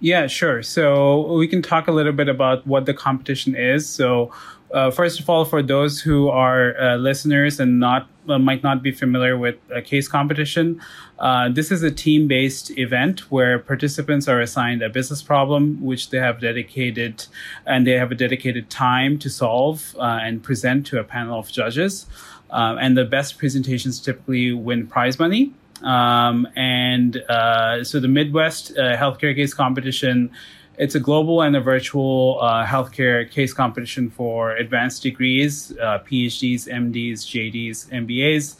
Yeah, 0.06 0.28
sure. 0.28 0.62
So 0.62 1.32
we 1.32 1.48
can 1.48 1.62
talk 1.62 1.88
a 1.88 1.90
little 1.90 2.12
bit 2.12 2.28
about 2.28 2.64
what 2.64 2.86
the 2.86 2.94
competition 2.94 3.56
is. 3.56 3.88
So, 3.88 4.30
uh, 4.72 4.92
first 4.92 5.18
of 5.18 5.28
all, 5.28 5.44
for 5.44 5.64
those 5.64 6.00
who 6.00 6.28
are 6.28 6.80
uh, 6.80 6.94
listeners 6.94 7.58
and 7.58 7.80
not 7.80 8.08
uh, 8.28 8.38
might 8.38 8.62
not 8.62 8.84
be 8.84 8.92
familiar 8.92 9.36
with 9.36 9.56
a 9.74 9.82
case 9.82 10.06
competition, 10.06 10.80
uh, 11.18 11.48
this 11.48 11.72
is 11.72 11.82
a 11.82 11.90
team-based 11.90 12.70
event 12.78 13.32
where 13.32 13.58
participants 13.58 14.28
are 14.28 14.40
assigned 14.40 14.80
a 14.80 14.88
business 14.88 15.24
problem 15.24 15.82
which 15.82 16.10
they 16.10 16.18
have 16.18 16.40
dedicated, 16.40 17.26
and 17.66 17.84
they 17.84 17.98
have 17.98 18.12
a 18.12 18.14
dedicated 18.14 18.70
time 18.70 19.18
to 19.18 19.28
solve 19.28 19.96
uh, 19.98 20.20
and 20.22 20.40
present 20.40 20.86
to 20.86 21.00
a 21.00 21.04
panel 21.04 21.36
of 21.36 21.50
judges. 21.50 22.06
Uh, 22.50 22.76
and 22.80 22.96
the 22.96 23.04
best 23.04 23.38
presentations 23.38 23.98
typically 23.98 24.52
win 24.52 24.86
prize 24.86 25.18
money. 25.18 25.52
Um, 25.82 26.48
and 26.56 27.16
uh, 27.28 27.84
so 27.84 28.00
the 28.00 28.08
Midwest 28.08 28.76
uh, 28.76 28.96
Healthcare 28.96 29.34
Case 29.34 29.54
Competition, 29.54 30.30
it's 30.78 30.94
a 30.94 31.00
global 31.00 31.42
and 31.42 31.56
a 31.56 31.60
virtual 31.60 32.38
uh, 32.40 32.64
healthcare 32.66 33.30
case 33.30 33.52
competition 33.52 34.10
for 34.10 34.52
advanced 34.56 35.02
degrees, 35.02 35.72
uh, 35.80 35.98
PhDs, 36.00 36.68
MDs, 36.68 37.20
JDs, 37.20 37.88
MBAs. 37.90 38.56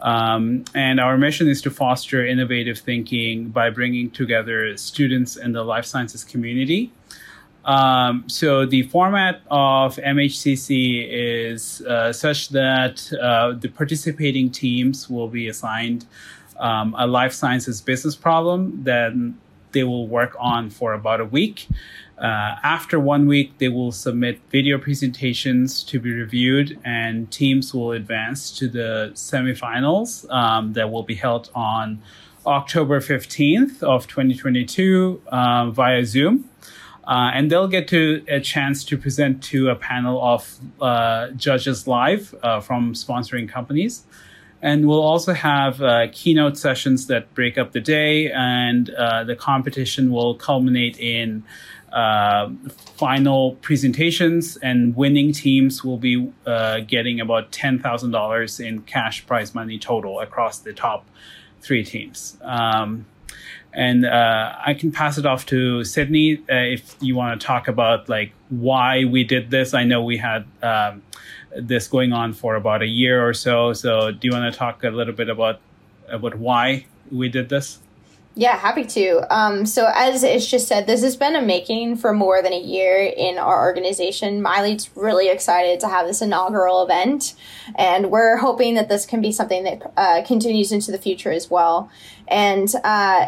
Um, 0.00 0.64
and 0.74 1.00
our 1.00 1.16
mission 1.16 1.48
is 1.48 1.62
to 1.62 1.70
foster 1.70 2.26
innovative 2.26 2.78
thinking 2.78 3.48
by 3.48 3.70
bringing 3.70 4.10
together 4.10 4.76
students 4.76 5.36
in 5.36 5.52
the 5.52 5.62
life 5.62 5.86
sciences 5.86 6.24
community. 6.24 6.92
Um, 7.64 8.24
so 8.28 8.66
the 8.66 8.82
format 8.82 9.40
of 9.50 9.96
MHCC 9.96 11.08
is 11.10 11.80
uh, 11.82 12.12
such 12.12 12.50
that 12.50 13.10
uh, 13.14 13.52
the 13.52 13.68
participating 13.68 14.50
teams 14.50 15.08
will 15.08 15.28
be 15.28 15.48
assigned 15.48 16.04
um, 16.58 16.94
a 16.98 17.06
life 17.06 17.32
sciences 17.32 17.80
business 17.80 18.16
problem, 18.16 18.84
that 18.84 19.12
they 19.72 19.84
will 19.84 20.06
work 20.06 20.34
on 20.38 20.70
for 20.70 20.92
about 20.92 21.20
a 21.20 21.24
week. 21.24 21.68
Uh, 22.16 22.56
after 22.62 22.98
one 23.00 23.26
week, 23.26 23.58
they 23.58 23.68
will 23.68 23.90
submit 23.90 24.40
video 24.50 24.78
presentations 24.78 25.82
to 25.82 25.98
be 25.98 26.12
reviewed, 26.12 26.78
and 26.84 27.30
teams 27.30 27.74
will 27.74 27.92
advance 27.92 28.56
to 28.56 28.68
the 28.68 29.10
semifinals 29.14 30.30
um, 30.30 30.72
that 30.74 30.90
will 30.90 31.02
be 31.02 31.14
held 31.14 31.50
on 31.54 32.00
October 32.46 33.00
15th 33.00 33.82
of 33.82 34.06
2022 34.06 35.20
uh, 35.28 35.70
via 35.70 36.04
Zoom. 36.04 36.48
Uh, 37.06 37.30
and 37.34 37.50
they'll 37.50 37.68
get 37.68 37.86
to 37.88 38.24
a 38.28 38.40
chance 38.40 38.82
to 38.84 38.96
present 38.96 39.42
to 39.42 39.68
a 39.68 39.74
panel 39.74 40.22
of 40.22 40.56
uh, 40.80 41.28
judges 41.30 41.86
live 41.86 42.34
uh, 42.42 42.60
from 42.60 42.94
sponsoring 42.94 43.48
companies. 43.48 44.04
And 44.64 44.88
we'll 44.88 45.02
also 45.02 45.34
have 45.34 45.82
uh, 45.82 46.06
keynote 46.10 46.56
sessions 46.56 47.06
that 47.08 47.34
break 47.34 47.58
up 47.58 47.72
the 47.72 47.82
day, 47.82 48.32
and 48.32 48.88
uh, 48.88 49.22
the 49.22 49.36
competition 49.36 50.10
will 50.10 50.34
culminate 50.34 50.98
in 50.98 51.44
uh, 51.92 52.48
final 52.96 53.56
presentations. 53.56 54.56
And 54.56 54.96
winning 54.96 55.32
teams 55.32 55.84
will 55.84 55.98
be 55.98 56.32
getting 56.86 57.20
about 57.20 57.52
$10,000 57.52 58.66
in 58.66 58.80
cash 58.82 59.26
prize 59.26 59.54
money 59.54 59.78
total 59.78 60.20
across 60.20 60.60
the 60.60 60.72
top 60.72 61.04
three 61.60 61.84
teams. 61.84 62.38
Um, 62.40 63.04
and 63.74 64.06
uh, 64.06 64.54
I 64.64 64.74
can 64.74 64.92
pass 64.92 65.18
it 65.18 65.26
off 65.26 65.46
to 65.46 65.82
Sydney 65.82 66.38
uh, 66.50 66.54
if 66.54 66.96
you 67.00 67.16
want 67.16 67.40
to 67.40 67.46
talk 67.46 67.66
about 67.66 68.08
like 68.08 68.32
why 68.48 69.04
we 69.04 69.24
did 69.24 69.50
this. 69.50 69.74
I 69.74 69.84
know 69.84 70.02
we 70.02 70.16
had 70.16 70.46
um, 70.62 71.02
this 71.56 71.88
going 71.88 72.12
on 72.12 72.32
for 72.32 72.56
about 72.56 72.82
a 72.82 72.86
year 72.86 73.26
or 73.26 73.34
so. 73.34 73.72
So 73.72 74.10
do 74.10 74.26
you 74.28 74.32
want 74.32 74.52
to 74.52 74.58
talk 74.58 74.84
a 74.84 74.90
little 74.90 75.14
bit 75.14 75.28
about 75.28 75.60
about 76.08 76.36
why 76.36 76.86
we 77.10 77.28
did 77.28 77.48
this? 77.48 77.78
Yeah, 78.36 78.56
happy 78.56 78.84
to. 78.84 79.32
Um, 79.32 79.64
so 79.64 79.88
as 79.94 80.24
Ish 80.24 80.50
just 80.50 80.66
said, 80.66 80.88
this 80.88 81.02
has 81.02 81.16
been 81.16 81.36
a 81.36 81.42
making 81.42 81.96
for 81.96 82.12
more 82.12 82.42
than 82.42 82.52
a 82.52 82.58
year 82.60 82.98
in 83.16 83.38
our 83.38 83.64
organization. 83.64 84.42
MyLead's 84.42 84.90
really 84.96 85.28
excited 85.28 85.78
to 85.80 85.88
have 85.88 86.08
this 86.08 86.20
inaugural 86.20 86.82
event, 86.82 87.34
and 87.76 88.10
we're 88.10 88.38
hoping 88.38 88.74
that 88.74 88.88
this 88.88 89.06
can 89.06 89.20
be 89.20 89.30
something 89.30 89.62
that 89.62 89.92
uh, 89.96 90.22
continues 90.26 90.72
into 90.72 90.90
the 90.90 90.98
future 90.98 91.30
as 91.30 91.48
well. 91.48 91.88
And 92.26 92.68
uh, 92.82 93.26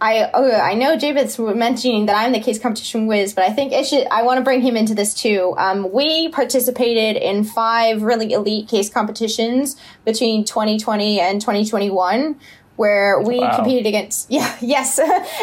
I 0.00 0.30
oh, 0.32 0.52
I 0.52 0.74
know 0.74 0.96
Japheth's 0.96 1.38
mentioning 1.38 2.06
that 2.06 2.16
I'm 2.16 2.32
the 2.32 2.40
case 2.40 2.58
competition 2.58 3.08
whiz, 3.08 3.34
but 3.34 3.44
I 3.44 3.52
think 3.52 3.72
it 3.72 3.84
should, 3.84 4.06
I 4.08 4.22
want 4.22 4.38
to 4.38 4.44
bring 4.44 4.62
him 4.62 4.76
into 4.76 4.94
this 4.94 5.12
too. 5.12 5.54
Um, 5.58 5.90
we 5.92 6.28
participated 6.28 7.20
in 7.20 7.42
five 7.42 8.02
really 8.02 8.32
elite 8.32 8.68
case 8.68 8.88
competitions 8.88 9.76
between 10.04 10.44
2020 10.44 11.20
and 11.20 11.40
2021 11.40 12.38
where 12.78 13.20
we 13.20 13.40
wow. 13.40 13.56
competed 13.56 13.86
against 13.86 14.30
yeah 14.30 14.56
yes. 14.60 14.98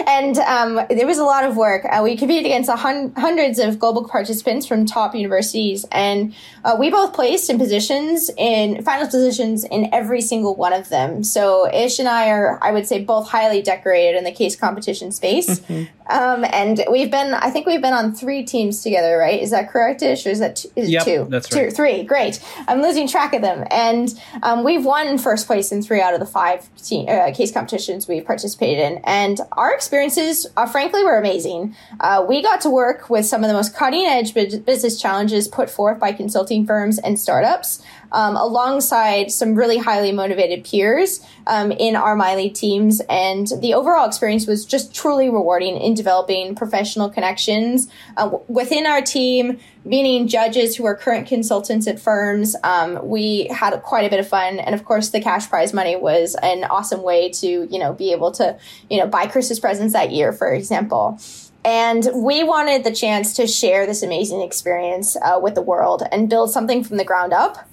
And 0.08 0.38
um, 0.40 0.80
there 0.90 1.08
was 1.08 1.18
a 1.18 1.24
lot 1.24 1.44
of 1.44 1.58
work. 1.58 1.86
Uh, 1.86 2.02
we 2.04 2.16
competed 2.16 2.46
against 2.46 2.70
hun- 2.70 3.14
hundreds 3.18 3.60
of 3.60 3.80
global 3.80 4.08
participants 4.08 4.66
from 4.66 4.86
top 4.86 5.14
universities. 5.14 5.86
And 5.92 6.34
uh, 6.64 6.76
we 6.80 6.90
both 6.90 7.14
placed 7.14 7.50
in 7.50 7.58
positions 7.58 8.30
in 8.38 8.84
final 8.84 9.06
positions 9.08 9.64
in 9.64 9.94
every 9.94 10.22
single 10.22 10.56
one 10.56 10.74
of 10.74 10.90
them. 10.90 11.24
So 11.24 11.72
ish 11.74 12.00
and 12.00 12.08
i 12.08 12.30
are 12.30 12.60
i 12.62 12.72
would 12.72 12.88
say 12.88 13.04
both 13.04 13.28
highly 13.28 13.62
decorated 13.62 14.18
in 14.18 14.24
the 14.24 14.32
case 14.32 14.56
competition 14.56 15.12
space. 15.12 15.60
Mm-hmm. 15.60 15.84
um, 16.10 16.46
and 16.52 16.84
we've 16.90 17.12
been 17.12 17.34
i 17.34 17.50
think 17.50 17.66
we've 17.66 17.82
been 17.82 17.94
on 17.94 18.14
three 18.14 18.44
teams 18.44 18.82
together 18.82 19.18
right? 19.18 19.42
Is 19.42 19.52
that 19.52 19.70
correct 19.70 20.02
ish? 20.02 20.26
Or 20.26 20.30
is 20.30 20.40
that 20.40 20.58
t- 20.58 20.70
is 20.76 20.90
yep, 20.90 21.04
two? 21.04 21.28
that's 21.30 21.52
right. 21.52 21.70
two 21.70 21.76
three. 21.76 22.04
Great. 22.04 22.40
I'm 22.68 22.82
losing 22.82 23.08
track 23.08 23.34
of 23.34 23.42
them. 23.42 23.66
And 23.72 24.14
um, 24.44 24.64
we've 24.64 24.86
won 24.86 25.18
first 25.18 25.48
place 25.48 25.72
in 25.72 25.82
three 25.82 26.02
out 26.02 26.14
of 26.14 26.20
the 26.20 26.26
five 26.26 26.68
team, 26.78 27.08
uh, 27.10 27.25
case 27.32 27.52
competitions 27.52 28.08
we 28.08 28.22
participated 28.22 28.80
in. 28.80 29.02
And 29.04 29.40
our 29.54 29.74
experiences, 29.74 30.48
uh, 30.58 30.66
frankly, 30.66 31.04
were 31.04 31.18
amazing. 31.18 31.76
Uh, 32.00 32.26
we 32.28 32.42
got 32.42 32.62
to 32.62 32.70
work 32.70 33.10
with 33.10 33.26
some 33.26 33.44
of 33.44 33.48
the 33.48 33.54
most 33.54 33.76
cutting 33.76 34.06
edge 34.06 34.34
business 34.34 35.00
challenges 35.00 35.48
put 35.48 35.70
forth 35.70 36.00
by 36.00 36.12
consulting 36.12 36.66
firms 36.66 37.00
and 37.00 37.20
startups. 37.20 37.82
Um, 38.12 38.36
alongside 38.38 39.32
some 39.32 39.56
really 39.56 39.78
highly 39.78 40.12
motivated 40.12 40.64
peers 40.64 41.20
um, 41.48 41.72
in 41.72 41.96
our 41.96 42.16
MyLead 42.16 42.54
teams. 42.54 43.02
And 43.10 43.48
the 43.60 43.74
overall 43.74 44.08
experience 44.08 44.48
was 44.48 44.66
just 44.66 44.94
truly 44.94 45.30
rewarding 45.30 45.78
in 45.78 45.94
developing 45.94 46.56
professional 46.56 47.10
connections 47.10 47.88
uh, 48.18 48.38
within 48.48 48.86
our 48.86 49.02
team, 49.02 49.60
meaning 49.84 50.28
judges 50.28 50.76
who 50.76 50.86
are 50.86 50.96
current 50.96 51.28
consultants 51.28 51.88
at 51.88 52.00
firms. 52.00 52.56
Um, 52.64 53.00
we 53.08 53.48
had 53.48 53.76
quite 53.84 54.06
a 54.06 54.10
bit 54.10 54.20
of 54.20 54.28
fun, 54.28 54.60
and 54.60 54.74
of 54.74 54.86
course, 54.86 55.10
the 55.10 55.22
cash 55.22 55.50
prize 55.50 55.74
money 55.74 55.96
was 55.96 56.36
an 56.42 56.64
awesome 56.66 57.04
way 57.04 57.30
to 57.30 57.48
you 57.70 57.80
know 57.80 57.94
be 57.94 58.12
able 58.12 58.32
to 58.34 58.58
you 58.90 58.98
know 58.98 59.08
buy 59.08 59.28
Christmas 59.28 59.60
presents 59.60 59.94
that 59.94 60.12
year, 60.12 60.32
for 60.32 60.54
example. 60.54 61.20
And 61.64 62.08
we 62.14 62.44
wanted 62.44 62.84
the 62.84 62.94
chance 62.94 63.34
to 63.38 63.48
share 63.48 63.88
this 63.88 64.04
amazing 64.04 64.42
experience 64.42 65.18
uh, 65.18 65.40
with 65.42 65.56
the 65.56 65.64
world 65.64 66.04
and 66.12 66.30
build 66.30 66.52
something 66.52 66.84
from 66.84 66.98
the 66.98 67.04
ground 67.04 67.34
up. 67.34 67.68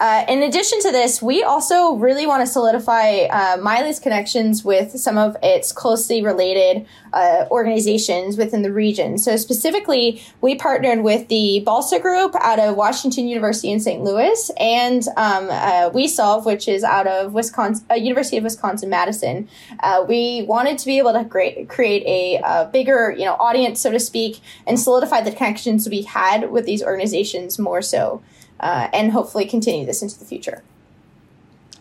Uh, 0.00 0.24
in 0.28 0.44
addition 0.44 0.80
to 0.80 0.92
this, 0.92 1.20
we 1.20 1.42
also 1.42 1.94
really 1.94 2.24
want 2.24 2.40
to 2.40 2.46
solidify 2.46 3.22
uh, 3.30 3.56
MyLead's 3.56 3.98
connections 3.98 4.64
with 4.64 4.92
some 4.96 5.18
of 5.18 5.36
its 5.42 5.72
closely 5.72 6.22
related 6.22 6.86
uh, 7.12 7.46
organizations 7.50 8.36
within 8.36 8.62
the 8.62 8.72
region. 8.72 9.18
So 9.18 9.36
specifically, 9.36 10.22
we 10.40 10.54
partnered 10.54 11.02
with 11.02 11.26
the 11.26 11.62
Balsa 11.64 11.98
Group 11.98 12.36
out 12.40 12.60
of 12.60 12.76
Washington 12.76 13.26
University 13.26 13.72
in 13.72 13.80
St. 13.80 14.04
Louis 14.04 14.50
and 14.60 15.02
um, 15.16 15.48
uh, 15.50 15.90
WeSolve, 15.90 16.46
which 16.46 16.68
is 16.68 16.84
out 16.84 17.08
of 17.08 17.32
Wisconsin, 17.32 17.84
uh, 17.90 17.94
University 17.94 18.36
of 18.36 18.44
Wisconsin 18.44 18.90
Madison. 18.90 19.48
Uh, 19.80 20.04
we 20.08 20.42
wanted 20.42 20.78
to 20.78 20.86
be 20.86 20.98
able 20.98 21.12
to 21.12 21.24
create, 21.24 21.68
create 21.68 22.04
a, 22.06 22.40
a, 22.44 22.70
bigger, 22.72 23.12
you 23.18 23.24
know, 23.24 23.34
audience, 23.34 23.80
so 23.80 23.90
to 23.90 23.98
speak, 23.98 24.40
and 24.64 24.78
solidify 24.78 25.22
the 25.22 25.32
connections 25.32 25.88
we 25.88 26.02
had 26.02 26.52
with 26.52 26.66
these 26.66 26.84
organizations 26.84 27.58
more 27.58 27.82
so 27.82 28.22
uh, 28.60 28.88
and 28.92 29.12
hopefully 29.12 29.44
continue 29.44 29.86
this 29.86 30.02
into 30.02 30.18
the 30.18 30.24
future. 30.24 30.62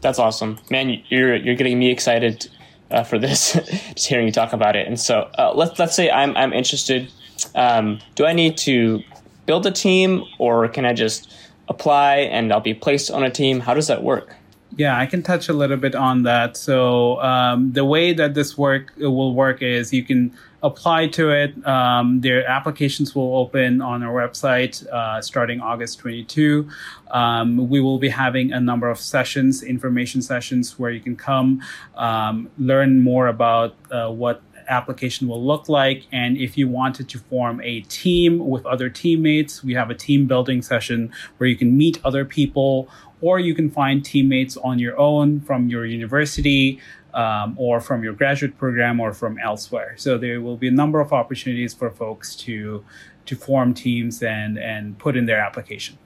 That's 0.01 0.19
awesome, 0.19 0.59
man! 0.69 1.01
You're 1.09 1.35
you're 1.35 1.55
getting 1.55 1.79
me 1.79 1.89
excited 1.89 2.47
uh, 2.91 3.03
for 3.03 3.17
this. 3.17 3.53
just 3.93 4.07
hearing 4.07 4.25
you 4.25 4.31
talk 4.31 4.53
about 4.53 4.75
it. 4.75 4.87
And 4.87 4.99
so 4.99 5.29
uh, 5.37 5.53
let's 5.55 5.79
let's 5.79 5.95
say 5.95 6.09
I'm 6.09 6.35
I'm 6.37 6.53
interested. 6.53 7.11
Um, 7.55 7.99
do 8.15 8.25
I 8.25 8.33
need 8.33 8.57
to 8.59 9.01
build 9.45 9.65
a 9.65 9.71
team, 9.71 10.23
or 10.37 10.67
can 10.67 10.85
I 10.85 10.93
just 10.93 11.33
apply 11.67 12.17
and 12.17 12.51
I'll 12.51 12.59
be 12.59 12.73
placed 12.73 13.11
on 13.11 13.23
a 13.23 13.29
team? 13.29 13.59
How 13.59 13.73
does 13.73 13.87
that 13.87 14.03
work? 14.03 14.35
Yeah, 14.75 14.97
I 14.97 15.05
can 15.07 15.23
touch 15.23 15.49
a 15.49 15.53
little 15.53 15.77
bit 15.77 15.95
on 15.95 16.23
that. 16.23 16.55
So 16.55 17.19
um, 17.21 17.73
the 17.73 17.83
way 17.83 18.13
that 18.13 18.35
this 18.35 18.57
work 18.57 18.93
will 18.97 19.33
work 19.33 19.61
is 19.61 19.91
you 19.91 20.03
can 20.03 20.37
apply 20.63 21.07
to 21.07 21.29
it. 21.29 21.67
Um, 21.67 22.21
their 22.21 22.47
applications 22.47 23.13
will 23.13 23.37
open 23.37 23.81
on 23.81 24.03
our 24.03 24.13
website 24.13 24.85
uh, 24.87 25.21
starting 25.21 25.61
August 25.61 25.99
22. 25.99 26.67
Um, 27.11 27.69
we 27.69 27.79
will 27.79 27.99
be 27.99 28.09
having 28.09 28.51
a 28.51 28.59
number 28.59 28.89
of 28.89 28.99
sessions, 28.99 29.61
information 29.61 30.21
sessions, 30.21 30.79
where 30.79 30.91
you 30.91 30.99
can 30.99 31.15
come 31.15 31.61
um, 31.95 32.49
learn 32.57 33.01
more 33.03 33.27
about 33.27 33.75
uh, 33.91 34.09
what 34.09 34.41
application 34.67 35.27
will 35.27 35.43
look 35.43 35.69
like. 35.69 36.05
And 36.11 36.37
if 36.37 36.57
you 36.57 36.67
wanted 36.67 37.07
to 37.09 37.19
form 37.19 37.61
a 37.61 37.81
team 37.81 38.47
with 38.47 38.65
other 38.65 38.89
teammates, 38.89 39.63
we 39.63 39.73
have 39.75 39.89
a 39.89 39.95
team 39.95 40.25
building 40.25 40.61
session 40.61 41.11
where 41.37 41.47
you 41.47 41.55
can 41.55 41.77
meet 41.77 41.99
other 42.03 42.25
people 42.25 42.89
or 43.21 43.39
you 43.39 43.55
can 43.55 43.69
find 43.69 44.05
teammates 44.05 44.57
on 44.57 44.77
your 44.77 44.97
own 44.99 45.39
from 45.41 45.69
your 45.69 45.85
university 45.85 46.79
um, 47.13 47.55
or 47.57 47.79
from 47.79 48.03
your 48.03 48.13
graduate 48.13 48.57
program 48.57 48.99
or 48.99 49.13
from 49.13 49.37
elsewhere. 49.39 49.93
So 49.97 50.17
there 50.17 50.41
will 50.41 50.57
be 50.57 50.67
a 50.67 50.71
number 50.71 50.99
of 50.99 51.13
opportunities 51.13 51.73
for 51.73 51.89
folks 51.89 52.35
to 52.37 52.83
to 53.25 53.35
form 53.35 53.73
teams 53.73 54.23
and 54.23 54.57
and 54.57 54.97
put 54.97 55.17
in 55.17 55.25
their 55.25 55.39
application. 55.39 55.97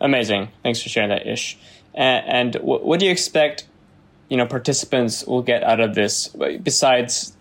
Amazing. 0.00 0.48
Thanks 0.62 0.82
for 0.82 0.88
sharing 0.88 1.10
that, 1.10 1.26
Ish. 1.26 1.58
And, 1.94 2.54
and 2.54 2.62
what, 2.62 3.00
do 3.00 3.06
you 3.06 3.12
expect? 3.12 3.66
You 4.28 4.36
know, 4.36 4.46
participants 4.46 5.24
will 5.26 5.42
get 5.42 5.62
out 5.62 5.80
of 5.80 5.94
this 5.94 6.28
besides 6.62 7.36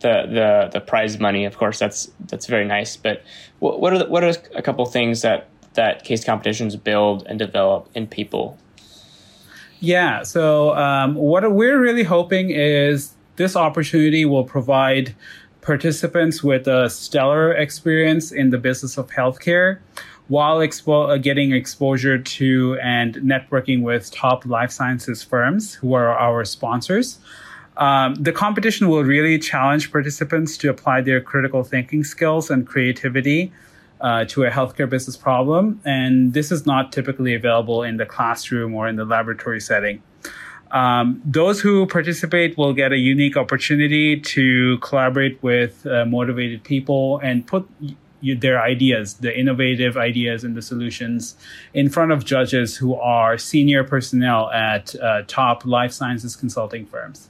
the 0.00 0.26
the 0.26 0.70
the 0.72 0.80
prize 0.80 1.18
money. 1.18 1.46
Of 1.46 1.56
course, 1.56 1.78
that's 1.78 2.10
that's 2.28 2.46
very 2.46 2.66
nice. 2.66 2.96
But 2.96 3.22
what, 3.58 3.80
what 3.80 3.92
are 3.94 3.98
the, 3.98 4.06
what 4.06 4.22
are 4.22 4.34
a 4.54 4.62
couple 4.62 4.84
things 4.86 5.22
that 5.22 5.48
that 5.72 6.04
case 6.04 6.22
competitions 6.22 6.76
build 6.76 7.26
and 7.26 7.38
develop 7.38 7.88
in 7.94 8.06
people? 8.06 8.58
Yeah. 9.84 10.22
So 10.22 10.74
um, 10.76 11.14
what 11.14 11.52
we're 11.52 11.78
really 11.78 12.04
hoping 12.04 12.48
is 12.48 13.12
this 13.36 13.54
opportunity 13.54 14.24
will 14.24 14.44
provide 14.44 15.14
participants 15.60 16.42
with 16.42 16.66
a 16.66 16.88
stellar 16.88 17.52
experience 17.52 18.32
in 18.32 18.48
the 18.48 18.56
business 18.56 18.96
of 18.96 19.10
healthcare 19.10 19.80
while 20.28 20.60
expo- 20.60 21.10
uh, 21.10 21.18
getting 21.18 21.52
exposure 21.52 22.16
to 22.16 22.78
and 22.82 23.16
networking 23.16 23.82
with 23.82 24.10
top 24.10 24.46
life 24.46 24.70
sciences 24.70 25.22
firms 25.22 25.74
who 25.74 25.92
are 25.92 26.16
our 26.16 26.46
sponsors. 26.46 27.18
Um, 27.76 28.14
the 28.14 28.32
competition 28.32 28.88
will 28.88 29.04
really 29.04 29.38
challenge 29.38 29.92
participants 29.92 30.56
to 30.58 30.70
apply 30.70 31.02
their 31.02 31.20
critical 31.20 31.62
thinking 31.62 32.04
skills 32.04 32.48
and 32.48 32.66
creativity 32.66 33.52
uh, 34.00 34.24
to 34.26 34.44
a 34.44 34.50
healthcare 34.50 34.88
business 34.88 35.16
problem. 35.16 35.80
And 35.84 36.34
this 36.34 36.52
is 36.52 36.66
not 36.66 36.92
typically 36.92 37.34
available 37.34 37.82
in 37.82 37.96
the 37.96 38.06
classroom 38.06 38.74
or 38.74 38.88
in 38.88 38.96
the 38.96 39.04
laboratory 39.04 39.60
setting. 39.60 40.02
Um, 40.70 41.22
those 41.24 41.60
who 41.60 41.86
participate 41.86 42.58
will 42.58 42.72
get 42.72 42.92
a 42.92 42.98
unique 42.98 43.36
opportunity 43.36 44.18
to 44.18 44.78
collaborate 44.78 45.40
with 45.42 45.86
uh, 45.86 46.04
motivated 46.04 46.64
people 46.64 47.20
and 47.22 47.46
put 47.46 47.68
their 48.20 48.60
ideas, 48.60 49.14
the 49.14 49.38
innovative 49.38 49.96
ideas 49.96 50.42
and 50.42 50.56
the 50.56 50.62
solutions 50.62 51.36
in 51.74 51.90
front 51.90 52.10
of 52.10 52.24
judges 52.24 52.76
who 52.76 52.94
are 52.96 53.36
senior 53.36 53.84
personnel 53.84 54.50
at 54.50 54.94
uh, 54.96 55.22
top 55.26 55.64
life 55.64 55.92
sciences 55.92 56.34
consulting 56.34 56.86
firms 56.86 57.28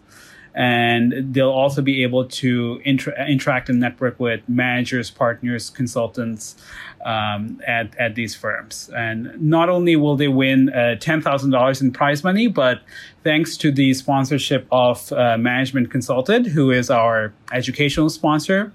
and 0.55 1.35
they'll 1.35 1.51
also 1.51 1.83
be 1.83 2.05
able 2.05 2.25
to 2.27 2.81
inter- 2.85 3.15
interact 3.27 3.69
and 3.69 3.81
network 3.81 4.21
with 4.21 4.41
managers, 4.49 5.11
partners, 5.11 5.69
consultants 5.69 6.57
um, 7.05 7.61
at, 7.67 7.95
at 7.99 8.15
these 8.15 8.35
firms. 8.35 8.89
And 8.95 9.41
not 9.41 9.69
only 9.69 9.97
will 9.97 10.17
they 10.17 10.29
win 10.29 10.69
uh, 10.69 10.97
$10,000 10.99 11.81
in 11.81 11.93
prize 11.93 12.23
money, 12.23 12.47
but 12.47 12.83
thanks 13.25 13.57
to 13.59 13.73
the 13.73 13.95
sponsorship 13.95 14.67
of 14.71 15.13
uh, 15.13 15.37
Management 15.39 15.91
Consulted, 15.91 16.47
who 16.47 16.71
is 16.71 16.89
our 16.89 17.33
educational 17.53 18.09
sponsor, 18.09 18.73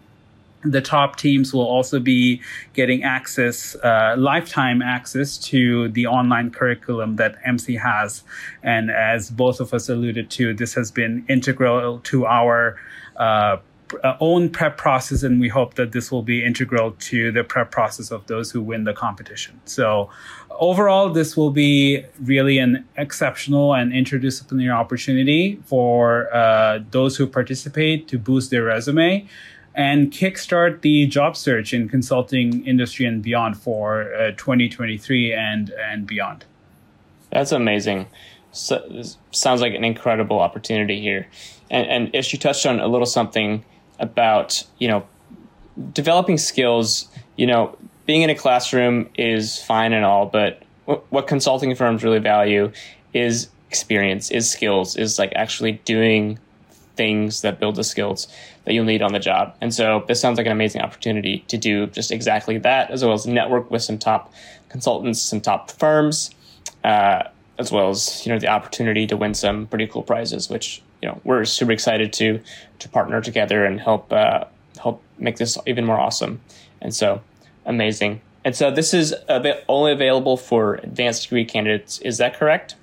the 0.63 0.81
top 0.81 1.15
teams 1.15 1.53
will 1.53 1.65
also 1.65 1.99
be 1.99 2.41
getting 2.73 3.03
access, 3.03 3.75
uh, 3.75 4.15
lifetime 4.17 4.81
access 4.81 5.37
to 5.37 5.87
the 5.89 6.05
online 6.05 6.51
curriculum 6.51 7.15
that 7.15 7.37
MC 7.45 7.75
has. 7.75 8.23
And 8.61 8.91
as 8.91 9.29
both 9.29 9.59
of 9.59 9.73
us 9.73 9.87
alluded 9.87 10.29
to, 10.31 10.53
this 10.53 10.73
has 10.73 10.91
been 10.91 11.25
integral 11.29 11.99
to 11.99 12.25
our 12.25 12.77
uh, 13.15 13.57
uh, 14.03 14.15
own 14.19 14.49
prep 14.49 14.77
process, 14.77 15.23
and 15.23 15.39
we 15.39 15.47
hope 15.47 15.73
that 15.75 15.91
this 15.93 16.11
will 16.11 16.21
be 16.21 16.43
integral 16.43 16.91
to 16.99 17.31
the 17.31 17.43
prep 17.43 17.71
process 17.71 18.11
of 18.11 18.25
those 18.27 18.51
who 18.51 18.61
win 18.61 18.83
the 18.83 18.93
competition. 18.93 19.59
So, 19.65 20.09
overall, 20.51 21.09
this 21.09 21.35
will 21.35 21.49
be 21.49 22.05
really 22.21 22.59
an 22.59 22.85
exceptional 22.97 23.73
and 23.73 23.91
interdisciplinary 23.91 24.73
opportunity 24.73 25.59
for 25.65 26.31
uh, 26.33 26.79
those 26.91 27.17
who 27.17 27.25
participate 27.25 28.07
to 28.09 28.19
boost 28.19 28.51
their 28.51 28.63
resume 28.63 29.27
and 29.79 30.11
kickstart 30.11 30.81
the 30.81 31.05
job 31.05 31.37
search 31.37 31.73
in 31.73 31.87
consulting 31.87 32.67
industry 32.67 33.05
and 33.05 33.23
beyond 33.23 33.57
for 33.57 34.13
uh, 34.13 34.31
2023 34.31 35.33
and 35.33 35.69
and 35.69 36.05
beyond. 36.05 36.43
That's 37.31 37.53
amazing. 37.53 38.07
So, 38.51 39.03
sounds 39.31 39.61
like 39.61 39.73
an 39.73 39.85
incredible 39.85 40.39
opportunity 40.39 40.99
here. 40.99 41.27
And, 41.69 41.87
and 41.87 42.15
Ish, 42.15 42.33
you 42.33 42.39
touched 42.39 42.65
on 42.65 42.81
a 42.81 42.87
little 42.87 43.05
something 43.05 43.63
about 43.99 44.65
you 44.79 44.89
know 44.89 45.07
developing 45.93 46.37
skills. 46.37 47.07
You 47.37 47.47
know, 47.47 47.77
being 48.05 48.21
in 48.21 48.29
a 48.29 48.35
classroom 48.35 49.09
is 49.15 49.63
fine 49.63 49.93
and 49.93 50.03
all, 50.03 50.25
but 50.25 50.61
what 51.09 51.27
consulting 51.27 51.73
firms 51.73 52.03
really 52.03 52.19
value 52.19 52.69
is 53.13 53.47
experience, 53.69 54.29
is 54.29 54.51
skills, 54.51 54.97
is 54.97 55.17
like 55.17 55.31
actually 55.37 55.73
doing 55.85 56.37
things 56.99 57.43
that 57.43 57.61
build 57.61 57.77
the 57.77 57.83
skills 57.85 58.27
that 58.65 58.73
you'll 58.73 58.83
need 58.83 59.01
on 59.01 59.13
the 59.13 59.19
job. 59.19 59.55
And 59.61 59.73
so 59.73 60.03
this 60.09 60.19
sounds 60.19 60.37
like 60.37 60.45
an 60.45 60.51
amazing 60.51 60.81
opportunity 60.81 61.45
to 61.47 61.57
do 61.57 61.87
just 61.87 62.11
exactly 62.11 62.57
that, 62.57 62.91
as 62.91 63.05
well 63.05 63.13
as 63.13 63.25
network 63.25 63.71
with 63.71 63.81
some 63.81 63.97
top 63.97 64.33
consultants, 64.67 65.21
some 65.21 65.39
top 65.39 65.71
firms, 65.71 66.31
uh, 66.83 67.23
as 67.57 67.71
well 67.71 67.89
as 67.89 68.25
you 68.25 68.33
know 68.33 68.37
the 68.37 68.49
opportunity 68.49 69.07
to 69.07 69.15
win 69.15 69.33
some 69.33 69.65
pretty 69.67 69.87
cool 69.87 70.03
prizes, 70.03 70.49
which 70.49 70.81
you 71.01 71.07
know 71.07 71.21
we're 71.23 71.45
super 71.45 71.71
excited 71.71 72.11
to 72.19 72.41
to 72.79 72.89
partner 72.89 73.21
together 73.21 73.63
and 73.63 73.79
help 73.79 74.11
uh, 74.11 74.43
help 74.83 75.01
make 75.17 75.37
this 75.37 75.57
even 75.65 75.85
more 75.85 75.99
awesome. 75.99 76.41
And 76.81 76.93
so 76.93 77.21
amazing. 77.65 78.19
And 78.43 78.55
so 78.57 78.71
this 78.71 78.93
is 78.93 79.15
only 79.69 79.91
available 79.93 80.35
for 80.35 80.75
advanced 80.75 81.23
degree 81.23 81.45
candidates. 81.45 81.99
Is 81.99 82.17
that 82.17 82.37
correct? 82.37 82.75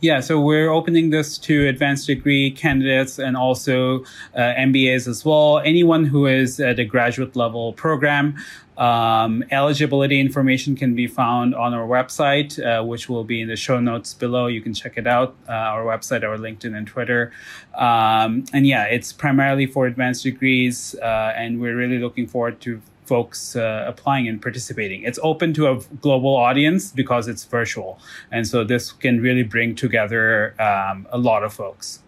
Yeah, 0.00 0.20
so 0.20 0.40
we're 0.40 0.70
opening 0.70 1.10
this 1.10 1.36
to 1.38 1.66
advanced 1.66 2.06
degree 2.06 2.52
candidates 2.52 3.18
and 3.18 3.36
also 3.36 4.04
uh, 4.32 4.54
MBAs 4.56 5.08
as 5.08 5.24
well. 5.24 5.58
Anyone 5.58 6.04
who 6.04 6.26
is 6.26 6.60
at 6.60 6.78
a 6.78 6.84
graduate 6.84 7.34
level 7.34 7.72
program. 7.72 8.36
Um, 8.76 9.42
eligibility 9.50 10.20
information 10.20 10.76
can 10.76 10.94
be 10.94 11.08
found 11.08 11.52
on 11.52 11.74
our 11.74 11.84
website, 11.84 12.64
uh, 12.64 12.84
which 12.84 13.08
will 13.08 13.24
be 13.24 13.40
in 13.40 13.48
the 13.48 13.56
show 13.56 13.80
notes 13.80 14.14
below. 14.14 14.46
You 14.46 14.60
can 14.60 14.72
check 14.72 14.96
it 14.96 15.08
out, 15.08 15.34
uh, 15.48 15.52
our 15.52 15.84
website, 15.84 16.22
our 16.22 16.36
LinkedIn 16.38 16.76
and 16.76 16.86
Twitter. 16.86 17.32
Um, 17.74 18.44
and 18.52 18.68
yeah, 18.68 18.84
it's 18.84 19.12
primarily 19.12 19.66
for 19.66 19.88
advanced 19.88 20.22
degrees, 20.22 20.94
uh, 21.02 21.32
and 21.36 21.60
we're 21.60 21.74
really 21.74 21.98
looking 21.98 22.28
forward 22.28 22.60
to 22.60 22.80
folks 23.08 23.56
uh, 23.56 23.84
applying 23.88 24.28
and 24.28 24.40
participating. 24.40 25.02
It's 25.02 25.18
open 25.22 25.54
to 25.54 25.68
a 25.68 25.80
global 26.00 26.36
audience 26.36 26.92
because 26.92 27.26
it's 27.26 27.44
virtual. 27.44 27.98
And 28.30 28.46
so 28.46 28.64
this 28.64 28.92
can 28.92 29.20
really 29.20 29.42
bring 29.42 29.74
together 29.74 30.54
um, 30.60 31.06
a 31.10 31.18
lot 31.18 31.42
of 31.42 31.52
folks. 31.52 32.00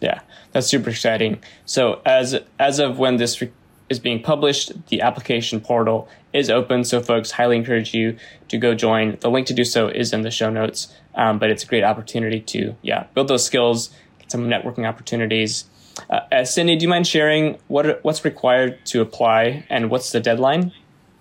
Yeah, 0.00 0.20
that's 0.52 0.66
super 0.66 0.90
exciting. 0.90 1.40
So 1.64 2.00
as 2.04 2.38
as 2.58 2.78
of 2.78 2.98
when 2.98 3.16
this 3.16 3.40
re- 3.40 3.52
is 3.88 3.98
being 3.98 4.22
published, 4.22 4.72
the 4.88 5.00
application 5.00 5.60
portal 5.60 6.08
is 6.32 6.50
open. 6.50 6.84
So 6.84 7.00
folks, 7.00 7.32
highly 7.32 7.56
encourage 7.56 7.94
you 7.94 8.16
to 8.48 8.58
go 8.58 8.74
join. 8.74 9.16
The 9.20 9.30
link 9.30 9.46
to 9.48 9.54
do 9.54 9.64
so 9.64 9.88
is 9.88 10.12
in 10.12 10.22
the 10.22 10.30
show 10.30 10.50
notes. 10.50 10.94
Um, 11.14 11.38
but 11.38 11.50
it's 11.50 11.64
a 11.64 11.66
great 11.66 11.84
opportunity 11.84 12.40
to 12.40 12.76
yeah 12.82 13.06
build 13.14 13.28
those 13.28 13.44
skills, 13.44 13.90
get 14.18 14.30
some 14.30 14.44
networking 14.48 14.86
opportunities, 14.86 15.64
uh, 16.10 16.20
uh, 16.32 16.44
Sydney, 16.44 16.76
do 16.76 16.84
you 16.84 16.88
mind 16.88 17.06
sharing 17.06 17.58
what 17.68 18.02
what's 18.04 18.24
required 18.24 18.84
to 18.86 19.00
apply 19.00 19.64
and 19.70 19.90
what's 19.90 20.12
the 20.12 20.20
deadline? 20.20 20.72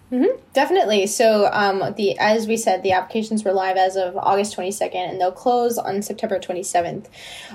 Mm-hmm, 0.09 0.39
definitely. 0.53 1.05
So, 1.05 1.49
um, 1.51 1.93
the 1.97 2.17
as 2.17 2.47
we 2.47 2.55
said, 2.55 2.81
the 2.81 2.93
applications 2.93 3.43
were 3.43 3.51
live 3.51 3.75
as 3.75 3.97
of 3.97 4.15
August 4.15 4.55
22nd, 4.55 4.95
and 4.95 5.19
they'll 5.19 5.33
close 5.33 5.77
on 5.77 6.01
September 6.01 6.39
27th. 6.39 7.07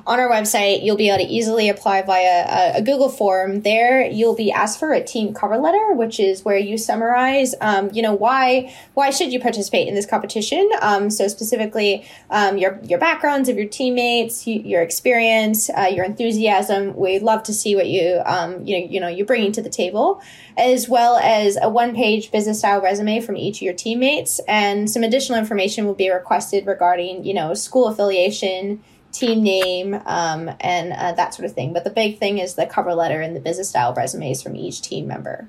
On 0.06 0.20
our 0.20 0.28
website, 0.28 0.84
you'll 0.84 0.98
be 0.98 1.08
able 1.08 1.24
to 1.24 1.30
easily 1.30 1.70
apply 1.70 2.02
via 2.02 2.74
a, 2.74 2.78
a 2.80 2.82
Google 2.82 3.08
form. 3.08 3.62
There, 3.62 4.04
you'll 4.04 4.36
be 4.36 4.52
asked 4.52 4.78
for 4.78 4.92
a 4.92 5.02
team 5.02 5.32
cover 5.32 5.56
letter, 5.56 5.94
which 5.94 6.20
is 6.20 6.44
where 6.44 6.58
you 6.58 6.76
summarize, 6.76 7.54
um, 7.62 7.88
you 7.94 8.02
know, 8.02 8.12
why 8.12 8.70
why 8.92 9.08
should 9.08 9.32
you 9.32 9.40
participate 9.40 9.88
in 9.88 9.94
this 9.94 10.04
competition. 10.04 10.68
Um, 10.82 11.08
so 11.08 11.28
specifically, 11.28 12.06
um, 12.28 12.58
your 12.58 12.78
your 12.82 12.98
backgrounds 12.98 13.48
of 13.48 13.56
your 13.56 13.68
teammates, 13.68 14.46
you, 14.46 14.60
your 14.60 14.82
experience, 14.82 15.70
uh, 15.70 15.90
your 15.90 16.04
enthusiasm. 16.04 16.94
We'd 16.96 17.22
love 17.22 17.44
to 17.44 17.54
see 17.54 17.74
what 17.74 17.86
you 17.86 18.20
um, 18.26 18.62
you 18.66 18.78
know 18.78 18.86
you 18.90 19.00
know 19.00 19.08
you're 19.08 19.24
bringing 19.24 19.52
to 19.52 19.62
the 19.62 19.70
table 19.70 20.20
as 20.58 20.86
well 20.86 21.16
as 21.16 21.56
a 21.62 21.70
one 21.70 21.94
page 21.94 22.30
business 22.30 22.41
style 22.54 22.80
resume 22.80 23.20
from 23.20 23.36
each 23.36 23.58
of 23.58 23.62
your 23.62 23.74
teammates. 23.74 24.40
And 24.48 24.90
some 24.90 25.02
additional 25.02 25.38
information 25.38 25.86
will 25.86 25.94
be 25.94 26.10
requested 26.10 26.66
regarding, 26.66 27.24
you 27.24 27.34
know, 27.34 27.54
school 27.54 27.88
affiliation, 27.88 28.82
team 29.12 29.42
name, 29.42 29.94
um, 30.06 30.50
and 30.60 30.92
uh, 30.92 31.12
that 31.12 31.34
sort 31.34 31.46
of 31.46 31.52
thing. 31.54 31.72
But 31.72 31.84
the 31.84 31.90
big 31.90 32.18
thing 32.18 32.38
is 32.38 32.54
the 32.54 32.66
cover 32.66 32.94
letter 32.94 33.20
and 33.20 33.36
the 33.36 33.40
business 33.40 33.68
style 33.68 33.94
resumes 33.94 34.42
from 34.42 34.56
each 34.56 34.82
team 34.82 35.06
member. 35.06 35.48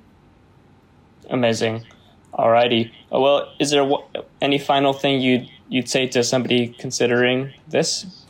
Amazing. 1.29 1.85
Alrighty. 2.33 2.91
Well, 3.11 3.53
is 3.59 3.71
there 3.71 3.89
any 4.41 4.57
final 4.57 4.93
thing 4.93 5.21
you'd 5.21 5.49
you'd 5.69 5.89
say 5.89 6.07
to 6.07 6.23
somebody 6.23 6.67
considering 6.67 7.53
this? 7.67 8.22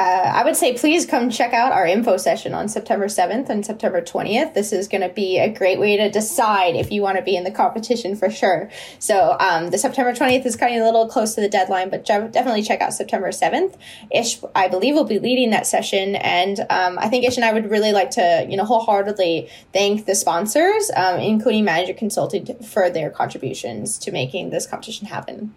Uh, 0.00 0.32
I 0.34 0.44
would 0.44 0.56
say 0.56 0.72
please 0.72 1.04
come 1.04 1.28
check 1.28 1.52
out 1.52 1.72
our 1.72 1.86
info 1.86 2.16
session 2.16 2.54
on 2.54 2.70
September 2.70 3.04
7th 3.04 3.50
and 3.50 3.66
September 3.66 4.00
20th. 4.00 4.54
This 4.54 4.72
is 4.72 4.88
going 4.88 5.02
to 5.02 5.10
be 5.10 5.38
a 5.38 5.52
great 5.52 5.78
way 5.78 5.98
to 5.98 6.10
decide 6.10 6.74
if 6.74 6.90
you 6.90 7.02
want 7.02 7.18
to 7.18 7.22
be 7.22 7.36
in 7.36 7.44
the 7.44 7.50
competition 7.50 8.16
for 8.16 8.30
sure. 8.30 8.70
So 8.98 9.36
um, 9.38 9.68
the 9.68 9.76
September 9.76 10.14
20th 10.14 10.46
is 10.46 10.56
kind 10.56 10.74
of 10.74 10.80
a 10.80 10.84
little 10.86 11.06
close 11.06 11.34
to 11.34 11.42
the 11.42 11.50
deadline, 11.50 11.90
but 11.90 12.06
definitely 12.06 12.62
check 12.62 12.80
out 12.80 12.94
September 12.94 13.28
7th. 13.28 13.76
Ish, 14.10 14.40
I 14.54 14.68
believe, 14.68 14.94
will 14.94 15.04
be 15.04 15.18
leading 15.18 15.50
that 15.50 15.66
session. 15.66 16.16
And 16.16 16.60
um, 16.70 16.98
I 16.98 17.10
think 17.10 17.26
Ish 17.26 17.36
and 17.36 17.44
I 17.44 17.52
would 17.52 17.70
really 17.70 17.92
like 17.92 18.08
to, 18.12 18.46
you 18.48 18.56
know, 18.56 18.64
wholeheartedly 18.64 19.50
thank 19.74 20.06
the 20.06 20.14
sponsors, 20.14 20.90
um, 20.96 21.20
including 21.20 21.66
Manager 21.66 21.92
Consulting, 21.92 22.46
for 22.62 22.88
their 22.88 23.10
contributions 23.10 23.98
to 23.98 24.12
making 24.12 24.48
this 24.48 24.66
competition 24.66 25.08
happen. 25.08 25.52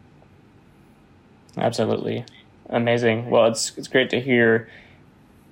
Absolutely 1.55 2.25
amazing. 2.69 3.29
Well, 3.29 3.45
it's 3.45 3.77
it's 3.77 3.87
great 3.87 4.09
to 4.11 4.19
hear 4.19 4.69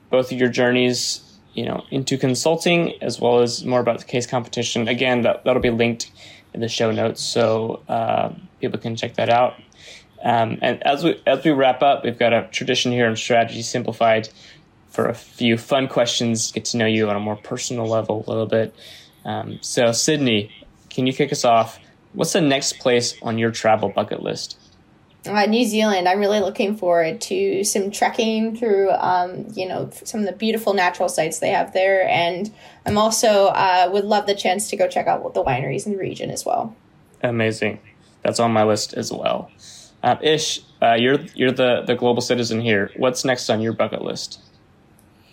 both 0.09 0.32
of 0.32 0.38
your 0.38 0.49
journeys, 0.49 1.22
you 1.53 1.66
know, 1.66 1.86
into 1.91 2.18
consulting 2.18 3.01
as 3.01 3.20
well 3.20 3.39
as 3.39 3.64
more 3.66 3.80
about 3.80 3.99
the 3.99 4.05
case 4.05 4.26
competition. 4.26 4.88
Again, 4.88 5.22
that 5.22 5.43
that'll 5.43 5.62
be 5.62 5.70
linked 5.70 6.12
in 6.53 6.62
the 6.62 6.68
show 6.68 6.91
notes, 6.91 7.22
so 7.22 7.82
uh, 7.88 8.34
people 8.59 8.80
can 8.80 8.95
check 8.95 9.16
that 9.16 9.30
out. 9.30 9.53
Um, 10.24 10.59
and 10.62 10.84
as 10.84 11.03
we 11.03 11.22
as 11.26 11.43
we 11.43 11.51
wrap 11.51 11.82
up, 11.82 12.03
we've 12.03 12.20
got 12.20 12.34
a 12.34 12.47
tradition 12.51 12.91
here 12.91 13.07
in 13.07 13.16
Strategy 13.16 13.62
Simplified 13.62 14.30
for 14.91 15.07
a 15.07 15.14
few 15.14 15.57
fun 15.57 15.88
questions, 15.88 16.51
get 16.51 16.66
to 16.66 16.78
know 16.78 16.86
you 16.86 17.09
on 17.09 17.16
a 17.16 17.20
more 17.20 17.38
personal 17.38 17.88
level 17.88 18.26
a 18.28 18.30
little 18.30 18.45
bit. 18.45 18.76
Um, 19.24 19.59
so, 19.62 19.93
Sydney, 19.93 20.51
can 20.89 21.07
you 21.07 21.14
kick 21.14 21.32
us 21.32 21.45
off? 21.45 21.80
What's 22.14 22.34
the 22.34 22.41
next 22.41 22.80
place 22.80 23.16
on 23.22 23.38
your 23.38 23.51
travel 23.51 23.89
bucket 23.89 24.22
list? 24.22 24.57
Uh, 25.26 25.45
New 25.45 25.65
Zealand, 25.65 26.07
I'm 26.07 26.19
really 26.19 26.39
looking 26.39 26.76
forward 26.76 27.22
to 27.22 27.63
some 27.63 27.91
trekking 27.91 28.55
through, 28.55 28.89
um, 28.91 29.47
you 29.53 29.67
know, 29.67 29.89
some 30.03 30.22
of 30.22 30.26
the 30.26 30.32
beautiful 30.32 30.74
natural 30.74 31.09
sites 31.09 31.39
they 31.39 31.49
have 31.49 31.74
there, 31.74 32.07
and 32.07 32.51
I'm 32.86 32.97
also 32.97 33.47
uh, 33.47 33.89
would 33.93 34.05
love 34.05 34.26
the 34.26 34.36
chance 34.36 34.69
to 34.69 34.78
go 34.78 34.88
check 34.88 35.07
out 35.07 35.34
the 35.34 35.43
wineries 35.43 35.86
in 35.86 35.93
the 35.93 35.97
region 35.99 36.32
as 36.32 36.45
well. 36.45 36.76
Amazing, 37.22 37.80
that's 38.24 38.39
on 38.39 38.51
my 38.51 38.63
list 38.63 38.93
as 38.95 39.11
well. 39.11 39.51
Uh, 40.01 40.15
Ish, 40.22 40.61
uh, 40.82 40.95
you're 40.95 41.19
you're 41.36 41.51
the 41.51 41.84
the 41.86 41.95
global 41.95 42.22
citizen 42.22 42.59
here. 42.59 42.89
What's 42.95 43.24
next 43.24 43.49
on 43.49 43.61
your 43.61 43.74
bucket 43.74 44.01
list? 44.01 44.39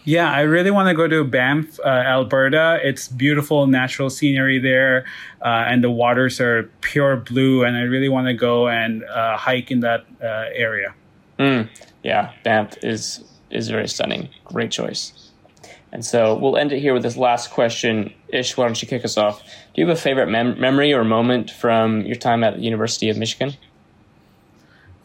Yeah, 0.08 0.32
I 0.32 0.40
really 0.40 0.70
want 0.70 0.88
to 0.88 0.94
go 0.94 1.06
to 1.06 1.22
Banff, 1.22 1.78
uh, 1.80 1.86
Alberta. 1.86 2.80
It's 2.82 3.08
beautiful 3.08 3.66
natural 3.66 4.08
scenery 4.08 4.58
there, 4.58 5.04
uh, 5.42 5.68
and 5.68 5.84
the 5.84 5.90
waters 5.90 6.40
are 6.40 6.62
pure 6.80 7.16
blue. 7.16 7.62
And 7.62 7.76
I 7.76 7.82
really 7.82 8.08
want 8.08 8.26
to 8.26 8.32
go 8.32 8.68
and 8.68 9.04
uh, 9.04 9.36
hike 9.36 9.70
in 9.70 9.80
that 9.80 10.06
uh, 10.22 10.46
area. 10.54 10.94
Mm, 11.38 11.68
yeah, 12.02 12.32
Banff 12.42 12.82
is 12.82 13.22
is 13.50 13.68
very 13.68 13.86
stunning. 13.86 14.30
Great 14.44 14.70
choice. 14.70 15.30
And 15.92 16.02
so 16.02 16.38
we'll 16.38 16.56
end 16.56 16.72
it 16.72 16.80
here 16.80 16.94
with 16.94 17.02
this 17.02 17.18
last 17.18 17.50
question. 17.50 18.10
Ish, 18.28 18.56
why 18.56 18.64
don't 18.64 18.80
you 18.80 18.88
kick 18.88 19.04
us 19.04 19.18
off? 19.18 19.42
Do 19.42 19.82
you 19.82 19.86
have 19.86 19.94
a 19.94 20.00
favorite 20.00 20.28
mem- 20.28 20.58
memory 20.58 20.94
or 20.94 21.04
moment 21.04 21.50
from 21.50 22.00
your 22.06 22.16
time 22.16 22.42
at 22.44 22.56
the 22.56 22.62
University 22.62 23.10
of 23.10 23.18
Michigan? 23.18 23.58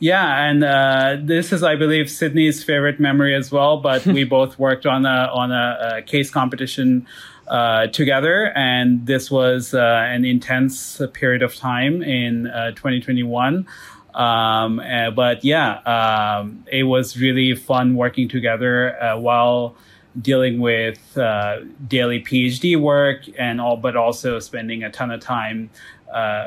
Yeah, 0.03 0.49
and 0.49 0.65
uh, 0.65 1.15
this 1.21 1.53
is, 1.53 1.63
I 1.63 1.77
believe, 1.77 2.11
Sydney's 2.11 2.61
favorite 2.61 2.99
memory 2.99 3.33
as 3.33 3.53
well. 3.53 3.77
But 3.77 4.05
we 4.17 4.25
both 4.25 4.59
worked 4.59 4.85
on 4.85 5.05
a 5.05 5.29
on 5.31 5.53
a, 5.53 5.99
a 5.99 6.01
case 6.01 6.29
competition 6.29 7.07
uh, 7.47 7.87
together, 7.87 8.51
and 8.53 9.05
this 9.05 9.31
was 9.31 9.73
uh, 9.73 9.79
an 9.79 10.25
intense 10.25 11.01
period 11.13 11.41
of 11.41 11.55
time 11.55 12.03
in 12.03 12.47
uh, 12.47 12.71
2021. 12.71 13.65
Um, 14.13 14.81
uh, 14.81 15.11
but 15.11 15.45
yeah, 15.45 15.77
um, 15.85 16.65
it 16.69 16.83
was 16.83 17.17
really 17.17 17.55
fun 17.55 17.95
working 17.95 18.27
together 18.27 19.01
uh, 19.01 19.17
while 19.17 19.77
dealing 20.21 20.59
with 20.59 20.99
daily 21.15 22.21
PhD 22.21 22.77
work 22.77 23.21
and 23.39 23.61
all, 23.61 23.77
but 23.77 23.95
also 23.95 24.39
spending 24.39 24.83
a 24.83 24.91
ton 24.91 25.11
of 25.11 25.21
time 25.21 25.69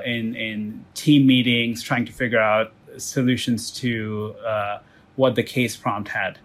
in 0.05 0.37
in 0.37 0.85
team 0.93 1.27
meetings, 1.27 1.83
trying 1.83 2.05
to 2.05 2.13
figure 2.13 2.39
out 2.39 2.76
solutions 2.99 3.71
to 3.73 4.35
uh, 4.45 4.79
what 5.17 5.35
the 5.35 5.43
case 5.43 5.77
prompt 5.77 6.11
had. 6.11 6.39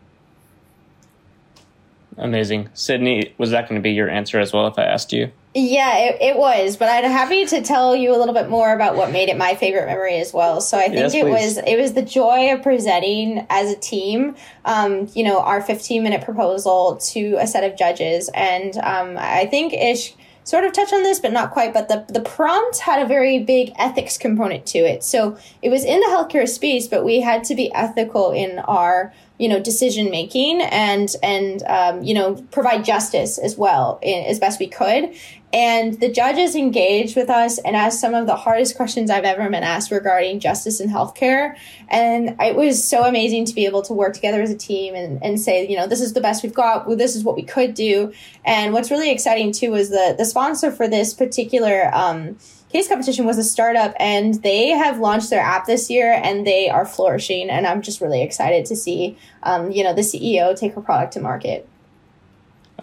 Amazing. 2.17 2.69
Sydney, 2.73 3.33
was 3.37 3.51
that 3.51 3.69
going 3.69 3.79
to 3.79 3.83
be 3.83 3.91
your 3.91 4.09
answer 4.09 4.39
as 4.39 4.51
well 4.51 4.67
if 4.67 4.77
I 4.77 4.83
asked 4.83 5.13
you? 5.13 5.31
Yeah, 5.53 5.97
it, 5.97 6.21
it 6.21 6.37
was, 6.37 6.77
but 6.77 6.87
I'd 6.87 7.03
happy 7.03 7.45
to 7.45 7.61
tell 7.61 7.93
you 7.93 8.15
a 8.15 8.17
little 8.17 8.33
bit 8.33 8.49
more 8.49 8.73
about 8.73 8.95
what 8.95 9.11
made 9.11 9.27
it 9.27 9.37
my 9.37 9.55
favorite 9.55 9.85
memory 9.85 10.15
as 10.17 10.33
well. 10.33 10.61
So 10.61 10.77
I 10.77 10.83
think 10.83 10.95
yes, 10.95 11.13
it 11.13 11.25
was 11.25 11.57
it 11.57 11.77
was 11.77 11.91
the 11.91 12.01
joy 12.01 12.53
of 12.53 12.63
presenting 12.63 13.45
as 13.49 13.69
a 13.69 13.75
team, 13.75 14.35
um, 14.63 15.09
you 15.13 15.25
know, 15.25 15.41
our 15.41 15.61
15 15.61 16.03
minute 16.03 16.23
proposal 16.23 16.95
to 17.11 17.35
a 17.37 17.47
set 17.47 17.65
of 17.65 17.77
judges, 17.77 18.29
and 18.33 18.77
um, 18.77 19.17
I 19.17 19.45
think 19.45 19.73
Ish 19.73 20.13
sort 20.43 20.63
of 20.63 20.73
touch 20.73 20.91
on 20.91 21.03
this, 21.03 21.19
but 21.19 21.31
not 21.31 21.51
quite. 21.51 21.73
But 21.73 21.87
the, 21.87 22.05
the 22.11 22.21
prompt 22.21 22.79
had 22.79 23.01
a 23.01 23.07
very 23.07 23.39
big 23.39 23.73
ethics 23.77 24.17
component 24.17 24.65
to 24.67 24.79
it. 24.79 25.03
So 25.03 25.37
it 25.61 25.69
was 25.69 25.85
in 25.85 25.99
the 25.99 26.07
healthcare 26.07 26.47
space, 26.47 26.87
but 26.87 27.05
we 27.05 27.21
had 27.21 27.43
to 27.45 27.55
be 27.55 27.73
ethical 27.73 28.31
in 28.31 28.59
our 28.59 29.13
you 29.41 29.49
know 29.49 29.59
decision 29.59 30.11
making 30.11 30.61
and 30.61 31.15
and 31.23 31.63
um, 31.63 32.03
you 32.03 32.13
know 32.13 32.35
provide 32.51 32.85
justice 32.85 33.37
as 33.37 33.57
well 33.57 33.99
in, 34.01 34.23
as 34.25 34.39
best 34.39 34.59
we 34.59 34.67
could 34.67 35.13
and 35.53 35.99
the 35.99 36.09
judges 36.09 36.55
engaged 36.55 37.15
with 37.15 37.29
us 37.29 37.57
and 37.59 37.75
asked 37.75 37.99
some 37.99 38.13
of 38.13 38.25
the 38.25 38.35
hardest 38.35 38.77
questions 38.77 39.09
I've 39.09 39.25
ever 39.25 39.49
been 39.49 39.63
asked 39.63 39.91
regarding 39.91 40.39
justice 40.39 40.79
and 40.79 40.89
healthcare. 40.89 41.57
And 41.89 42.37
it 42.39 42.55
was 42.55 42.87
so 42.87 43.03
amazing 43.03 43.45
to 43.45 43.53
be 43.53 43.65
able 43.65 43.81
to 43.83 43.93
work 43.93 44.13
together 44.13 44.41
as 44.41 44.49
a 44.49 44.57
team 44.57 44.95
and, 44.95 45.21
and 45.21 45.39
say, 45.39 45.67
you 45.67 45.75
know, 45.75 45.87
this 45.87 45.99
is 45.99 46.13
the 46.13 46.21
best 46.21 46.41
we've 46.41 46.53
got. 46.53 46.87
Well, 46.87 46.95
this 46.95 47.17
is 47.17 47.23
what 47.23 47.35
we 47.35 47.43
could 47.43 47.73
do. 47.73 48.13
And 48.45 48.71
what's 48.71 48.89
really 48.91 49.11
exciting 49.11 49.51
too 49.51 49.71
was 49.71 49.89
the, 49.89 50.15
the 50.17 50.25
sponsor 50.25 50.71
for 50.71 50.87
this 50.87 51.13
particular, 51.13 51.93
um, 51.93 52.37
case 52.71 52.87
competition 52.87 53.25
was 53.25 53.37
a 53.37 53.43
startup 53.43 53.93
and 53.99 54.41
they 54.43 54.69
have 54.69 54.99
launched 54.99 55.29
their 55.29 55.41
app 55.41 55.65
this 55.65 55.89
year 55.89 56.19
and 56.23 56.47
they 56.47 56.69
are 56.69 56.85
flourishing 56.85 57.49
and 57.49 57.67
i'm 57.67 57.81
just 57.81 58.01
really 58.01 58.21
excited 58.21 58.65
to 58.65 58.75
see 58.75 59.17
um, 59.43 59.71
you 59.71 59.83
know 59.83 59.93
the 59.93 60.01
ceo 60.01 60.57
take 60.57 60.73
her 60.73 60.81
product 60.81 61.13
to 61.13 61.19
market 61.19 61.67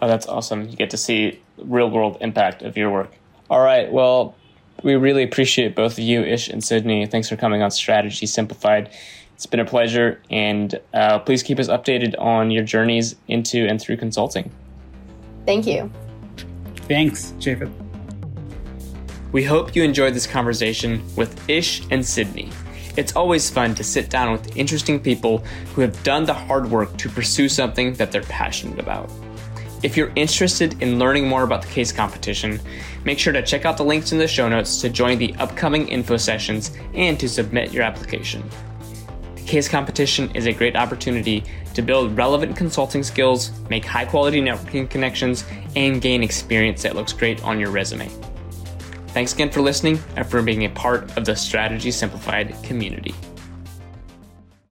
oh 0.03 0.09
that's 0.09 0.27
awesome 0.27 0.69
you 0.69 0.77
get 0.77 0.91
to 0.91 0.97
see 0.97 1.41
real 1.65 1.91
world 1.91 2.17
impact 2.21 2.63
of 2.63 2.77
your 2.77 2.91
work. 2.91 3.13
All 3.51 3.61
right. 3.61 3.91
Well, 3.91 4.35
we 4.83 4.95
really 4.95 5.23
appreciate 5.23 5.75
both 5.75 5.93
of 5.93 6.01
you, 6.01 6.23
Ish 6.23 6.49
and 6.49 6.63
Sydney. 6.63 7.07
Thanks 7.07 7.29
for 7.29 7.37
coming 7.37 7.63
on 7.63 7.71
Strategy 7.71 8.27
Simplified. 8.27 8.91
It's 9.35 9.47
been 9.47 9.61
a 9.61 9.65
pleasure, 9.65 10.21
and 10.31 10.81
uh, 10.93 11.21
please 11.21 11.43
keep 11.43 11.59
us 11.61 11.69
updated 11.69 12.15
on 12.19 12.51
your 12.51 12.65
journeys 12.65 13.15
into 13.29 13.67
and 13.67 13.81
through 13.81 13.97
consulting. 13.97 14.51
Thank 15.47 15.67
you. 15.67 15.91
Thanks, 16.89 17.33
Japheth. 17.39 17.88
We 19.31 19.45
hope 19.45 19.77
you 19.77 19.83
enjoyed 19.83 20.15
this 20.15 20.27
conversation 20.27 21.03
with 21.15 21.51
Ish 21.51 21.83
and 21.91 22.05
Sydney. 22.05 22.51
It's 22.97 23.15
always 23.15 23.51
fun 23.51 23.75
to 23.75 23.85
sit 23.85 24.09
down 24.09 24.33
with 24.33 24.57
interesting 24.57 24.99
people 24.99 25.39
who 25.75 25.83
have 25.83 26.03
done 26.03 26.25
the 26.25 26.33
hard 26.33 26.71
work 26.71 26.97
to 26.97 27.11
pursue 27.11 27.47
something 27.47 27.93
that 27.95 28.11
they're 28.11 28.23
passionate 28.23 28.79
about. 28.79 29.11
If 29.83 29.99
you're 29.99 30.13
interested 30.17 30.83
in 30.83 30.99
learning 30.99 31.29
more 31.29 31.43
about 31.43 31.61
the 31.61 31.69
case 31.69 31.93
competition, 31.93 32.59
make 33.05 33.19
sure 33.19 33.35
to 33.35 33.43
check 33.43 33.67
out 33.67 33.77
the 33.77 33.85
links 33.85 34.13
in 34.13 34.19
the 34.19 34.27
show 34.27 34.49
notes 34.49 34.81
to 34.81 34.89
join 34.89 35.19
the 35.19 35.35
upcoming 35.35 35.87
info 35.89 36.17
sessions 36.17 36.73
and 36.95 37.21
to 37.21 37.29
submit 37.29 37.71
your 37.71 37.83
application. 37.83 38.43
The 39.35 39.43
case 39.43 39.69
competition 39.69 40.35
is 40.35 40.47
a 40.47 40.53
great 40.55 40.75
opportunity 40.75 41.45
to 41.75 41.83
build 41.83 42.17
relevant 42.17 42.57
consulting 42.57 43.03
skills, 43.03 43.53
make 43.69 43.85
high 43.85 44.07
quality 44.07 44.41
networking 44.41 44.89
connections, 44.89 45.45
and 45.77 46.01
gain 46.01 46.23
experience 46.23 46.83
that 46.83 46.97
looks 46.97 47.13
great 47.13 47.45
on 47.45 47.61
your 47.61 47.71
resume. 47.71 48.11
Thanks 49.19 49.33
again 49.33 49.51
for 49.51 49.63
listening 49.63 49.99
and 50.15 50.25
for 50.25 50.41
being 50.43 50.65
a 50.65 50.69
part 50.69 51.17
of 51.17 51.25
the 51.25 51.35
Strategy 51.35 51.91
Simplified 51.91 52.55
community. 52.63 53.13